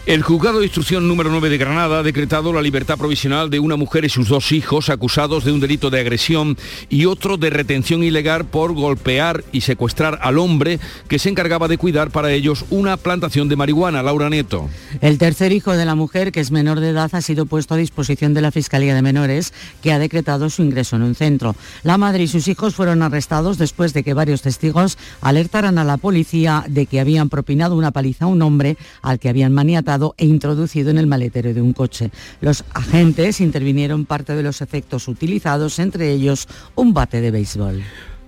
El 0.05 0.21
juzgado 0.21 0.59
de 0.59 0.65
instrucción 0.65 1.07
número 1.07 1.29
9 1.29 1.47
de 1.47 1.57
Granada 1.57 1.99
ha 1.99 2.03
decretado 2.03 2.51
la 2.51 2.61
libertad 2.61 2.97
provisional 2.97 3.49
de 3.49 3.61
una 3.61 3.77
mujer 3.77 4.03
y 4.03 4.09
sus 4.09 4.27
dos 4.27 4.51
hijos 4.51 4.89
acusados 4.89 5.45
de 5.45 5.53
un 5.53 5.61
delito 5.61 5.89
de 5.89 6.01
agresión 6.01 6.57
y 6.89 7.05
otro 7.05 7.37
de 7.37 7.49
retención 7.49 8.03
ilegal 8.03 8.43
por 8.43 8.73
golpear 8.73 9.45
y 9.53 9.61
secuestrar 9.61 10.19
al 10.21 10.39
hombre 10.39 10.81
que 11.07 11.19
se 11.19 11.29
encargaba 11.29 11.69
de 11.69 11.77
cuidar 11.77 12.11
para 12.11 12.33
ellos 12.33 12.65
una 12.69 12.97
plantación 12.97 13.47
de 13.47 13.55
marihuana. 13.55 14.03
Laura 14.03 14.29
Neto. 14.29 14.69
El 14.99 15.17
tercer 15.17 15.53
hijo 15.53 15.71
de 15.71 15.85
la 15.85 15.95
mujer, 15.95 16.33
que 16.33 16.41
es 16.41 16.51
menor 16.51 16.81
de 16.81 16.89
edad, 16.89 17.09
ha 17.13 17.21
sido 17.21 17.45
puesto 17.45 17.75
a 17.75 17.77
disposición 17.77 18.33
de 18.33 18.41
la 18.41 18.51
Fiscalía 18.51 18.95
de 18.95 19.01
Menores, 19.01 19.53
que 19.81 19.93
ha 19.93 19.99
decretado 19.99 20.49
su 20.49 20.63
ingreso 20.63 20.97
en 20.97 21.03
un 21.03 21.15
centro. 21.15 21.55
La 21.83 21.97
madre 21.97 22.23
y 22.23 22.27
sus 22.27 22.49
hijos 22.49 22.75
fueron 22.75 23.03
arrestados 23.03 23.57
después 23.57 23.93
de 23.93 24.03
que 24.03 24.13
varios 24.13 24.41
testigos 24.41 24.97
alertaran 25.21 25.77
a 25.77 25.85
la 25.85 25.95
policía 25.95 26.65
de 26.67 26.87
que 26.87 26.99
habían 26.99 27.29
propinado 27.29 27.77
una 27.77 27.91
paliza 27.91 28.25
a 28.25 28.27
un 28.27 28.41
hombre 28.41 28.75
al 29.01 29.17
que 29.17 29.29
habían 29.29 29.53
maniatado 29.53 29.92
e 30.17 30.25
introducido 30.25 30.89
en 30.89 30.97
el 30.97 31.07
maletero 31.07 31.53
de 31.53 31.61
un 31.61 31.73
coche. 31.73 32.11
Los 32.41 32.63
agentes 32.73 33.41
intervinieron 33.41 34.05
parte 34.05 34.35
de 34.35 34.43
los 34.43 34.61
efectos 34.61 35.07
utilizados, 35.07 35.79
entre 35.79 36.11
ellos 36.11 36.47
un 36.75 36.93
bate 36.93 37.21
de 37.21 37.31
béisbol. 37.31 37.83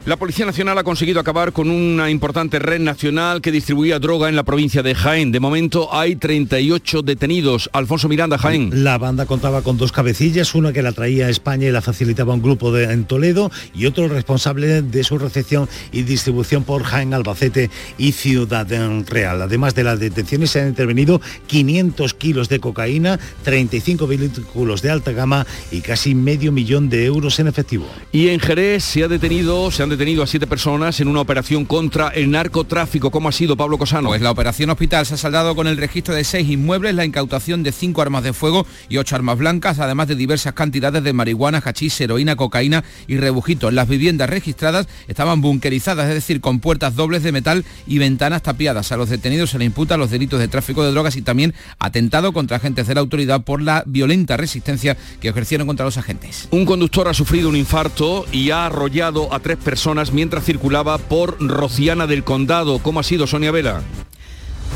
La 0.05 0.17
Policía 0.17 0.45
Nacional 0.45 0.77
ha 0.77 0.83
conseguido 0.83 1.19
acabar 1.19 1.51
con 1.51 1.71
una 1.71 2.11
importante 2.11 2.59
red 2.59 2.79
nacional 2.79 3.41
que 3.41 3.51
distribuía 3.51 3.97
droga 3.97 4.29
en 4.29 4.35
la 4.35 4.43
provincia 4.43 4.83
de 4.83 4.93
Jaén. 4.93 5.31
De 5.31 5.39
momento 5.39 5.91
hay 5.91 6.15
38 6.15 7.01
detenidos. 7.01 7.71
Alfonso 7.73 8.07
Miranda, 8.07 8.37
Jaén. 8.37 8.83
La 8.83 8.99
banda 8.99 9.25
contaba 9.25 9.63
con 9.63 9.79
dos 9.79 9.91
cabecillas, 9.91 10.53
una 10.53 10.73
que 10.73 10.83
la 10.83 10.91
traía 10.91 11.25
a 11.25 11.31
España 11.31 11.67
y 11.67 11.71
la 11.71 11.81
facilitaba 11.81 12.35
un 12.35 12.43
grupo 12.43 12.71
de, 12.71 12.83
en 12.83 13.05
Toledo 13.05 13.49
y 13.73 13.87
otro 13.87 14.07
responsable 14.07 14.83
de 14.83 15.03
su 15.03 15.17
recepción 15.17 15.67
y 15.91 16.03
distribución 16.03 16.65
por 16.65 16.83
Jaén, 16.83 17.15
Albacete 17.15 17.71
y 17.97 18.11
Ciudad 18.11 18.67
Real. 19.07 19.41
Además 19.41 19.73
de 19.73 19.85
las 19.85 19.99
detenciones 19.99 20.51
se 20.51 20.61
han 20.61 20.67
intervenido 20.67 21.19
500 21.47 22.13
kilos 22.13 22.47
de 22.47 22.59
cocaína, 22.59 23.19
35 23.41 24.05
vehículos 24.05 24.83
de 24.83 24.91
alta 24.91 25.13
gama 25.13 25.47
y 25.71 25.81
casi 25.81 26.13
medio 26.13 26.51
millón 26.51 26.89
de 26.89 27.05
euros 27.05 27.39
en 27.39 27.47
efectivo. 27.47 27.87
Y 28.11 28.27
en 28.27 28.39
Jerez 28.39 28.83
se 28.83 29.03
ha 29.03 29.07
detenido, 29.07 29.71
se 29.71 29.81
han 29.81 29.89
detenido 29.89 29.94
a 29.95 30.27
siete 30.27 30.45
personas 30.45 30.99
en 30.99 31.07
una 31.07 31.21
operación 31.21 31.63
contra 31.63 32.09
el 32.09 32.29
narcotráfico. 32.29 33.11
¿Cómo 33.11 33.29
ha 33.29 33.31
sido, 33.31 33.55
Pablo 33.55 33.77
Cosano? 33.77 34.09
Pues 34.09 34.21
la 34.21 34.29
operación 34.29 34.69
hospital 34.69 35.05
se 35.05 35.13
ha 35.13 35.17
saldado 35.17 35.55
con 35.55 35.67
el 35.67 35.77
registro 35.77 36.13
de 36.13 36.25
seis 36.25 36.49
inmuebles, 36.49 36.95
la 36.95 37.05
incautación 37.05 37.63
de 37.63 37.71
cinco 37.71 38.01
armas 38.01 38.23
de 38.23 38.33
fuego 38.33 38.67
y 38.89 38.97
ocho 38.97 39.15
armas 39.15 39.37
blancas, 39.37 39.79
además 39.79 40.09
de 40.09 40.15
diversas 40.15 40.53
cantidades 40.53 41.01
de 41.01 41.13
marihuana, 41.13 41.61
hachís, 41.63 41.99
heroína, 42.01 42.35
cocaína 42.35 42.83
y 43.07 43.15
rebujitos. 43.15 43.71
Las 43.71 43.87
viviendas 43.87 44.29
registradas 44.29 44.87
estaban 45.07 45.39
bunkerizadas, 45.39 46.09
es 46.09 46.15
decir, 46.15 46.41
con 46.41 46.59
puertas 46.59 46.95
dobles 46.95 47.23
de 47.23 47.31
metal 47.31 47.63
y 47.87 47.97
ventanas 47.97 48.43
tapiadas. 48.43 48.91
A 48.91 48.97
los 48.97 49.09
detenidos 49.09 49.51
se 49.51 49.59
le 49.59 49.65
imputan 49.65 49.97
los 49.97 50.11
delitos 50.11 50.41
de 50.41 50.49
tráfico 50.49 50.83
de 50.83 50.91
drogas 50.91 51.15
y 51.15 51.21
también 51.21 51.53
atentado 51.79 52.33
contra 52.33 52.57
agentes 52.57 52.85
de 52.87 52.95
la 52.95 53.01
autoridad 53.01 53.43
por 53.43 53.61
la 53.61 53.83
violenta 53.85 54.35
resistencia 54.35 54.97
que 55.21 55.29
ejercieron 55.29 55.67
contra 55.67 55.85
los 55.85 55.97
agentes. 55.97 56.49
Un 56.51 56.65
conductor 56.65 57.07
ha 57.07 57.13
sufrido 57.13 57.47
un 57.47 57.55
infarto 57.55 58.25
y 58.33 58.51
ha 58.51 58.65
arrollado 58.65 59.33
a 59.33 59.39
tres 59.39 59.55
personas 59.57 59.84
mientras 60.11 60.43
circulaba 60.43 60.97
por 60.97 61.37
Rociana 61.39 62.07
del 62.07 62.23
Condado. 62.23 62.79
¿Cómo 62.79 62.99
ha 62.99 63.03
sido, 63.03 63.27
Sonia 63.27 63.51
Vela? 63.51 63.83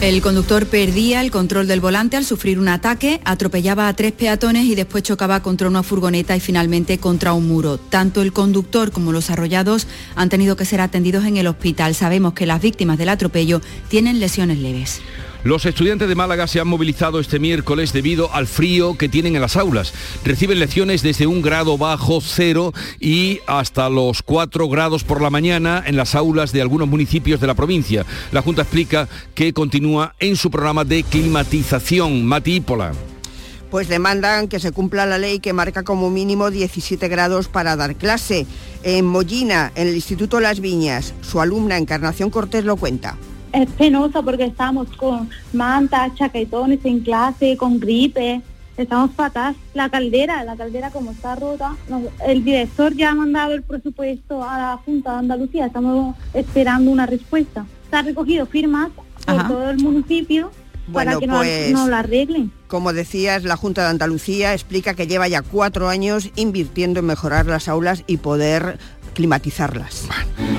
El 0.02 0.22
conductor 0.22 0.68
perdía 0.68 1.20
el 1.22 1.32
control 1.32 1.68
del 1.68 1.82
volante 1.82 2.16
al 2.16 2.24
sufrir 2.24 2.60
un 2.60 2.70
ataque, 2.70 3.20
atropellaba 3.26 3.88
a 3.88 3.94
tres 3.96 4.14
peatones 4.14 4.66
y 4.66 4.76
después 4.76 5.04
chocaba 5.04 5.42
contra 5.42 5.68
una 5.68 5.84
furgoneta 5.84 6.38
y 6.38 6.40
finalmente 6.40 7.00
contra 7.00 7.34
un 7.34 7.48
muro. 7.48 7.78
Tanto 7.78 8.22
el 8.22 8.32
conductor 8.32 8.92
como 8.92 9.12
los 9.12 9.30
arrollados 9.30 9.88
han 10.16 10.30
tenido 10.30 10.56
que 10.56 10.64
ser 10.64 10.80
atendidos 10.80 11.26
en 11.26 11.38
el 11.38 11.48
hospital. 11.48 11.96
Sabemos 11.96 12.34
que 12.34 12.46
las 12.46 12.62
víctimas 12.62 12.98
del 12.98 13.10
atropello 13.10 13.62
tienen 13.90 14.20
lesiones 14.20 14.60
leves. 14.60 15.02
Los 15.44 15.66
estudiantes 15.66 16.10
de 16.10 16.16
Málaga 16.16 16.48
se 16.48 16.60
han 16.60 16.68
movilizado 16.68 17.22
este 17.22 17.40
miércoles 17.40 17.94
debido 17.94 18.34
al 18.34 18.46
frío 18.46 18.98
que 18.98 19.08
tienen 19.08 19.36
en 19.36 19.42
las 19.42 19.56
aulas. 19.56 19.94
Reciben 20.26 20.60
lecciones 20.60 21.02
desde 21.02 21.28
un 21.28 21.42
grado 21.42 21.78
bajo 21.78 22.20
cero 22.20 22.74
y 23.00 23.40
hasta 23.48 23.90
los 23.90 24.22
cuatro 24.22 24.68
grados 24.68 25.06
por 25.06 25.22
la 25.22 25.30
mañana 25.30 25.82
en 25.86 25.96
las 25.96 26.14
aulas 26.14 26.52
de 26.52 26.62
algunos 26.62 26.90
municipios 26.90 27.40
de 27.40 27.48
la 27.48 27.54
provincia. 27.54 28.06
La 28.34 28.42
Junta 28.42 28.64
explica 28.64 29.08
que 29.34 29.54
continúa 29.54 30.14
en 30.20 30.36
su 30.36 30.52
programa 30.52 30.84
de 30.84 31.04
climatización. 31.04 32.26
Matípola 32.26 32.92
pues 33.72 33.88
demandan 33.88 34.48
que 34.48 34.60
se 34.60 34.72
cumpla 34.72 35.06
la 35.06 35.20
ley 35.20 35.38
que 35.40 35.54
marca 35.54 35.84
como 35.84 36.10
mínimo 36.10 36.50
17 36.50 37.08
grados 37.08 37.50
para 37.50 37.76
dar 37.76 37.96
clase. 37.96 38.48
En 38.82 39.06
Mollina, 39.06 39.72
en 39.76 39.88
el 39.90 39.94
Instituto 39.94 40.40
Las 40.40 40.60
Viñas, 40.60 41.14
su 41.22 41.40
alumna 41.40 41.78
Encarnación 41.78 42.32
Cortés 42.32 42.66
lo 42.66 42.78
cuenta 42.78 43.16
es 43.54 43.70
penosa 43.72 44.22
porque 44.22 44.46
estamos 44.46 44.88
con 44.98 45.30
mantas, 45.54 46.16
chaquetones 46.16 46.80
en 46.84 47.02
clase, 47.02 47.58
con 47.58 47.80
gripe, 47.80 48.42
estamos 48.78 49.12
fatal. 49.12 49.56
La 49.74 49.90
caldera, 49.90 50.44
la 50.44 50.56
caldera 50.56 50.92
como 50.92 51.12
está 51.12 51.36
rota, 51.36 51.76
el 52.26 52.44
director 52.44 52.96
ya 52.96 53.12
ha 53.12 53.16
mandado 53.16 53.54
el 53.54 53.64
presupuesto 53.64 54.44
a 54.44 54.58
la 54.58 54.78
Junta 54.78 55.14
de 55.14 55.18
Andalucía, 55.20 55.66
estamos 55.66 56.16
esperando 56.34 56.92
una 56.92 57.06
respuesta. 57.06 57.66
Está 57.84 58.02
recogido 58.02 58.46
firmas 58.46 58.90
por 59.26 59.48
todo 59.48 59.70
el 59.70 59.78
municipio 59.78 60.52
para 60.92 61.18
que 61.18 61.28
pues, 61.28 61.72
no, 61.72 61.88
la 61.88 62.00
arreglen. 62.00 62.52
Como 62.68 62.94
decías, 62.94 63.44
la 63.44 63.56
Junta 63.56 63.84
de 63.84 63.90
Andalucía 63.90 64.54
explica 64.54 64.94
que 64.94 65.08
lleva 65.08 65.28
ya 65.28 65.42
cuatro 65.42 65.90
años 65.90 66.30
invirtiendo 66.36 67.00
en 67.00 67.06
mejorar 67.06 67.46
las 67.46 67.68
aulas 67.68 68.04
y 68.08 68.18
poder 68.18 68.80
climatizarlas. 69.10 70.08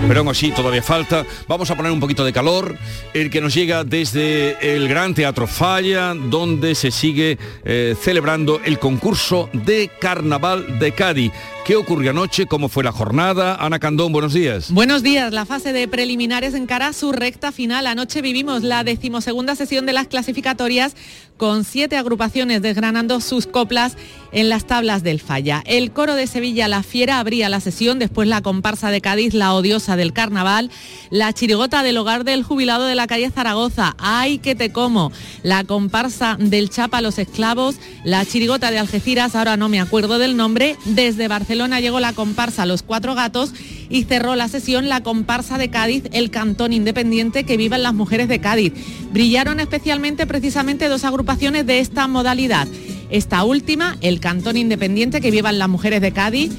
pero 0.07 0.21
aún 0.21 0.29
así 0.29 0.51
todavía 0.51 0.83
falta. 0.83 1.25
Vamos 1.49 1.71
a 1.71 1.77
poner 1.77 1.93
un 1.93 2.01
poquito 2.01 2.25
de 2.25 2.33
calor, 2.33 2.77
el 3.15 3.31
que 3.31 3.41
nos 3.41 3.55
llega 3.55 3.85
desde 3.85 4.75
el 4.75 4.89
Gran 4.89 5.15
Teatro 5.15 5.47
Falla, 5.47 6.15
donde 6.15 6.75
se 6.75 6.91
sigue 6.91 7.39
eh, 7.65 7.95
celebrando 8.01 8.61
el 8.65 8.79
concurso 8.79 9.49
de 9.53 9.91
Carnaval 10.01 10.79
de 10.79 10.93
Cádiz. 10.93 11.33
¿Qué 11.71 11.77
ocurrió 11.77 12.11
anoche? 12.11 12.47
¿Cómo 12.47 12.69
fue 12.69 12.83
la 12.83 12.91
jornada? 12.91 13.55
Ana 13.55 13.79
Candón, 13.79 14.13
buenos 14.13 14.33
días. 14.33 14.73
Buenos 14.73 15.05
días. 15.05 15.33
La 15.33 15.47
fase 15.47 15.73
de 15.73 15.87
preliminares 15.87 16.55
encara 16.55 16.93
su 16.93 17.13
recta 17.13 17.53
final. 17.53 17.87
Anoche 17.87 18.23
vivimos 18.23 18.65
la 18.65 18.83
decimosegunda 18.83 19.55
sesión 19.55 19.87
de 19.87 19.93
las 19.93 20.09
clasificatorias 20.09 20.97
con 21.37 21.65
siete 21.65 21.97
agrupaciones 21.97 22.61
desgranando 22.61 23.21
sus 23.21 23.47
coplas 23.47 23.97
en 24.33 24.49
las 24.49 24.67
tablas 24.67 25.03
del 25.03 25.21
Falla. 25.21 25.63
El 25.65 25.91
coro 25.93 26.15
de 26.15 26.27
Sevilla 26.27 26.69
La 26.69 26.83
Fiera 26.83 27.19
abría 27.19 27.49
la 27.49 27.61
sesión, 27.61 27.99
después 27.99 28.29
la 28.29 28.43
comparsa 28.43 28.91
de 28.91 29.01
Cádiz 29.01 29.33
La 29.33 29.55
Odiosa 29.55 29.97
del 29.97 30.13
Carnaval, 30.13 30.71
la 31.09 31.33
chirigota 31.33 31.83
del 31.83 31.97
hogar 31.97 32.25
del 32.25 32.43
jubilado 32.43 32.85
de 32.85 32.95
la 32.95 33.07
calle 33.07 33.31
Zaragoza, 33.31 33.95
¡ay 33.99 34.39
que 34.39 34.55
te 34.55 34.71
como! 34.71 35.13
La 35.43 35.65
comparsa 35.65 36.37
del 36.39 36.69
Chapa 36.69 37.01
Los 37.01 37.19
Esclavos, 37.19 37.77
la 38.05 38.27
chirigota 38.27 38.71
de 38.71 38.79
Algeciras, 38.79 39.35
ahora 39.35 39.57
no 39.57 39.71
me 39.71 39.81
acuerdo 39.81 40.19
del 40.19 40.37
nombre, 40.37 40.77
desde 40.85 41.27
Barcelona 41.27 41.60
llegó 41.69 42.01
la 42.01 42.15
comparsa 42.15 42.65
Los 42.65 42.83
Cuatro 42.83 43.15
Gatos 43.15 43.53
y 43.91 44.05
cerró 44.05 44.35
la 44.35 44.49
sesión 44.49 44.89
la 44.89 45.03
comparsa 45.03 45.59
de 45.59 45.69
Cádiz, 45.69 46.05
el 46.13 46.31
cantón 46.31 46.73
independiente 46.73 47.45
que 47.45 47.59
vivan 47.59 47.83
las 47.83 47.93
mujeres 47.93 48.29
de 48.29 48.41
Cádiz. 48.41 48.73
Brillaron 49.13 49.61
especialmente 49.61 50.27
precisamente 50.27 50.89
dos 50.89 51.05
agrupaciones 51.05 51.67
de 51.67 51.81
esta 51.81 52.09
modalidad. 52.09 52.67
Esta 53.11 53.45
última, 53.45 53.99
el 54.01 54.21
cantón 54.21 54.57
independiente 54.57 55.21
que 55.21 55.31
vivan 55.31 55.59
las 55.59 55.69
mujeres 55.69 56.01
de 56.01 56.13
Cádiz, 56.13 56.53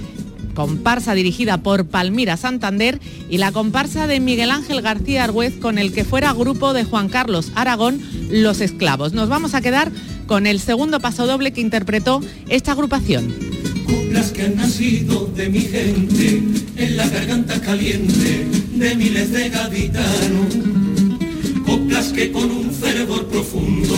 comparsa 0.54 1.16
dirigida 1.16 1.58
por 1.58 1.88
Palmira 1.88 2.38
Santander 2.38 3.00
y 3.30 3.38
la 3.38 3.52
comparsa 3.52 4.06
de 4.06 4.20
Miguel 4.20 4.52
Ángel 4.52 4.82
García 4.82 5.24
Argüez 5.24 5.58
con 5.58 5.80
el 5.80 5.94
que 5.94 6.04
fuera 6.04 6.34
grupo 6.34 6.74
de 6.74 6.84
Juan 6.84 7.10
Carlos 7.10 7.52
Aragón, 7.56 8.02
Los 8.30 8.62
Esclavos. 8.62 9.14
Nos 9.14 9.30
vamos 9.30 9.56
a 9.56 9.62
quedar 9.62 9.92
con 10.28 10.46
el 10.46 10.60
segundo 10.60 11.00
paso 11.00 11.26
doble 11.26 11.54
que 11.54 11.62
interpretó 11.62 12.22
esta 12.50 12.74
agrupación 12.74 13.51
coplas 13.92 14.32
que 14.32 14.44
han 14.44 14.56
nacido 14.56 15.30
de 15.36 15.50
mi 15.50 15.62
gente, 15.62 16.44
en 16.78 16.98
la 16.98 17.08
garganta 17.08 17.60
caliente 17.62 18.46
de 18.74 18.96
miles 18.96 19.32
de 19.32 19.50
gaditanos. 19.50 20.56
Coplas 21.66 22.08
que 22.14 22.32
con 22.32 22.50
un 22.50 22.72
fervor 22.72 23.28
profundo 23.28 23.96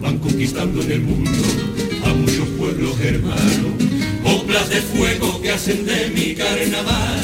van 0.00 0.18
conquistando 0.18 0.82
en 0.82 0.92
el 0.92 1.00
mundo 1.00 1.30
a 2.04 2.14
muchos 2.14 2.48
pueblos 2.58 2.94
hermanos. 3.00 3.72
Coplas 4.22 4.68
de 4.70 4.80
fuego 4.80 5.40
que 5.42 5.50
hacen 5.50 5.84
de 5.86 6.10
mi 6.14 6.34
carnaval 6.34 7.20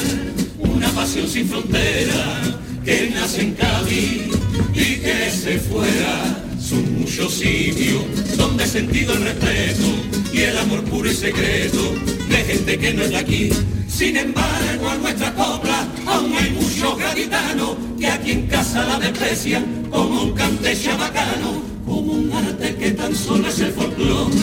una 0.59 0.89
pasión 0.89 1.27
sin 1.27 1.47
frontera 1.47 2.41
que 2.83 3.11
nace 3.13 3.41
en 3.41 3.53
Cádiz 3.53 4.27
y 4.73 4.95
que 4.97 5.31
se 5.31 5.59
fuera. 5.59 6.48
Son 6.69 6.99
muchos 6.99 7.33
sitios 7.33 8.03
donde 8.37 8.63
he 8.63 8.67
sentido 8.67 9.13
el 9.13 9.23
respeto 9.23 9.87
y 10.31 10.41
el 10.41 10.55
amor 10.55 10.83
puro 10.83 11.09
y 11.09 11.15
secreto 11.15 11.95
de 12.29 12.37
gente 12.37 12.77
que 12.77 12.93
no 12.93 13.01
es 13.01 13.09
de 13.09 13.17
aquí 13.17 13.49
Sin 13.87 14.15
embargo, 14.15 14.87
a 14.87 14.95
nuestra 14.97 15.33
copla 15.33 15.87
aún 16.05 16.31
hay 16.37 16.51
muchos 16.51 16.95
gaditanos 16.99 17.75
que 17.99 18.05
aquí 18.05 18.31
en 18.33 18.45
casa 18.45 18.85
la 18.85 18.99
desprecian 18.99 19.87
como 19.89 20.21
un 20.21 20.33
cante 20.33 20.79
chabacano, 20.79 21.63
como 21.87 22.13
un 22.13 22.31
arte 22.33 22.75
que 22.75 22.91
tan 22.91 23.15
solo 23.15 23.47
es 23.47 23.59
el 23.61 23.71
folclore 23.71 24.35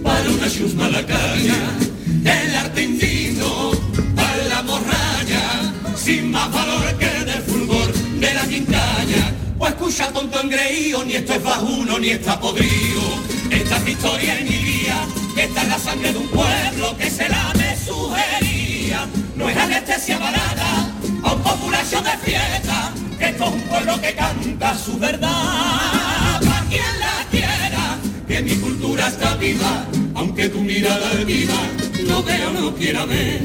para 0.00 0.30
una 0.30 0.48
chusma 0.48 0.88
la 0.90 1.00
el 1.00 2.54
arte 2.54 2.84
indigno 2.84 3.72
para 4.14 4.44
la 4.44 4.62
morralla, 4.62 5.72
sin 5.96 6.30
más 6.30 6.52
valor 6.52 6.96
que 7.00 7.16
el 7.16 7.24
del 7.24 7.42
fulgor 7.42 7.92
de 8.20 8.32
la 8.32 8.46
quincalla. 8.46 9.23
Pues 9.64 9.76
escucha 9.76 10.12
tonto 10.12 10.42
engreído, 10.42 11.02
ni 11.06 11.14
esto 11.14 11.32
es 11.32 11.42
bajuno, 11.42 11.98
ni 11.98 12.10
está 12.10 12.38
podrido. 12.38 13.00
Esta 13.50 13.78
es 13.78 13.84
mi 13.84 13.90
historia 13.92 14.38
y 14.38 14.44
mi 14.44 14.58
vida, 14.58 15.06
esta 15.38 15.62
es 15.62 15.68
la 15.68 15.78
sangre 15.78 16.12
de 16.12 16.18
un 16.18 16.28
pueblo 16.28 16.94
que 16.98 17.08
se 17.08 17.26
la 17.30 17.50
me 17.56 17.74
sugería. 17.74 19.06
No 19.34 19.48
es 19.48 19.56
anestesia 19.56 20.18
barata, 20.18 20.92
o 21.22 21.36
populación 21.36 22.04
de 22.04 22.10
fiesta, 22.30 22.92
que 23.18 23.24
esto 23.24 23.44
es 23.44 23.52
un 23.54 23.60
pueblo 23.62 23.98
que 24.02 24.14
canta 24.14 24.76
su 24.76 24.98
verdad. 24.98 26.40
Para 26.44 26.66
quien 26.68 27.00
la 27.00 27.26
quiera, 27.30 27.98
que 28.28 28.42
mi 28.42 28.56
cultura 28.56 29.08
está 29.08 29.34
viva, 29.36 29.86
aunque 30.14 30.50
tu 30.50 30.60
mirada 30.60 31.10
viva 31.24 31.56
no 32.06 32.22
veo, 32.22 32.50
no 32.52 32.74
quiera 32.74 33.06
ver. 33.06 33.40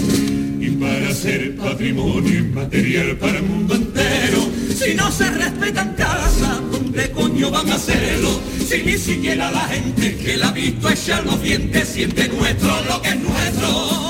Y 0.59 0.69
para 0.71 1.13
ser 1.13 1.55
patrimonio 1.55 2.39
inmaterial 2.39 3.15
para 3.15 3.37
el 3.37 3.43
mundo 3.43 3.75
entero, 3.75 4.48
si 4.79 4.95
no 4.95 5.11
se 5.11 5.29
respetan 5.29 5.93
casa, 5.95 6.61
¿dónde 6.71 7.11
coño 7.11 7.51
van 7.51 7.69
a 7.69 7.75
hacerlo? 7.75 8.39
Si 8.65 8.81
ni 8.83 8.97
siquiera 8.97 9.51
la 9.51 9.67
gente 9.67 10.17
que 10.17 10.37
la 10.37 10.47
ha 10.47 10.51
visto 10.51 10.89
echar 10.89 11.25
los 11.25 11.41
dientes 11.41 11.89
siente 11.89 12.29
nuestro 12.29 12.81
lo 12.85 13.01
que 13.01 13.09
es 13.09 13.19
nuestro. 13.19 14.09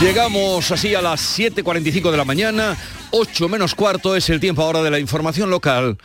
Llegamos 0.00 0.70
así 0.70 0.94
a 0.94 1.02
las 1.02 1.38
7.45 1.38 2.10
de 2.10 2.16
la 2.16 2.24
mañana, 2.24 2.76
8 3.10 3.48
menos 3.48 3.74
cuarto 3.74 4.16
es 4.16 4.28
el 4.28 4.40
tiempo 4.40 4.62
ahora 4.62 4.82
de 4.82 4.90
la 4.90 4.98
información 4.98 5.50
local. 5.50 5.98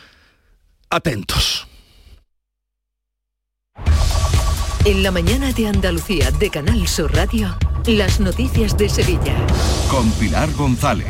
Atentos. 0.90 1.68
En 4.86 5.04
la 5.04 5.12
mañana 5.12 5.52
de 5.52 5.68
Andalucía 5.68 6.32
de 6.32 6.50
Canal 6.50 6.88
Sur 6.88 7.14
Radio, 7.14 7.58
las 7.86 8.20
noticias 8.20 8.78
de 8.78 8.90
Sevilla. 8.90 9.36
Con 9.90 10.10
Pilar 10.12 10.52
González. 10.54 11.08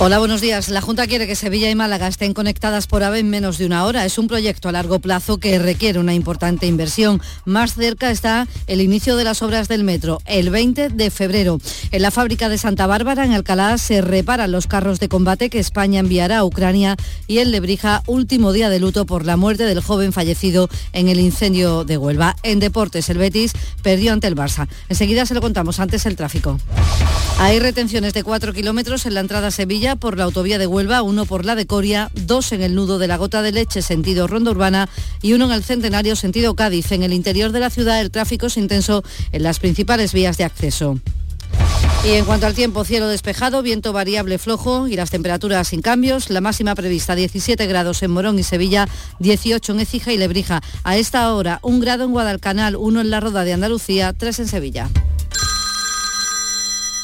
Hola, 0.00 0.20
buenos 0.20 0.40
días. 0.40 0.68
La 0.68 0.80
Junta 0.80 1.08
quiere 1.08 1.26
que 1.26 1.34
Sevilla 1.34 1.68
y 1.68 1.74
Málaga 1.74 2.06
estén 2.06 2.32
conectadas 2.32 2.86
por 2.86 3.02
AVE 3.02 3.18
en 3.18 3.30
menos 3.30 3.58
de 3.58 3.66
una 3.66 3.84
hora. 3.84 4.04
Es 4.04 4.16
un 4.16 4.28
proyecto 4.28 4.68
a 4.68 4.72
largo 4.72 5.00
plazo 5.00 5.38
que 5.38 5.58
requiere 5.58 5.98
una 5.98 6.14
importante 6.14 6.68
inversión. 6.68 7.20
Más 7.44 7.74
cerca 7.74 8.12
está 8.12 8.46
el 8.68 8.80
inicio 8.80 9.16
de 9.16 9.24
las 9.24 9.42
obras 9.42 9.66
del 9.66 9.82
metro, 9.82 10.20
el 10.24 10.50
20 10.50 10.90
de 10.90 11.10
febrero. 11.10 11.60
En 11.90 12.02
la 12.02 12.12
fábrica 12.12 12.48
de 12.48 12.58
Santa 12.58 12.86
Bárbara, 12.86 13.24
en 13.24 13.32
Alcalá, 13.32 13.76
se 13.76 14.00
reparan 14.00 14.52
los 14.52 14.68
carros 14.68 15.00
de 15.00 15.08
combate 15.08 15.50
que 15.50 15.58
España 15.58 15.98
enviará 15.98 16.38
a 16.38 16.44
Ucrania 16.44 16.94
y 17.26 17.38
en 17.38 17.50
Lebrija, 17.50 18.04
último 18.06 18.52
día 18.52 18.70
de 18.70 18.78
luto 18.78 19.04
por 19.04 19.26
la 19.26 19.36
muerte 19.36 19.64
del 19.64 19.80
joven 19.80 20.12
fallecido 20.12 20.68
en 20.92 21.08
el 21.08 21.18
incendio 21.18 21.82
de 21.82 21.98
Huelva. 21.98 22.36
En 22.44 22.60
deportes, 22.60 23.10
el 23.10 23.18
Betis 23.18 23.52
perdió 23.82 24.12
ante 24.12 24.28
el 24.28 24.36
Barça. 24.36 24.68
Enseguida 24.88 25.26
se 25.26 25.34
lo 25.34 25.40
contamos, 25.40 25.80
antes 25.80 26.06
el 26.06 26.14
tráfico. 26.14 26.56
Hay 27.40 27.58
retenciones 27.58 28.14
de 28.14 28.22
4 28.22 28.52
kilómetros 28.52 29.06
en 29.06 29.14
la 29.14 29.20
entrada 29.20 29.48
a 29.48 29.50
Sevilla 29.52 29.87
por 29.96 30.16
la 30.16 30.24
autovía 30.24 30.58
de 30.58 30.66
Huelva, 30.66 31.02
uno 31.02 31.24
por 31.24 31.44
la 31.44 31.54
de 31.54 31.66
Coria, 31.66 32.10
dos 32.14 32.52
en 32.52 32.62
el 32.62 32.74
nudo 32.74 32.98
de 32.98 33.06
la 33.06 33.16
Gota 33.16 33.42
de 33.42 33.52
Leche 33.52 33.82
sentido 33.82 34.26
Ronda 34.26 34.50
Urbana 34.50 34.88
y 35.22 35.32
uno 35.32 35.46
en 35.46 35.52
el 35.52 35.64
Centenario 35.64 36.16
sentido 36.16 36.54
Cádiz. 36.54 36.92
En 36.92 37.02
el 37.02 37.12
interior 37.12 37.52
de 37.52 37.60
la 37.60 37.70
ciudad 37.70 38.00
el 38.00 38.10
tráfico 38.10 38.46
es 38.46 38.56
intenso 38.56 39.02
en 39.32 39.42
las 39.42 39.58
principales 39.58 40.12
vías 40.12 40.38
de 40.38 40.44
acceso. 40.44 40.98
Y 42.04 42.12
en 42.12 42.24
cuanto 42.24 42.46
al 42.46 42.54
tiempo, 42.54 42.84
cielo 42.84 43.08
despejado, 43.08 43.62
viento 43.62 43.92
variable 43.92 44.38
flojo 44.38 44.86
y 44.86 44.96
las 44.96 45.10
temperaturas 45.10 45.68
sin 45.68 45.82
cambios. 45.82 46.30
La 46.30 46.40
máxima 46.40 46.74
prevista 46.74 47.14
17 47.14 47.66
grados 47.66 48.02
en 48.02 48.10
Morón 48.10 48.38
y 48.38 48.44
Sevilla, 48.44 48.88
18 49.18 49.72
en 49.72 49.80
Écija 49.80 50.12
y 50.12 50.16
Lebrija. 50.16 50.62
A 50.84 50.96
esta 50.96 51.34
hora, 51.34 51.58
un 51.62 51.80
grado 51.80 52.04
en 52.04 52.12
Guadalcanal, 52.12 52.76
uno 52.76 53.00
en 53.00 53.10
la 53.10 53.20
Roda 53.20 53.44
de 53.44 53.52
Andalucía, 53.52 54.12
tres 54.12 54.38
en 54.38 54.48
Sevilla. 54.48 54.88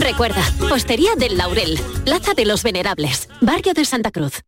Recuerda, 0.00 0.42
Hostería 0.72 1.14
del 1.14 1.36
Laurel, 1.36 1.78
Plaza 2.04 2.32
de 2.32 2.46
los 2.46 2.62
Venerables, 2.62 3.28
Barrio 3.42 3.74
de 3.74 3.84
Santa 3.84 4.10
Cruz. 4.10 4.42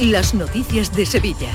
Las 0.00 0.32
noticias 0.32 0.94
de 0.96 1.04
Sevilla. 1.04 1.50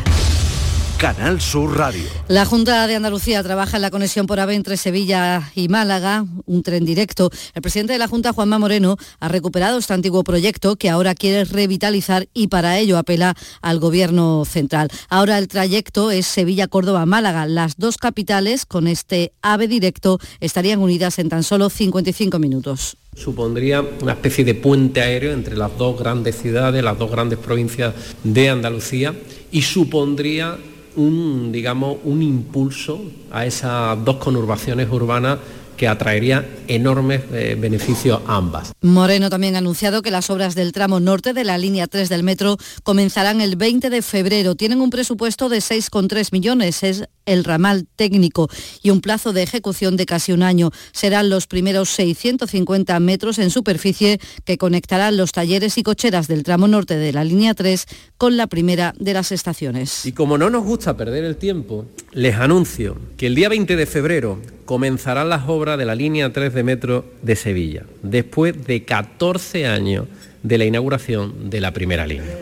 Canal 1.01 1.41
Sur 1.41 1.79
Radio. 1.79 2.03
La 2.27 2.45
Junta 2.45 2.85
de 2.85 2.95
Andalucía 2.95 3.41
trabaja 3.41 3.77
en 3.77 3.81
la 3.81 3.89
conexión 3.89 4.27
por 4.27 4.39
AVE 4.39 4.53
entre 4.53 4.77
Sevilla 4.77 5.51
y 5.55 5.67
Málaga, 5.67 6.27
un 6.45 6.61
tren 6.61 6.85
directo. 6.85 7.31
El 7.55 7.63
presidente 7.63 7.93
de 7.93 7.97
la 7.97 8.07
Junta, 8.07 8.33
Juanma 8.33 8.59
Moreno, 8.59 8.97
ha 9.19 9.27
recuperado 9.27 9.79
este 9.79 9.95
antiguo 9.95 10.23
proyecto 10.23 10.75
que 10.75 10.91
ahora 10.91 11.15
quiere 11.15 11.45
revitalizar 11.45 12.27
y 12.35 12.49
para 12.49 12.77
ello 12.77 12.99
apela 12.99 13.35
al 13.63 13.79
Gobierno 13.79 14.45
central. 14.45 14.89
Ahora 15.09 15.39
el 15.39 15.47
trayecto 15.47 16.11
es 16.11 16.27
Sevilla-Córdoba-Málaga. 16.27 17.47
Las 17.47 17.77
dos 17.77 17.97
capitales 17.97 18.67
con 18.67 18.85
este 18.85 19.33
AVE 19.41 19.67
directo 19.67 20.19
estarían 20.39 20.81
unidas 20.81 21.17
en 21.17 21.29
tan 21.29 21.41
solo 21.41 21.71
55 21.71 22.37
minutos. 22.37 22.95
Supondría 23.15 23.83
una 24.03 24.13
especie 24.13 24.45
de 24.45 24.53
puente 24.53 25.01
aéreo 25.01 25.33
entre 25.33 25.57
las 25.57 25.75
dos 25.79 25.97
grandes 25.97 26.39
ciudades, 26.39 26.83
las 26.83 26.99
dos 26.99 27.09
grandes 27.09 27.39
provincias 27.39 27.95
de 28.23 28.49
Andalucía 28.49 29.15
y 29.51 29.63
supondría 29.63 30.59
un, 30.95 31.51
digamos, 31.51 31.97
un 32.03 32.21
impulso 32.21 33.01
a 33.31 33.45
esas 33.45 34.03
dos 34.03 34.17
conurbaciones 34.17 34.89
urbanas 34.91 35.39
que 35.81 35.87
atraería 35.87 36.47
enormes 36.67 37.21
eh, 37.33 37.57
beneficios 37.59 38.21
a 38.27 38.35
ambas. 38.35 38.71
Moreno 38.81 39.31
también 39.31 39.55
ha 39.55 39.57
anunciado 39.57 40.03
que 40.03 40.11
las 40.11 40.29
obras 40.29 40.53
del 40.53 40.73
tramo 40.73 40.99
norte 40.99 41.33
de 41.33 41.43
la 41.43 41.57
línea 41.57 41.87
3 41.87 42.07
del 42.07 42.21
metro 42.21 42.57
comenzarán 42.83 43.41
el 43.41 43.55
20 43.55 43.89
de 43.89 44.03
febrero. 44.03 44.53
Tienen 44.53 44.79
un 44.79 44.91
presupuesto 44.91 45.49
de 45.49 45.57
6,3 45.57 46.31
millones. 46.33 46.83
Es 46.83 47.05
el 47.25 47.43
ramal 47.43 47.87
técnico 47.95 48.47
y 48.83 48.91
un 48.91 49.01
plazo 49.01 49.33
de 49.33 49.41
ejecución 49.41 49.97
de 49.97 50.05
casi 50.05 50.33
un 50.33 50.43
año. 50.43 50.69
Serán 50.91 51.31
los 51.31 51.47
primeros 51.47 51.89
650 51.89 52.99
metros 52.99 53.39
en 53.39 53.49
superficie 53.49 54.19
que 54.45 54.59
conectarán 54.59 55.17
los 55.17 55.31
talleres 55.31 55.79
y 55.79 55.83
cocheras 55.83 56.27
del 56.27 56.43
tramo 56.43 56.67
norte 56.67 56.95
de 56.95 57.11
la 57.11 57.23
línea 57.23 57.55
3 57.55 57.87
con 58.19 58.37
la 58.37 58.45
primera 58.45 58.93
de 58.99 59.15
las 59.15 59.31
estaciones. 59.31 60.05
Y 60.05 60.11
como 60.11 60.37
no 60.37 60.51
nos 60.51 60.63
gusta 60.63 60.95
perder 60.95 61.23
el 61.23 61.37
tiempo, 61.37 61.87
les 62.11 62.35
anuncio 62.35 62.97
que 63.17 63.25
el 63.25 63.33
día 63.33 63.49
20 63.49 63.75
de 63.75 63.85
febrero 63.87 64.39
comenzarán 64.65 65.27
las 65.27 65.49
obras 65.49 65.70
de 65.77 65.85
la 65.85 65.95
línea 65.95 66.31
3 66.31 66.53
de 66.53 66.63
metro 66.63 67.05
de 67.21 67.35
Sevilla, 67.35 67.85
después 68.03 68.65
de 68.65 68.83
14 68.83 69.67
años 69.67 70.07
de 70.43 70.57
la 70.57 70.65
inauguración 70.65 71.49
de 71.49 71.61
la 71.61 71.71
primera 71.71 72.05
línea. 72.07 72.37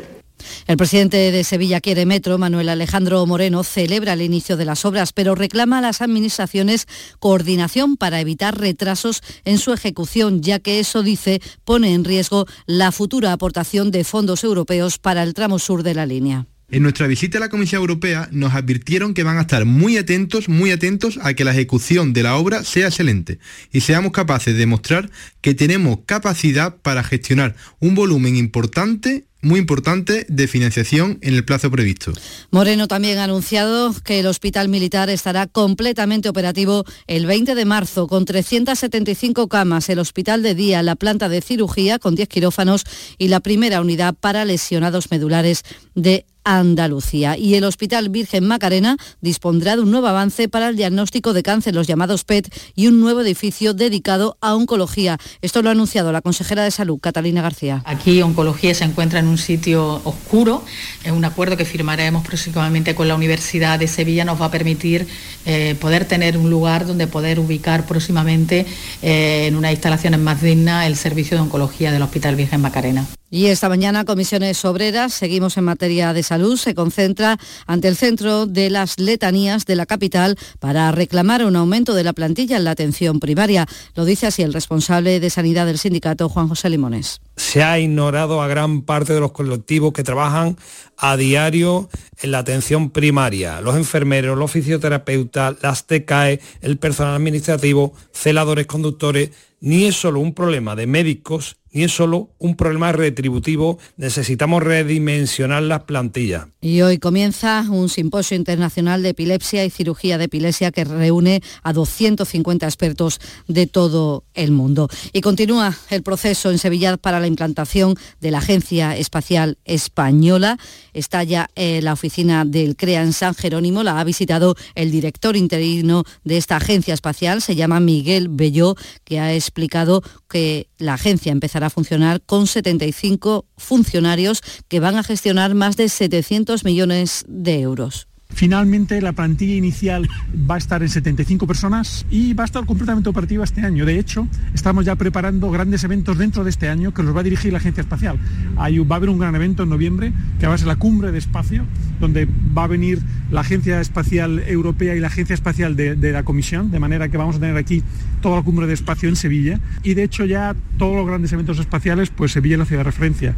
El 0.67 0.77
presidente 0.77 1.31
de 1.31 1.43
Sevilla 1.43 1.81
Quiere 1.81 2.05
Metro, 2.05 2.37
Manuel 2.37 2.69
Alejandro 2.69 3.25
Moreno, 3.25 3.63
celebra 3.63 4.13
el 4.13 4.21
inicio 4.21 4.57
de 4.57 4.65
las 4.65 4.85
obras, 4.85 5.13
pero 5.13 5.35
reclama 5.35 5.79
a 5.79 5.81
las 5.81 6.01
administraciones 6.01 6.87
coordinación 7.19 7.97
para 7.97 8.21
evitar 8.21 8.57
retrasos 8.57 9.21
en 9.45 9.57
su 9.57 9.73
ejecución, 9.73 10.41
ya 10.41 10.59
que 10.59 10.79
eso, 10.79 11.03
dice, 11.03 11.41
pone 11.65 11.93
en 11.93 12.05
riesgo 12.05 12.45
la 12.65 12.91
futura 12.91 13.33
aportación 13.33 13.91
de 13.91 14.03
fondos 14.03 14.43
europeos 14.43 14.97
para 14.97 15.23
el 15.23 15.33
tramo 15.33 15.59
sur 15.59 15.83
de 15.83 15.93
la 15.93 16.05
línea. 16.05 16.45
En 16.71 16.83
nuestra 16.83 17.07
visita 17.07 17.39
a 17.39 17.41
la 17.41 17.49
Comisión 17.49 17.81
Europea 17.81 18.29
nos 18.31 18.53
advirtieron 18.53 19.15
que 19.15 19.23
van 19.23 19.39
a 19.39 19.41
estar 19.41 19.65
muy 19.65 19.97
atentos, 19.97 20.49
muy 20.49 20.69
atentos 20.69 21.19
a 21.23 21.33
que 21.33 21.43
la 21.43 21.51
ejecución 21.51 22.13
de 22.13 22.21
la 22.21 22.35
obra 22.35 22.63
sea 22.63 22.87
excelente 22.87 23.39
y 23.71 23.81
seamos 23.81 24.11
capaces 24.11 24.53
de 24.53 24.59
demostrar 24.59 25.09
que 25.41 25.55
tenemos 25.55 25.99
capacidad 26.05 26.75
para 26.77 27.03
gestionar 27.03 27.55
un 27.79 27.95
volumen 27.95 28.35
importante 28.35 29.25
muy 29.41 29.59
importante 29.59 30.25
de 30.27 30.47
financiación 30.47 31.17
en 31.21 31.33
el 31.33 31.45
plazo 31.45 31.71
previsto. 31.71 32.11
Moreno 32.51 32.87
también 32.87 33.19
ha 33.19 33.23
anunciado 33.23 33.95
que 34.03 34.19
el 34.19 34.27
Hospital 34.27 34.67
Militar 34.67 35.09
estará 35.09 35.47
completamente 35.47 36.29
operativo 36.29 36.83
el 37.07 37.25
20 37.25 37.55
de 37.55 37.65
marzo 37.65 38.07
con 38.07 38.25
375 38.25 39.47
camas, 39.47 39.87
el 39.89 39.99
Hospital 39.99 40.43
de 40.43 40.55
Día, 40.55 40.83
la 40.83 40.95
planta 40.95 41.29
de 41.29 41.41
cirugía 41.41 41.99
con 41.99 42.15
10 42.15 42.27
quirófanos 42.27 42.83
y 43.17 43.29
la 43.29 43.39
primera 43.39 43.81
unidad 43.81 44.13
para 44.13 44.43
lesionados 44.43 45.09
medulares 45.09 45.63
de 45.95 46.25
Andalucía. 46.49 47.37
Y 47.37 47.53
el 47.53 47.63
Hospital 47.63 48.09
Virgen 48.09 48.47
Macarena 48.47 48.97
dispondrá 49.21 49.75
de 49.75 49.83
un 49.83 49.91
nuevo 49.91 50.07
avance 50.07 50.49
para 50.49 50.69
el 50.69 50.75
diagnóstico 50.75 51.33
de 51.33 51.43
cáncer, 51.43 51.75
los 51.75 51.85
llamados 51.85 52.23
PET, 52.23 52.51
y 52.75 52.87
un 52.87 52.99
nuevo 52.99 53.21
edificio 53.21 53.75
dedicado 53.75 54.35
a 54.41 54.55
oncología. 54.55 55.19
Esto 55.41 55.61
lo 55.61 55.69
ha 55.69 55.73
anunciado 55.73 56.11
la 56.11 56.21
consejera 56.21 56.63
de 56.63 56.71
Salud, 56.71 56.97
Catalina 56.99 57.43
García. 57.43 57.83
Aquí 57.85 58.21
oncología 58.23 58.73
se 58.73 58.83
encuentra 58.83 59.19
en 59.19 59.27
un 59.27 59.37
sitio 59.37 60.01
oscuro. 60.03 60.65
Es 61.03 61.11
un 61.11 61.23
acuerdo 61.23 61.55
que 61.55 61.65
firmaremos 61.65 62.25
próximamente 62.25 62.95
con 62.95 63.07
la 63.07 63.13
Universidad 63.13 63.77
de 63.77 63.87
Sevilla. 63.87 64.25
Nos 64.25 64.41
va 64.41 64.45
a 64.45 64.51
permitir 64.51 65.07
eh, 65.45 65.75
poder 65.79 66.05
tener 66.05 66.35
un 66.35 66.49
lugar 66.49 66.87
donde 66.87 67.05
poder 67.05 67.39
ubicar 67.39 67.85
próximamente 67.85 68.65
eh, 69.03 69.45
en 69.47 69.55
unas 69.55 69.71
instalaciones 69.71 70.19
más 70.19 70.41
dignas 70.41 70.87
el 70.87 70.95
servicio 70.95 71.37
de 71.37 71.43
oncología 71.43 71.91
del 71.91 72.01
Hospital 72.01 72.35
Virgen 72.35 72.61
Macarena. 72.61 73.05
Y 73.31 73.45
esta 73.45 73.69
mañana 73.69 74.05
Comisiones 74.05 74.65
Obreras, 74.65 75.13
seguimos 75.13 75.55
en 75.57 75.63
materia 75.63 76.13
de 76.13 76.23
salud, 76.23 76.38
se 76.57 76.75
concentra 76.75 77.37
ante 77.67 77.87
el 77.87 77.95
centro 77.95 78.45
de 78.45 78.69
las 78.69 78.99
letanías 78.99 79.65
de 79.65 79.75
la 79.75 79.85
capital 79.85 80.37
para 80.59 80.91
reclamar 80.91 81.45
un 81.45 81.55
aumento 81.55 81.93
de 81.93 82.03
la 82.03 82.13
plantilla 82.13 82.57
en 82.57 82.63
la 82.63 82.71
atención 82.71 83.19
primaria. 83.19 83.67
Lo 83.95 84.05
dice 84.05 84.27
así 84.27 84.41
el 84.41 84.53
responsable 84.53 85.19
de 85.19 85.29
sanidad 85.29 85.65
del 85.65 85.77
sindicato, 85.77 86.29
Juan 86.29 86.47
José 86.47 86.69
Limones. 86.69 87.21
Se 87.35 87.63
ha 87.63 87.79
ignorado 87.79 88.41
a 88.41 88.47
gran 88.47 88.81
parte 88.81 89.13
de 89.13 89.19
los 89.19 89.31
colectivos 89.31 89.93
que 89.93 90.03
trabajan 90.03 90.57
a 90.97 91.15
diario 91.15 91.89
en 92.21 92.31
la 92.31 92.39
atención 92.39 92.89
primaria, 92.89 93.61
los 93.61 93.75
enfermeros, 93.75 94.37
los 94.37 94.51
fisioterapeutas, 94.51 95.55
las 95.61 95.87
TCAE, 95.87 96.41
el 96.61 96.77
personal 96.77 97.15
administrativo, 97.15 97.93
celadores, 98.11 98.65
conductores, 98.65 99.31
ni 99.61 99.85
es 99.85 99.95
solo 99.95 100.19
un 100.19 100.33
problema 100.33 100.75
de 100.75 100.87
médicos, 100.87 101.57
ni 101.71 101.83
es 101.83 101.91
solo 101.91 102.29
un 102.39 102.55
problema 102.55 102.91
retributivo, 102.91 103.79
necesitamos 103.97 104.63
redimensionar 104.63 105.63
las 105.63 105.83
plantillas. 105.83 106.47
Y 106.61 106.81
hoy 106.81 106.97
comienza 106.97 107.65
un 107.69 107.89
simposio 107.89 108.35
internacional 108.35 109.01
de 109.01 109.09
epilepsia 109.09 109.63
y 109.63 109.69
cirugía 109.69 110.17
de 110.17 110.25
epilepsia 110.25 110.71
que 110.71 110.83
reúne 110.83 111.41
a 111.63 111.71
250 111.73 112.65
expertos 112.65 113.19
de 113.47 113.67
todo 113.67 114.23
el 114.33 114.51
mundo. 114.51 114.89
Y 115.13 115.21
continúa 115.21 115.77
el 115.89 116.03
proceso 116.03 116.51
en 116.51 116.57
Sevilla 116.57 116.97
para 116.97 117.19
la 117.19 117.27
implantación 117.27 117.95
de 118.19 118.31
la 118.31 118.39
Agencia 118.39 118.97
Espacial 118.97 119.57
Española. 119.65 120.57
Está 120.93 121.23
ya 121.23 121.49
la 121.55 121.93
oficina 121.93 122.45
del 122.45 122.75
CREA 122.75 123.03
en 123.03 123.13
San 123.13 123.35
Jerónimo, 123.35 123.83
la 123.83 123.99
ha 123.99 124.03
visitado 124.03 124.55
el 124.75 124.91
director 124.91 125.37
interino 125.37 126.03
de 126.23 126.37
esta 126.37 126.57
agencia 126.57 126.93
espacial, 126.93 127.41
se 127.41 127.55
llama 127.55 127.79
Miguel 127.79 128.27
Belló, 128.29 128.75
que 129.03 129.19
ha 129.19 129.33
explicado 129.33 130.03
que 130.27 130.68
la 130.79 130.95
agencia 130.95 131.31
empezará 131.31 131.67
a 131.67 131.69
funcionar 131.69 132.21
con 132.21 132.47
75 132.47 133.45
funcionarios 133.57 134.41
que 134.67 134.79
van 134.79 134.97
a 134.97 135.03
gestionar 135.03 135.53
más 135.53 135.77
de 135.77 135.89
700 135.89 136.63
millones 136.63 137.23
de 137.27 137.59
euros. 137.59 138.08
Finalmente, 138.39 139.01
la 139.01 139.11
plantilla 139.11 139.55
inicial 139.55 140.07
va 140.49 140.55
a 140.55 140.57
estar 140.57 140.81
en 140.81 140.87
75 140.87 141.45
personas 141.45 142.05
y 142.09 142.33
va 142.33 142.43
a 142.43 142.45
estar 142.45 142.65
completamente 142.65 143.09
operativa 143.09 143.43
este 143.43 143.59
año. 143.59 143.85
De 143.85 143.99
hecho, 143.99 144.29
estamos 144.53 144.85
ya 144.85 144.95
preparando 144.95 145.51
grandes 145.51 145.83
eventos 145.83 146.17
dentro 146.17 146.45
de 146.45 146.49
este 146.49 146.69
año 146.69 146.93
que 146.93 147.03
los 147.03 147.13
va 147.13 147.19
a 147.19 147.23
dirigir 147.23 147.51
la 147.51 147.57
Agencia 147.57 147.81
Espacial. 147.81 148.17
Va 148.57 148.63
a 148.63 148.95
haber 148.95 149.09
un 149.09 149.19
gran 149.19 149.35
evento 149.35 149.63
en 149.63 149.69
noviembre 149.69 150.13
que 150.39 150.47
va 150.47 150.53
a 150.53 150.57
ser 150.57 150.67
la 150.67 150.77
cumbre 150.77 151.11
de 151.11 151.17
espacio, 151.17 151.65
donde 151.99 152.29
va 152.57 152.63
a 152.63 152.67
venir 152.67 153.01
la 153.29 153.41
Agencia 153.41 153.81
Espacial 153.81 154.39
Europea 154.47 154.95
y 154.95 155.01
la 155.01 155.07
Agencia 155.07 155.33
Espacial 155.33 155.75
de, 155.75 155.97
de 155.97 156.11
la 156.13 156.23
Comisión, 156.23 156.71
de 156.71 156.79
manera 156.79 157.09
que 157.09 157.17
vamos 157.17 157.35
a 157.35 157.39
tener 157.41 157.57
aquí 157.57 157.83
toda 158.21 158.37
la 158.37 158.43
cumbre 158.43 158.67
de 158.67 158.73
espacio 158.73 159.09
en 159.09 159.17
Sevilla. 159.17 159.59
Y 159.83 159.95
de 159.95 160.03
hecho 160.03 160.23
ya 160.23 160.55
todos 160.77 160.95
los 160.95 161.05
grandes 161.05 161.33
eventos 161.33 161.59
espaciales, 161.59 162.09
pues 162.09 162.31
Sevilla 162.31 162.55
es 162.55 162.59
la 162.59 162.65
ciudad 162.65 162.79
de 162.79 162.91
referencia. 162.91 163.35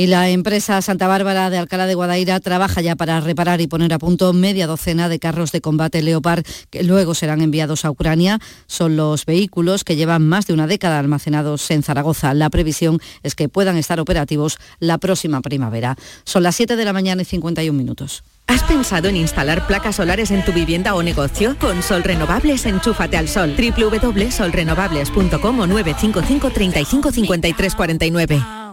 Y 0.00 0.06
la 0.06 0.30
empresa 0.30 0.80
Santa 0.80 1.08
Bárbara 1.08 1.50
de 1.50 1.58
Alcalá 1.58 1.84
de 1.84 1.94
Guadaira 1.94 2.40
trabaja 2.40 2.80
ya 2.80 2.96
para 2.96 3.20
reparar 3.20 3.60
y 3.60 3.66
poner 3.66 3.92
a 3.92 3.98
punto 3.98 4.32
media 4.32 4.66
docena 4.66 5.10
de 5.10 5.18
carros 5.18 5.52
de 5.52 5.60
combate 5.60 6.00
Leopard 6.00 6.42
que 6.70 6.82
luego 6.82 7.14
serán 7.14 7.42
enviados 7.42 7.84
a 7.84 7.90
Ucrania. 7.90 8.38
Son 8.66 8.96
los 8.96 9.26
vehículos 9.26 9.84
que 9.84 9.96
llevan 9.96 10.26
más 10.26 10.46
de 10.46 10.54
una 10.54 10.66
década 10.66 10.98
almacenados 10.98 11.70
en 11.70 11.82
Zaragoza. 11.82 12.32
La 12.32 12.48
previsión 12.48 12.98
es 13.22 13.34
que 13.34 13.50
puedan 13.50 13.76
estar 13.76 14.00
operativos 14.00 14.56
la 14.78 14.96
próxima 14.96 15.42
primavera. 15.42 15.96
Son 16.24 16.44
las 16.44 16.56
7 16.56 16.76
de 16.76 16.84
la 16.86 16.94
mañana 16.94 17.20
y 17.20 17.26
51 17.26 17.76
minutos. 17.76 18.24
¿Has 18.46 18.62
pensado 18.62 19.08
en 19.08 19.16
instalar 19.16 19.66
placas 19.66 19.96
solares 19.96 20.30
en 20.30 20.42
tu 20.46 20.54
vivienda 20.54 20.94
o 20.94 21.02
negocio? 21.02 21.58
Con 21.60 21.82
Sol 21.82 22.04
Renovables, 22.04 22.64
enchúfate 22.64 23.18
al 23.18 23.28
sol. 23.28 23.54
www.solrenovables.com 23.54 25.60
o 25.60 25.66
955 25.66 26.50
35 26.52 27.12
53 27.12 27.74
49. 27.74 28.69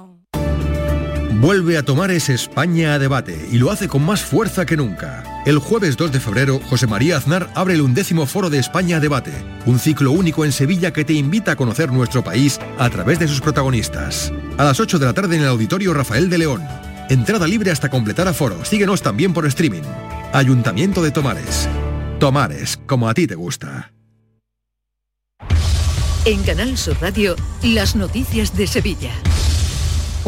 Vuelve 1.39 1.77
a 1.77 1.83
tomar 1.83 2.09
ese 2.09 2.33
España 2.33 2.95
a 2.95 2.99
debate 2.99 3.47
y 3.51 3.59
lo 3.59 3.69
hace 3.69 3.88
con 3.88 4.03
más 4.03 4.23
fuerza 4.23 4.65
que 4.65 4.75
nunca. 4.75 5.23
El 5.45 5.59
jueves 5.59 5.95
2 5.95 6.11
de 6.11 6.19
febrero, 6.19 6.59
José 6.67 6.88
María 6.88 7.15
Aznar 7.15 7.51
abre 7.53 7.75
el 7.75 7.81
undécimo 7.81 8.25
foro 8.25 8.49
de 8.49 8.57
España 8.57 8.97
a 8.97 8.99
debate, 8.99 9.31
un 9.67 9.77
ciclo 9.77 10.11
único 10.11 10.45
en 10.45 10.51
Sevilla 10.51 10.91
que 10.91 11.05
te 11.05 11.13
invita 11.13 11.51
a 11.51 11.55
conocer 11.55 11.91
nuestro 11.91 12.23
país 12.23 12.59
a 12.79 12.89
través 12.89 13.19
de 13.19 13.27
sus 13.27 13.39
protagonistas. 13.39 14.33
A 14.57 14.63
las 14.63 14.79
8 14.79 14.97
de 14.97 15.05
la 15.05 15.13
tarde 15.13 15.35
en 15.35 15.43
el 15.43 15.49
Auditorio 15.49 15.93
Rafael 15.93 16.27
de 16.27 16.39
León. 16.39 16.63
Entrada 17.07 17.45
libre 17.45 17.69
hasta 17.69 17.89
completar 17.89 18.27
aforo. 18.27 18.65
Síguenos 18.65 19.03
también 19.03 19.31
por 19.31 19.45
streaming. 19.45 19.83
Ayuntamiento 20.33 21.03
de 21.03 21.11
Tomares. 21.11 21.69
Tomares, 22.19 22.79
como 22.88 23.07
a 23.07 23.13
ti 23.13 23.27
te 23.27 23.35
gusta. 23.35 23.91
En 26.25 26.41
Canal 26.41 26.75
Sur 26.79 26.97
Radio, 26.99 27.35
las 27.61 27.95
noticias 27.95 28.57
de 28.57 28.65
Sevilla. 28.65 29.11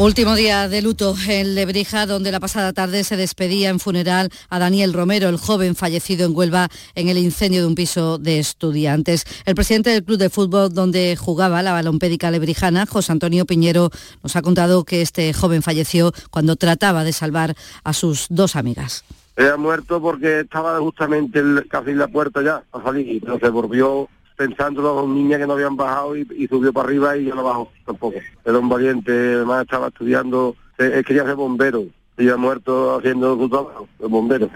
Último 0.00 0.34
día 0.34 0.66
de 0.66 0.80
luto 0.80 1.14
en 1.28 1.54
Lebrija, 1.54 2.06
donde 2.06 2.32
la 2.32 2.40
pasada 2.40 2.72
tarde 2.72 3.04
se 3.04 3.18
despedía 3.18 3.68
en 3.68 3.78
funeral 3.78 4.30
a 4.48 4.58
Daniel 4.58 4.94
Romero, 4.94 5.28
el 5.28 5.36
joven 5.36 5.76
fallecido 5.76 6.24
en 6.24 6.34
Huelva 6.34 6.68
en 6.94 7.08
el 7.08 7.18
incendio 7.18 7.60
de 7.60 7.66
un 7.66 7.74
piso 7.74 8.16
de 8.16 8.38
estudiantes. 8.38 9.26
El 9.44 9.54
presidente 9.54 9.90
del 9.90 10.02
club 10.02 10.16
de 10.16 10.30
fútbol 10.30 10.72
donde 10.72 11.16
jugaba 11.16 11.62
la 11.62 11.74
balompédica 11.74 12.30
lebrijana, 12.30 12.86
José 12.86 13.12
Antonio 13.12 13.44
Piñero, 13.44 13.90
nos 14.22 14.36
ha 14.36 14.40
contado 14.40 14.84
que 14.84 15.02
este 15.02 15.34
joven 15.34 15.60
falleció 15.60 16.12
cuando 16.30 16.56
trataba 16.56 17.04
de 17.04 17.12
salvar 17.12 17.54
a 17.84 17.92
sus 17.92 18.24
dos 18.30 18.56
amigas. 18.56 19.04
Ha 19.36 19.58
muerto 19.58 20.00
porque 20.00 20.40
estaba 20.40 20.78
justamente 20.78 21.40
el, 21.40 21.68
casi 21.68 21.90
en 21.90 21.98
la 21.98 22.08
puerta 22.08 22.42
ya 22.42 22.62
a 22.72 22.82
salir, 22.82 23.20
pero 23.20 23.38
se 23.38 23.50
volvió 23.50 24.08
pensando 24.40 24.80
las 24.80 24.94
dos 24.94 25.06
niñas 25.06 25.38
que 25.38 25.46
no 25.46 25.52
habían 25.52 25.76
bajado 25.76 26.16
y, 26.16 26.48
subió 26.48 26.72
para 26.72 26.88
arriba 26.88 27.14
y 27.14 27.26
yo 27.26 27.34
no 27.34 27.44
bajó 27.44 27.70
tampoco. 27.84 28.16
Era 28.42 28.58
un 28.58 28.70
valiente, 28.70 29.12
además 29.12 29.64
estaba 29.64 29.88
estudiando, 29.88 30.56
eh, 30.78 30.92
él 30.94 31.04
quería 31.04 31.24
ser 31.24 31.34
bombero, 31.34 31.84
y 32.16 32.26
ha 32.30 32.38
muerto 32.38 32.96
haciendo 32.96 33.36
su 33.36 33.50
trabajo, 33.50 33.86
de 33.98 34.06
bombero. 34.06 34.48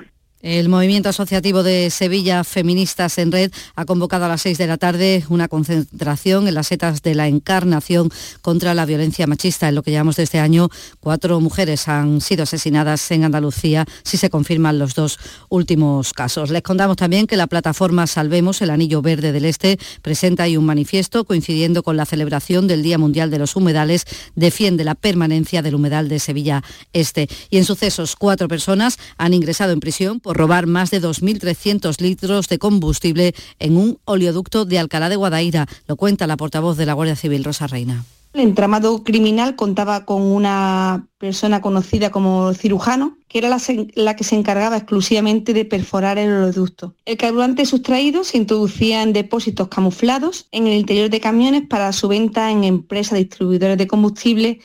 El 0.45 0.69
movimiento 0.69 1.09
asociativo 1.09 1.63
de 1.63 1.89
Sevilla 1.89 2.45
Feministas 2.45 3.17
en 3.17 3.33
Red 3.33 3.51
ha 3.77 3.87
convocado 3.87 4.27
a 4.27 4.29
las 4.29 4.43
seis 4.43 4.59
de 4.59 4.67
la 4.67 4.77
tarde 4.77 5.25
una 5.31 5.49
concentración 5.49 6.47
en 6.47 6.53
las 6.53 6.67
setas 6.67 7.01
de 7.01 7.15
la 7.15 7.29
encarnación 7.29 8.11
contra 8.43 8.75
la 8.75 8.85
violencia 8.85 9.27
machista. 9.27 9.71
En 9.71 9.75
lo 9.75 9.83
que 9.83 9.91
llevamos 9.91 10.17
de 10.17 10.25
este 10.25 10.41
año, 10.41 10.69
cuatro 11.01 11.41
mujeres 11.41 11.89
han 11.89 12.21
sido 12.21 12.43
asesinadas 12.43 13.11
en 13.11 13.25
Andalucía 13.25 13.87
si 14.03 14.19
se 14.19 14.29
confirman 14.29 14.79
los 14.79 14.95
dos 14.95 15.19
últimos 15.49 16.13
casos. 16.13 16.51
Les 16.51 16.61
contamos 16.61 16.99
también 16.99 17.27
que 17.27 17.39
la 17.39 17.47
plataforma 17.47 18.07
Salvemos 18.07 18.61
el 18.61 18.69
Anillo 18.69 19.01
Verde 19.01 19.33
del 19.33 19.47
Este 19.47 19.79
presenta 20.03 20.43
ahí 20.43 20.59
un 20.59 20.67
manifiesto 20.67 21.25
coincidiendo 21.25 21.83
con 21.83 21.97
la 21.97 22.05
celebración 22.05 22.67
del 22.67 22.83
Día 22.83 22.99
Mundial 22.99 23.31
de 23.31 23.39
los 23.39 23.57
Humedales, 23.57 24.05
defiende 24.35 24.85
la 24.85 24.95
permanencia 24.95 25.63
del 25.63 25.75
humedal 25.75 26.11
de 26.11 26.19
Sevilla 26.19 26.63
Este. 26.93 27.29
Y 27.49 27.57
en 27.57 27.65
sucesos, 27.65 28.15
cuatro 28.15 28.47
personas 28.47 28.99
han 29.17 29.33
ingresado 29.33 29.73
en 29.73 29.81
prisión 29.81 30.21
por 30.21 30.34
robar 30.35 30.67
más 30.67 30.91
de 30.91 31.01
2.300 31.01 32.01
litros 32.01 32.49
de 32.49 32.59
combustible 32.59 33.35
en 33.59 33.77
un 33.77 33.99
oleoducto 34.05 34.65
de 34.65 34.79
Alcalá 34.79 35.09
de 35.09 35.17
Guadaira. 35.17 35.67
Lo 35.89 35.97
cuenta 35.97 36.27
la 36.27 36.37
portavoz 36.37 36.77
de 36.77 36.87
la 36.87 36.93
Guardia 36.93 37.17
Civil, 37.17 37.45
Rosa 37.45 37.67
Reina. 37.67 38.05
El 38.35 38.41
entramado 38.41 39.05
criminal 39.05 39.55
contaba 39.55 40.05
con 40.05 40.21
una 40.21 41.07
persona 41.19 41.61
conocida 41.61 42.11
como 42.11 42.53
cirujano, 42.53 43.17
que 43.29 43.39
era 43.39 43.49
la, 43.49 43.59
la, 43.95 44.17
que 44.17 44.25
se 44.25 44.35
encargaba 44.35 44.77
exclusivamente 44.77 45.55
de 45.55 45.65
perforar 45.65 46.19
el 46.19 46.33
oleoducto. 46.33 46.95
El 47.05 47.17
carburante 47.17 47.65
sustraído 47.65 48.25
se 48.25 48.39
introducía 48.39 49.05
en 49.05 49.13
depósitos 49.13 49.69
camuflados 49.69 50.49
en 50.51 50.67
el 50.67 50.75
interior 50.75 51.11
de 51.11 51.21
camiones 51.21 51.63
para 51.69 51.93
su 51.93 52.09
venta 52.09 52.51
en 52.51 52.65
empresas 52.65 53.19
distribuidoras 53.19 53.79
de 53.79 53.87
combustible. 53.87 54.61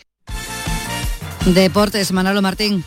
Deportes, 1.45 2.11
Manolo 2.11 2.41
Martín. 2.41 2.83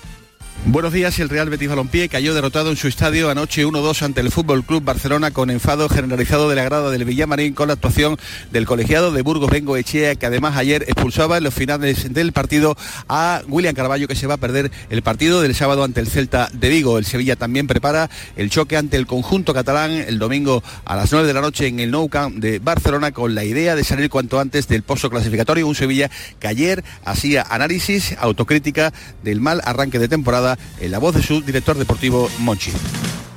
Buenos 0.65 0.93
días, 0.93 1.19
el 1.19 1.29
Real 1.29 1.51
Betis 1.51 1.69
Balompié 1.69 2.09
cayó 2.09 2.35
derrotado 2.35 2.71
en 2.71 2.77
su 2.77 2.87
estadio 2.87 3.29
anoche 3.29 3.67
1-2 3.67 4.03
ante 4.03 4.21
el 4.21 4.31
Fútbol 4.31 4.63
Club 4.65 4.85
Barcelona 4.85 5.33
con 5.33 5.51
enfado 5.51 5.89
generalizado 5.89 6.49
de 6.49 6.55
la 6.55 6.63
grada 6.63 6.89
del 6.91 7.05
Villamarín 7.05 7.53
con 7.53 7.67
la 7.67 7.75
actuación 7.75 8.17
del 8.53 8.65
colegiado 8.65 9.11
de 9.11 9.23
Burgos 9.23 9.51
Bengo 9.51 9.77
Echea 9.77 10.15
que 10.15 10.25
además 10.25 10.57
ayer 10.57 10.85
expulsaba 10.85 11.37
en 11.37 11.45
los 11.45 11.53
finales 11.53 12.15
del 12.15 12.31
partido 12.31 12.77
a 13.09 13.43
William 13.49 13.75
Carballo 13.75 14.07
que 14.07 14.15
se 14.15 14.29
va 14.29 14.35
a 14.35 14.37
perder 14.37 14.71
el 14.89 15.03
partido 15.03 15.43
del 15.43 15.57
sábado 15.57 15.83
ante 15.83 15.99
el 15.99 16.07
Celta 16.07 16.49
de 16.53 16.69
Vigo. 16.69 16.97
El 16.97 17.07
Sevilla 17.07 17.35
también 17.35 17.67
prepara 17.67 18.09
el 18.37 18.49
choque 18.49 18.77
ante 18.77 18.97
el 18.97 19.09
conjunto 19.09 19.53
catalán 19.55 19.91
el 19.91 20.21
domingo 20.21 20.63
a 20.85 20.95
las 20.95 21.11
9 21.11 21.27
de 21.27 21.35
la 21.35 21.41
noche 21.41 21.67
en 21.67 21.81
el 21.81 21.91
Nou 21.91 22.09
Camp 22.09 22.37
de 22.37 22.61
Barcelona 22.61 23.11
con 23.11 23.35
la 23.35 23.43
idea 23.43 23.75
de 23.75 23.83
salir 23.83 24.09
cuanto 24.09 24.39
antes 24.39 24.69
del 24.69 24.85
pozo 24.85 25.11
clasificatorio. 25.11 25.67
Un 25.67 25.75
Sevilla 25.75 26.09
que 26.39 26.47
ayer 26.47 26.85
hacía 27.05 27.45
análisis, 27.51 28.15
autocrítica 28.21 28.93
del 29.25 29.41
mal 29.41 29.61
arranque 29.65 29.99
de 29.99 30.07
temporada 30.07 30.23
temporada 30.23 30.52
en 30.81 30.91
la 30.91 30.99
voz 30.99 31.15
de 31.15 31.23
su 31.23 31.41
director 31.43 31.77
deportivo 31.77 32.29
Monchi. 32.39 32.73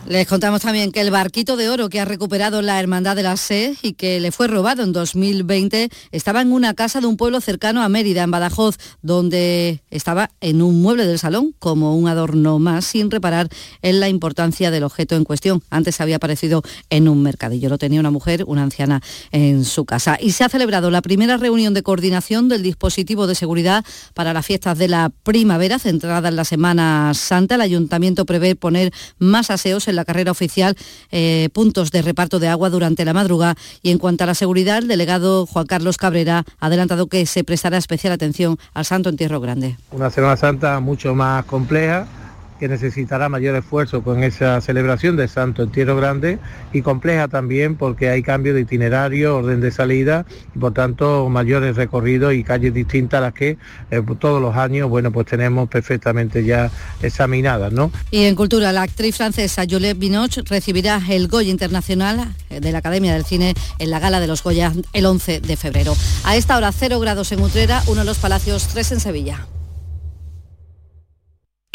Les 0.07 0.27
contamos 0.27 0.61
también 0.61 0.91
que 0.91 1.01
el 1.01 1.09
barquito 1.09 1.57
de 1.57 1.67
oro 1.67 1.89
que 1.89 1.99
ha 1.99 2.05
recuperado 2.05 2.61
la 2.61 2.79
Hermandad 2.79 3.15
de 3.15 3.23
la 3.23 3.35
SE 3.37 3.75
y 3.81 3.93
que 3.93 4.19
le 4.19 4.31
fue 4.31 4.47
robado 4.47 4.83
en 4.83 4.93
2020 4.93 5.89
estaba 6.11 6.41
en 6.41 6.51
una 6.51 6.75
casa 6.75 7.01
de 7.01 7.07
un 7.07 7.17
pueblo 7.17 7.41
cercano 7.41 7.81
a 7.81 7.89
Mérida, 7.89 8.21
en 8.21 8.29
Badajoz, 8.29 8.77
donde 9.01 9.81
estaba 9.89 10.29
en 10.41 10.61
un 10.61 10.79
mueble 10.79 11.07
del 11.07 11.17
salón 11.17 11.55
como 11.57 11.97
un 11.97 12.07
adorno 12.07 12.59
más, 12.59 12.85
sin 12.85 13.09
reparar 13.09 13.49
en 13.81 13.99
la 13.99 14.07
importancia 14.07 14.69
del 14.69 14.83
objeto 14.83 15.15
en 15.15 15.23
cuestión. 15.23 15.63
Antes 15.71 15.99
había 15.99 16.17
aparecido 16.17 16.61
en 16.91 17.09
un 17.09 17.23
mercadillo. 17.23 17.69
Lo 17.69 17.79
tenía 17.79 17.99
una 17.99 18.11
mujer, 18.11 18.43
una 18.45 18.61
anciana, 18.61 19.01
en 19.31 19.65
su 19.65 19.85
casa. 19.85 20.19
Y 20.21 20.33
se 20.33 20.43
ha 20.43 20.49
celebrado 20.49 20.91
la 20.91 21.01
primera 21.01 21.37
reunión 21.37 21.73
de 21.73 21.81
coordinación 21.81 22.47
del 22.47 22.61
dispositivo 22.61 23.25
de 23.25 23.33
seguridad 23.33 23.83
para 24.13 24.33
las 24.33 24.45
fiestas 24.45 24.77
de 24.77 24.87
la 24.87 25.11
primavera, 25.23 25.79
centrada 25.79 26.29
en 26.29 26.35
la 26.35 26.45
Semana 26.45 27.11
Santa. 27.15 27.55
El 27.55 27.61
ayuntamiento 27.61 28.27
prevé 28.27 28.55
poner 28.55 28.93
más 29.17 29.49
aseos 29.49 29.87
en 29.87 29.94
la 29.95 30.05
carrera 30.05 30.31
oficial 30.31 30.75
eh, 31.11 31.49
puntos 31.53 31.91
de 31.91 32.01
reparto 32.01 32.39
de 32.39 32.47
agua 32.47 32.69
durante 32.69 33.05
la 33.05 33.13
madrugada 33.13 33.55
y 33.81 33.91
en 33.91 33.97
cuanto 33.97 34.23
a 34.23 34.27
la 34.27 34.35
seguridad, 34.35 34.79
el 34.79 34.87
delegado 34.87 35.45
Juan 35.45 35.65
Carlos 35.65 35.97
Cabrera 35.97 36.43
ha 36.59 36.65
adelantado 36.65 37.07
que 37.07 37.25
se 37.25 37.43
prestará 37.43 37.77
especial 37.77 38.13
atención 38.13 38.57
al 38.73 38.85
Santo 38.85 39.09
Entierro 39.09 39.39
Grande. 39.39 39.77
Una 39.91 40.09
Semana 40.09 40.37
Santa 40.37 40.79
mucho 40.79 41.15
más 41.15 41.45
compleja 41.45 42.07
que 42.59 42.67
necesitará 42.67 43.29
mayor 43.29 43.55
esfuerzo 43.55 44.03
con 44.03 44.23
esa 44.23 44.59
celebración 44.61 45.15
del 45.17 45.29
Santo 45.29 45.63
Entierro 45.63 45.95
Grande 45.95 46.39
y 46.73 46.81
compleja 46.81 47.27
también 47.27 47.75
porque 47.75 48.09
hay 48.09 48.23
cambio 48.23 48.53
de 48.53 48.61
itinerario, 48.61 49.37
orden 49.37 49.61
de 49.61 49.71
salida 49.71 50.25
y 50.55 50.59
por 50.59 50.73
tanto 50.73 51.29
mayores 51.29 51.75
recorridos 51.75 52.33
y 52.33 52.43
calles 52.43 52.73
distintas 52.73 53.17
a 53.19 53.21
las 53.21 53.33
que 53.33 53.57
eh, 53.91 54.01
todos 54.19 54.41
los 54.41 54.55
años 54.55 54.89
bueno 54.89 55.11
pues 55.11 55.25
tenemos 55.27 55.69
perfectamente 55.69 56.43
ya 56.43 56.71
examinadas. 57.01 57.71
¿no? 57.71 57.91
Y 58.11 58.23
en 58.23 58.35
cultura, 58.35 58.71
la 58.71 58.83
actriz 58.83 59.17
francesa 59.17 59.63
Juliette 59.69 59.97
Binoche 59.97 60.41
recibirá 60.45 61.01
el 61.09 61.27
Goya 61.27 61.49
Internacional 61.49 62.33
eh, 62.49 62.59
de 62.59 62.71
la 62.71 62.79
Academia 62.79 63.13
del 63.13 63.25
Cine 63.25 63.53
en 63.79 63.89
la 63.91 63.99
Gala 63.99 64.19
de 64.19 64.27
los 64.27 64.43
Goya 64.43 64.73
el 64.93 65.05
11 65.05 65.41
de 65.41 65.57
febrero. 65.57 65.95
A 66.23 66.35
esta 66.35 66.57
hora 66.57 66.71
0 66.71 66.99
grados 66.99 67.31
en 67.31 67.41
Utrera, 67.41 67.83
uno 67.87 68.01
de 68.01 68.05
los 68.05 68.17
Palacios, 68.17 68.67
3 68.67 68.93
en 68.93 68.99
Sevilla. 68.99 69.47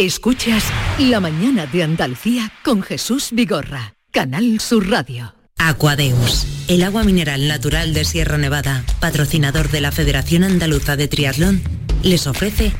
Escuchas 0.01 0.65
La 0.99 1.21
mañana 1.21 1.67
de 1.67 1.83
Andalucía 1.83 2.51
con 2.65 2.81
Jesús 2.81 3.29
Vigorra, 3.33 3.97
Canal 4.11 4.59
Sur 4.59 4.89
Radio. 4.89 5.35
Aquadeus, 5.59 6.47
el 6.69 6.85
agua 6.85 7.05
mineral 7.05 7.47
natural 7.47 7.93
de 7.93 8.07
Sierra 8.07 8.39
Nevada, 8.39 8.83
patrocinador 8.99 9.69
de 9.69 9.83
la 9.83 9.93
Federación 9.93 10.43
Andaluza 10.43 10.97
de 10.97 11.07
Triatlón, 11.07 11.61
les 12.03 12.27
ofrece 12.27 12.73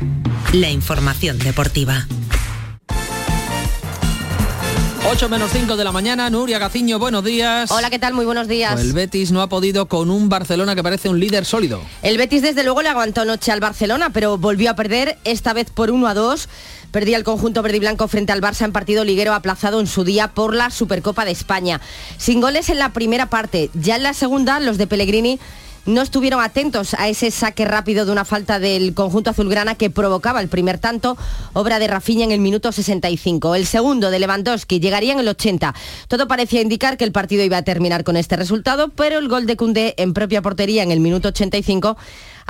la 0.55 0.71
información 0.71 1.39
deportiva. 1.39 2.07
8 5.13 5.29
menos 5.29 5.51
5 5.51 5.77
de 5.77 5.83
la 5.83 5.93
mañana, 5.93 6.31
Nuria 6.31 6.59
Gaciño, 6.59 6.99
buenos 6.99 7.25
días. 7.25 7.71
Hola, 7.73 7.91
¿qué 7.91 7.99
tal? 7.99 8.15
Muy 8.15 8.25
buenos 8.25 8.47
días. 8.47 8.75
Pues 8.75 8.85
el 8.85 8.93
Betis 8.93 9.33
no 9.33 9.43
ha 9.43 9.49
podido 9.49 9.89
con 9.89 10.09
un 10.09 10.29
Barcelona 10.29 10.75
que 10.75 10.83
parece 10.83 11.09
un 11.09 11.19
líder 11.19 11.45
sólido. 11.45 11.83
El 12.03 12.17
Betis 12.17 12.43
desde 12.43 12.63
luego 12.63 12.81
le 12.81 12.91
aguantó 12.91 13.25
noche 13.25 13.51
al 13.51 13.61
Barcelona, 13.61 14.11
pero 14.13 14.39
volvió 14.39 14.71
a 14.71 14.77
perder, 14.77 15.19
esta 15.25 15.53
vez 15.53 15.69
por 15.71 15.91
1 15.91 16.07
a 16.07 16.15
2. 16.15 16.49
Perdía 16.91 17.17
el 17.17 17.25
conjunto 17.25 17.63
verde 17.63 17.77
y 17.77 17.81
blanco 17.81 18.09
frente 18.09 18.33
al 18.33 18.41
Barça 18.41 18.65
en 18.65 18.73
partido 18.73 19.05
liguero 19.05 19.33
aplazado 19.33 19.81
en 19.81 19.87
su 19.87 20.05
día 20.05 20.29
por 20.29 20.55
la 20.55 20.71
Supercopa 20.71 21.25
de 21.25 21.31
España. 21.31 21.81
Sin 22.19 22.41
goles 22.41 22.69
en 22.69 22.79
la 22.79 22.93
primera 22.93 23.27
parte, 23.27 23.71
ya 23.75 23.97
en 23.97 24.03
la 24.03 24.15
segunda 24.15 24.59
los 24.61 24.77
de 24.77 24.87
Pellegrini 24.87 25.39
no 25.87 26.03
estuvieron 26.03 26.43
atentos 26.43 26.95
a 26.95 27.09
ese 27.09 27.31
saque 27.31 27.65
rápido 27.65 28.05
de 28.05 28.13
una 28.13 28.25
falta 28.25 28.59
del 28.59 28.93
conjunto 28.95 29.31
azulgrana 29.31 29.77
que 29.77 29.89
provocaba 29.89 30.41
el 30.41 30.49
primer 30.49 30.79
tanto, 30.79 31.17
obra 31.53 31.79
de 31.79 31.89
Rafinha 31.89 32.25
en 32.25 32.33
el 32.33 32.41
minuto 32.41 32.71
65. 32.71 33.55
El 33.55 33.67
segundo 33.67 34.11
de 34.11 34.19
Lewandowski 34.19 34.81
llegaría 34.81 35.13
en 35.13 35.21
el 35.21 35.29
80. 35.29 35.75
Todo 36.09 36.29
parecía 36.29 36.61
indicar 36.61 36.97
que 36.97 37.05
el 37.05 37.13
partido 37.13 37.45
iba 37.45 37.57
a 37.57 37.63
terminar 37.63 38.05
con 38.05 38.17
este 38.17 38.37
resultado, 38.37 38.89
pero 38.91 39.19
el 39.19 39.29
gol 39.29 39.47
de 39.47 39.57
Cundé 39.57 39.95
en 39.97 40.13
propia 40.13 40.43
portería 40.43 40.83
en 40.83 40.91
el 40.91 41.01
minuto 41.01 41.29
85 41.29 41.97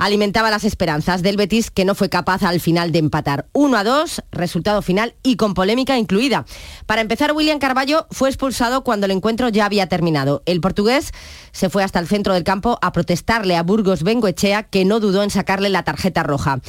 alimentaba 0.01 0.49
las 0.49 0.63
esperanzas 0.63 1.21
del 1.21 1.37
Betis 1.37 1.69
que 1.69 1.85
no 1.85 1.93
fue 1.93 2.09
capaz 2.09 2.41
al 2.41 2.59
final 2.59 2.91
de 2.91 2.97
empatar. 2.97 3.45
1 3.53 3.77
a 3.77 3.83
2, 3.83 4.23
resultado 4.31 4.81
final 4.81 5.13
y 5.21 5.35
con 5.35 5.53
polémica 5.53 5.95
incluida. 5.99 6.43
Para 6.87 7.01
empezar, 7.01 7.33
William 7.33 7.59
Carballo 7.59 8.07
fue 8.09 8.29
expulsado 8.29 8.83
cuando 8.83 9.05
el 9.05 9.11
encuentro 9.11 9.49
ya 9.49 9.65
había 9.65 9.87
terminado. 9.87 10.41
El 10.47 10.59
portugués 10.59 11.11
se 11.51 11.69
fue 11.69 11.83
hasta 11.83 11.99
el 11.99 12.07
centro 12.07 12.33
del 12.33 12.43
campo 12.43 12.79
a 12.81 12.91
protestarle 12.91 13.55
a 13.55 13.61
Burgos 13.61 14.01
Bengoechea 14.01 14.63
que 14.63 14.85
no 14.85 14.99
dudó 14.99 15.21
en 15.21 15.29
sacarle 15.29 15.69
la 15.69 15.83
tarjeta 15.83 16.23
roja. 16.23 16.61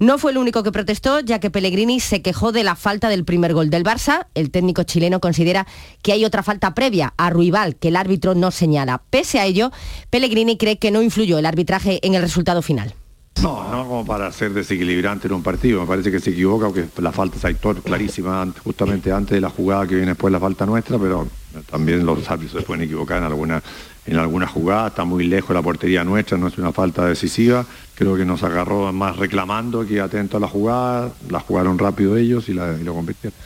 No 0.00 0.16
fue 0.16 0.30
el 0.30 0.38
único 0.38 0.62
que 0.62 0.72
protestó, 0.72 1.20
ya 1.20 1.40
que 1.40 1.50
Pellegrini 1.50 2.00
se 2.00 2.22
quejó 2.22 2.52
de 2.52 2.64
la 2.64 2.74
falta 2.74 3.10
del 3.10 3.26
primer 3.26 3.52
gol 3.52 3.68
del 3.68 3.84
Barça. 3.84 4.28
El 4.34 4.50
técnico 4.50 4.82
chileno 4.82 5.20
considera 5.20 5.66
que 6.00 6.12
hay 6.12 6.24
otra 6.24 6.42
falta 6.42 6.72
previa 6.72 7.12
a 7.18 7.28
Ruibal 7.28 7.76
que 7.76 7.88
el 7.88 7.96
árbitro 7.96 8.34
no 8.34 8.50
señala. 8.50 9.02
Pese 9.10 9.40
a 9.40 9.44
ello, 9.44 9.70
Pellegrini 10.08 10.56
cree 10.56 10.78
que 10.78 10.90
no 10.90 11.02
influyó 11.02 11.38
el 11.38 11.44
arbitraje 11.44 12.00
en 12.02 12.14
el 12.14 12.22
resultado 12.22 12.62
final. 12.62 12.94
No, 13.42 13.70
no 13.70 13.86
como 13.86 14.06
para 14.06 14.32
ser 14.32 14.54
desequilibrante 14.54 15.26
en 15.28 15.34
un 15.34 15.42
partido. 15.42 15.82
Me 15.82 15.86
parece 15.86 16.10
que 16.10 16.18
se 16.18 16.30
equivoca 16.30 16.68
porque 16.68 16.86
la 16.96 17.12
falta 17.12 17.36
es 17.36 17.44
actor 17.44 17.82
clarísima 17.82 18.50
justamente 18.64 19.12
antes 19.12 19.32
de 19.32 19.42
la 19.42 19.50
jugada 19.50 19.86
que 19.86 19.96
viene 19.96 20.12
después 20.12 20.32
la 20.32 20.40
falta 20.40 20.64
nuestra, 20.64 20.98
pero 20.98 21.28
también 21.70 22.06
los 22.06 22.30
árbitros 22.30 22.62
se 22.62 22.66
pueden 22.66 22.84
equivocar 22.84 23.18
en 23.18 23.24
alguna 23.24 23.62
en 24.06 24.16
alguna 24.16 24.46
jugada, 24.46 24.88
está 24.88 25.04
muy 25.04 25.24
lejos 25.24 25.54
la 25.54 25.62
portería 25.62 26.04
nuestra, 26.04 26.36
no 26.36 26.48
es 26.48 26.58
una 26.58 26.72
falta 26.72 27.04
decisiva, 27.04 27.64
creo 28.00 28.16
que 28.16 28.24
nos 28.24 28.42
agarró 28.42 28.90
más 28.94 29.18
reclamando 29.18 29.86
que 29.86 30.00
atento 30.00 30.38
a 30.38 30.40
la 30.40 30.48
jugada, 30.48 31.12
la 31.28 31.38
jugaron 31.38 31.78
rápido 31.78 32.16
ellos 32.16 32.48
y, 32.48 32.54
la, 32.54 32.74
y 32.80 32.82
lo 32.82 32.94
convirtieron. 32.94 33.38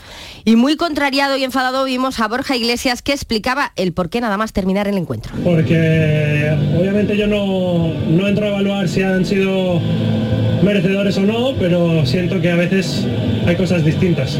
Y 0.44 0.54
muy 0.54 0.76
contrariado 0.76 1.36
y 1.36 1.42
enfadado 1.42 1.84
vimos 1.84 2.20
a 2.20 2.28
Borja 2.28 2.54
Iglesias 2.54 3.02
que 3.02 3.12
explicaba 3.12 3.72
el 3.74 3.92
por 3.92 4.10
qué 4.10 4.20
nada 4.20 4.36
más 4.36 4.52
terminar 4.52 4.86
el 4.86 4.96
encuentro. 4.96 5.34
Porque 5.42 6.56
obviamente 6.78 7.16
yo 7.16 7.26
no, 7.26 7.94
no 7.94 8.28
entro 8.28 8.44
a 8.44 8.50
evaluar 8.50 8.88
si 8.88 9.02
han 9.02 9.26
sido 9.26 9.80
merecedores 10.62 11.18
o 11.18 11.22
no, 11.22 11.54
pero 11.58 12.06
siento 12.06 12.40
que 12.40 12.52
a 12.52 12.56
veces 12.56 13.04
hay 13.48 13.56
cosas 13.56 13.84
distintas. 13.84 14.38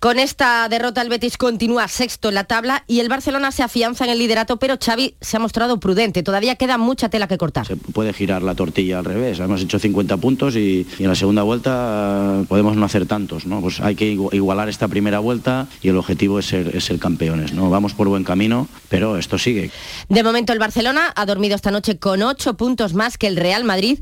Con 0.00 0.20
esta 0.20 0.68
derrota 0.68 1.02
el 1.02 1.08
Betis 1.08 1.36
continúa 1.36 1.88
sexto 1.88 2.28
en 2.28 2.36
la 2.36 2.44
tabla 2.44 2.84
y 2.86 3.00
el 3.00 3.08
Barcelona 3.08 3.50
se 3.50 3.64
afianza 3.64 4.04
en 4.04 4.10
el 4.10 4.20
liderato, 4.20 4.56
pero 4.56 4.76
Xavi 4.78 5.16
se 5.20 5.36
ha 5.36 5.40
mostrado 5.40 5.80
prudente. 5.80 6.22
Todavía 6.22 6.54
queda 6.54 6.78
mucha 6.78 7.08
tela 7.08 7.26
que 7.26 7.36
cortar. 7.36 7.66
Se 7.66 7.74
puede 7.74 8.12
girar 8.12 8.42
la 8.44 8.54
tortilla 8.54 9.00
al 9.00 9.04
revés. 9.04 9.40
Hemos 9.40 9.60
hecho 9.60 9.80
50 9.80 10.16
puntos 10.18 10.54
y, 10.54 10.86
y 11.00 11.02
en 11.02 11.08
la 11.08 11.16
segunda 11.16 11.42
vuelta 11.42 12.44
podemos 12.46 12.76
no 12.76 12.86
hacer 12.86 13.06
tantos. 13.06 13.44
¿no? 13.44 13.60
Pues 13.60 13.80
hay 13.80 13.96
que 13.96 14.06
igualar 14.06 14.68
esta 14.68 14.86
primera 14.86 15.18
vuelta 15.18 15.66
y 15.82 15.88
el 15.88 15.96
objetivo 15.96 16.38
es 16.38 16.46
ser, 16.46 16.76
es 16.76 16.84
ser 16.84 17.00
campeones. 17.00 17.52
¿no? 17.52 17.68
Vamos 17.68 17.92
por 17.94 18.06
buen 18.06 18.22
camino, 18.22 18.68
pero 18.88 19.18
esto 19.18 19.36
sigue. 19.36 19.72
De 20.08 20.22
momento 20.22 20.52
el 20.52 20.60
Barcelona 20.60 21.12
ha 21.16 21.26
dormido 21.26 21.56
esta 21.56 21.72
noche 21.72 21.98
con 21.98 22.22
8 22.22 22.56
puntos 22.56 22.94
más 22.94 23.18
que 23.18 23.26
el 23.26 23.34
Real 23.34 23.64
Madrid 23.64 23.98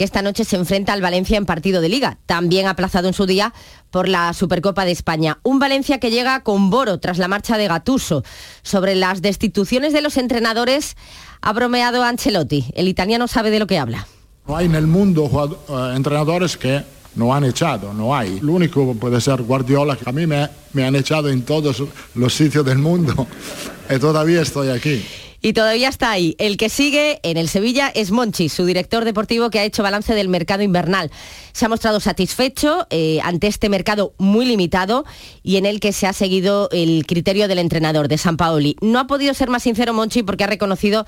que 0.00 0.04
esta 0.04 0.22
noche 0.22 0.46
se 0.46 0.56
enfrenta 0.56 0.94
al 0.94 1.02
Valencia 1.02 1.36
en 1.36 1.44
partido 1.44 1.82
de 1.82 1.90
liga, 1.90 2.16
también 2.24 2.66
aplazado 2.66 3.06
en 3.06 3.12
su 3.12 3.26
día 3.26 3.52
por 3.90 4.08
la 4.08 4.32
Supercopa 4.32 4.86
de 4.86 4.92
España. 4.92 5.40
Un 5.42 5.58
Valencia 5.58 6.00
que 6.00 6.10
llega 6.10 6.42
con 6.42 6.70
Boro 6.70 7.00
tras 7.00 7.18
la 7.18 7.28
marcha 7.28 7.58
de 7.58 7.68
Gatuso. 7.68 8.24
Sobre 8.62 8.94
las 8.94 9.20
destituciones 9.20 9.92
de 9.92 10.00
los 10.00 10.16
entrenadores 10.16 10.96
ha 11.42 11.52
bromeado 11.52 12.02
Ancelotti. 12.02 12.64
El 12.72 12.88
italiano 12.88 13.28
sabe 13.28 13.50
de 13.50 13.58
lo 13.58 13.66
que 13.66 13.76
habla. 13.76 14.06
No 14.48 14.56
hay 14.56 14.64
en 14.64 14.74
el 14.74 14.86
mundo 14.86 15.24
uh, 15.24 15.94
entrenadores 15.94 16.56
que 16.56 16.82
no 17.16 17.34
han 17.34 17.44
echado, 17.44 17.92
no 17.92 18.16
hay. 18.16 18.40
Lo 18.40 18.54
único 18.54 18.94
puede 18.94 19.20
ser 19.20 19.42
Guardiola, 19.42 19.96
que 19.96 20.08
a 20.08 20.12
mí 20.12 20.26
me, 20.26 20.48
me 20.72 20.82
han 20.82 20.96
echado 20.96 21.28
en 21.28 21.42
todos 21.42 21.82
los 22.14 22.34
sitios 22.34 22.64
del 22.64 22.78
mundo 22.78 23.26
y 23.94 23.98
todavía 23.98 24.40
estoy 24.40 24.70
aquí. 24.70 25.04
Y 25.42 25.52
todavía 25.54 25.88
está 25.88 26.10
ahí. 26.10 26.36
El 26.38 26.56
que 26.56 26.68
sigue 26.68 27.18
en 27.22 27.36
el 27.36 27.48
Sevilla 27.48 27.90
es 27.94 28.10
Monchi, 28.10 28.48
su 28.48 28.66
director 28.66 29.04
deportivo 29.04 29.50
que 29.50 29.58
ha 29.58 29.64
hecho 29.64 29.82
balance 29.82 30.14
del 30.14 30.28
mercado 30.28 30.62
invernal. 30.62 31.10
Se 31.52 31.64
ha 31.64 31.68
mostrado 31.68 32.00
satisfecho 32.00 32.86
eh, 32.90 33.20
ante 33.22 33.46
este 33.46 33.68
mercado 33.68 34.14
muy 34.18 34.44
limitado 34.44 35.04
y 35.42 35.56
en 35.56 35.66
el 35.66 35.80
que 35.80 35.92
se 35.92 36.06
ha 36.06 36.12
seguido 36.12 36.68
el 36.72 37.06
criterio 37.06 37.48
del 37.48 37.58
entrenador 37.58 38.08
de 38.08 38.18
San 38.18 38.36
Paoli. 38.36 38.76
No 38.82 38.98
ha 38.98 39.06
podido 39.06 39.32
ser 39.32 39.48
más 39.48 39.62
sincero 39.62 39.94
Monchi 39.94 40.22
porque 40.22 40.44
ha 40.44 40.48
reconocido 40.48 41.06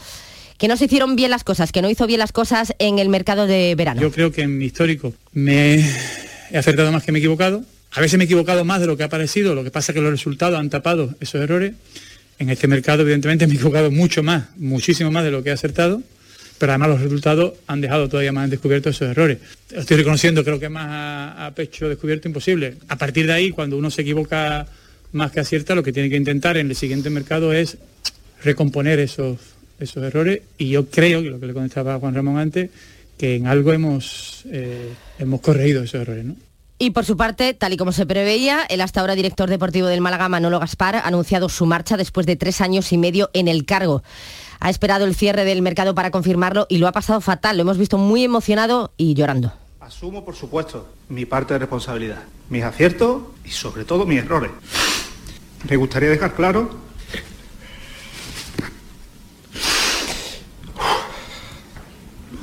que 0.57 0.68
no 0.68 0.76
se 0.76 0.85
hicieron 0.87 1.16
bien 1.16 1.30
las 1.30 1.45
cosas, 1.45 1.72
que 1.72 1.83
no 1.83 1.91
hizo 1.91 2.07
bien 2.07 2.20
las 2.20 2.33
cosas 2.33 2.72
en 2.78 2.99
el 2.99 3.09
mercado 3.09 3.47
de 3.47 3.74
verano. 3.74 4.01
Yo 4.01 4.12
creo 4.12 4.33
que 4.33 4.43
en 4.43 4.59
mi 4.59 4.66
histórico 4.66 5.12
me 5.33 5.74
he 6.51 6.57
acertado 6.57 6.91
más 6.93 7.03
que 7.03 7.12
me 7.12 7.18
he 7.18 7.20
equivocado. 7.20 7.64
A 7.91 8.01
veces 8.01 8.16
me 8.16 8.24
he 8.24 8.26
equivocado 8.26 8.64
más 8.64 8.80
de 8.80 8.87
lo 8.87 8.97
que 8.97 9.03
ha 9.03 9.09
parecido, 9.09 9.55
lo 9.55 9.64
que 9.64 9.70
pasa 9.70 9.93
es 9.93 9.95
que 9.95 10.01
los 10.01 10.11
resultados 10.11 10.59
han 10.59 10.70
tapado 10.70 11.14
esos 11.20 11.43
errores. 11.43 11.74
En 12.43 12.51
este 12.51 12.66
mercado, 12.66 13.03
evidentemente, 13.03 13.47
me 13.47 13.53
he 13.53 13.55
equivocado 13.55 13.93
mucho 13.93 14.20
más, 14.24 14.47
muchísimo 14.57 15.12
más 15.12 15.22
de 15.22 15.30
lo 15.30 15.45
que 15.45 15.51
he 15.51 15.53
acertado, 15.53 16.03
pero 16.59 16.72
además 16.72 16.88
los 16.88 17.01
resultados 17.01 17.53
han 17.68 17.80
dejado 17.80 18.09
todavía 18.09 18.32
más 18.32 18.51
descubierto 18.51 18.90
esos 18.90 19.09
errores. 19.09 19.38
Estoy 19.70 19.99
reconociendo, 19.99 20.43
creo 20.43 20.59
que 20.59 20.68
más 20.68 20.88
a, 20.88 21.53
pecho 21.55 21.88
descubierto 21.88 22.26
imposible. 22.26 22.78
A 22.88 22.99
partir 22.99 23.28
de 23.28 23.32
ahí, 23.32 23.53
cuando 23.53 23.78
uno 23.78 23.93
se 23.93 24.03
equivoca 24.03 24.66
más 25.12 25.30
que 25.30 25.38
acierta, 25.38 25.76
lo 25.76 25.84
que 25.84 25.93
tiene 25.93 26.11
que 26.11 26.16
intentar 26.16 26.57
en 26.57 26.68
el 26.68 26.74
siguiente 26.74 27.11
mercado 27.11 27.53
es 27.53 27.78
recomponer 28.43 28.99
esos, 28.99 29.38
esos 29.78 30.03
errores 30.03 30.40
y 30.59 30.70
yo 30.70 30.86
creo, 30.86 31.20
lo 31.20 31.38
que 31.38 31.47
le 31.47 31.53
contestaba 31.53 32.01
Juan 32.01 32.12
Ramón 32.12 32.38
antes, 32.38 32.70
que 33.16 33.36
en 33.36 33.47
algo 33.47 33.72
hemos, 33.72 34.43
eh, 34.51 34.88
hemos 35.20 35.40
corregido 35.40 35.84
esos 35.84 36.01
errores. 36.01 36.24
¿no? 36.24 36.34
Y 36.79 36.91
por 36.91 37.05
su 37.05 37.16
parte, 37.16 37.55
tal 37.55 37.73
y 37.73 37.77
como 37.77 37.93
se 37.93 38.07
preveía, 38.07 38.64
el 38.68 38.81
hasta 38.81 39.01
ahora 39.01 39.14
director 39.14 39.49
deportivo 39.49 39.87
del 39.87 40.01
Málaga, 40.01 40.29
Manolo 40.29 40.59
Gaspar, 40.59 40.97
ha 40.97 41.07
anunciado 41.07 41.49
su 41.49 41.64
marcha 41.64 41.97
después 41.97 42.27
de 42.27 42.37
tres 42.37 42.61
años 42.61 42.93
y 42.93 42.99
medio 42.99 43.31
en 43.35 43.47
el 43.47 43.64
cargo. 43.64 44.03
Ha 44.59 44.70
esperado 44.70 45.05
el 45.05 45.14
cierre 45.14 45.45
del 45.45 45.62
mercado 45.62 45.95
para 45.95 46.11
confirmarlo 46.11 46.66
y 46.68 46.79
lo 46.79 46.89
ha 46.89 46.93
pasado 46.93 47.20
fatal. 47.20 47.57
Lo 47.57 47.62
hemos 47.62 47.79
visto 47.79 47.99
muy 47.99 48.25
emocionado 48.25 48.93
y 48.97 49.14
llorando. 49.14 49.53
Asumo, 49.81 50.25
por 50.25 50.35
supuesto, 50.35 50.89
mi 51.09 51.25
parte 51.25 51.55
de 51.55 51.61
responsabilidad, 51.61 52.23
mis 52.49 52.64
aciertos 52.64 53.23
y 53.45 53.51
sobre 53.51 53.85
todo 53.85 54.07
mis 54.07 54.18
errores. 54.18 54.51
Me 55.68 55.77
gustaría 55.77 56.09
dejar 56.09 56.35
claro 56.35 56.70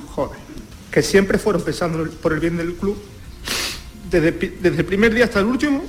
joder, 0.09 0.37
que 0.91 1.01
siempre 1.01 1.37
fueron 1.37 1.61
pensando 1.61 2.09
por 2.21 2.33
el 2.33 2.39
bien 2.39 2.57
del 2.57 2.75
club, 2.75 2.97
desde, 4.09 4.29
el 4.63 4.85
primer 4.85 5.13
día 5.13 5.25
hasta 5.25 5.39
el 5.39 5.45
último, 5.45 5.83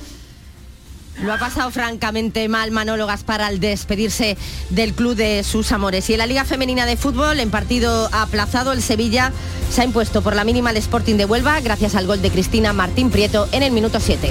lo 1.23 1.35
ha 1.35 1.39
pasado 1.39 1.71
francamente 1.71 2.49
mal 2.49 2.71
Manolo 2.71 3.07
Gaspar 3.07 3.43
al 3.43 3.61
despedirse 3.61 4.39
del 4.71 4.95
club 4.95 5.17
de 5.17 5.45
sus 5.45 5.71
amores. 5.71 6.09
Y 6.09 6.15
en 6.15 6.19
la 6.19 6.27
Liga 6.27 6.45
Femenina 6.45 6.87
de 6.87 6.97
Fútbol, 6.97 7.41
en 7.41 7.51
partido 7.51 8.09
aplazado, 8.13 8.73
el 8.73 8.81
Sevilla 8.81 9.33
se 9.71 9.83
ha 9.83 9.85
impuesto 9.85 10.23
por 10.23 10.35
la 10.35 10.45
mínima 10.45 10.71
al 10.71 10.79
Sporting 10.79 11.17
de 11.17 11.27
Huelva 11.27 11.61
gracias 11.61 11.95
al 11.95 12.07
gol 12.07 12.23
de 12.23 12.31
Cristina 12.31 12.73
Martín 12.73 13.11
Prieto 13.11 13.49
en 13.53 13.63
el 13.63 13.73
minuto 13.73 14.01
7. 14.01 14.31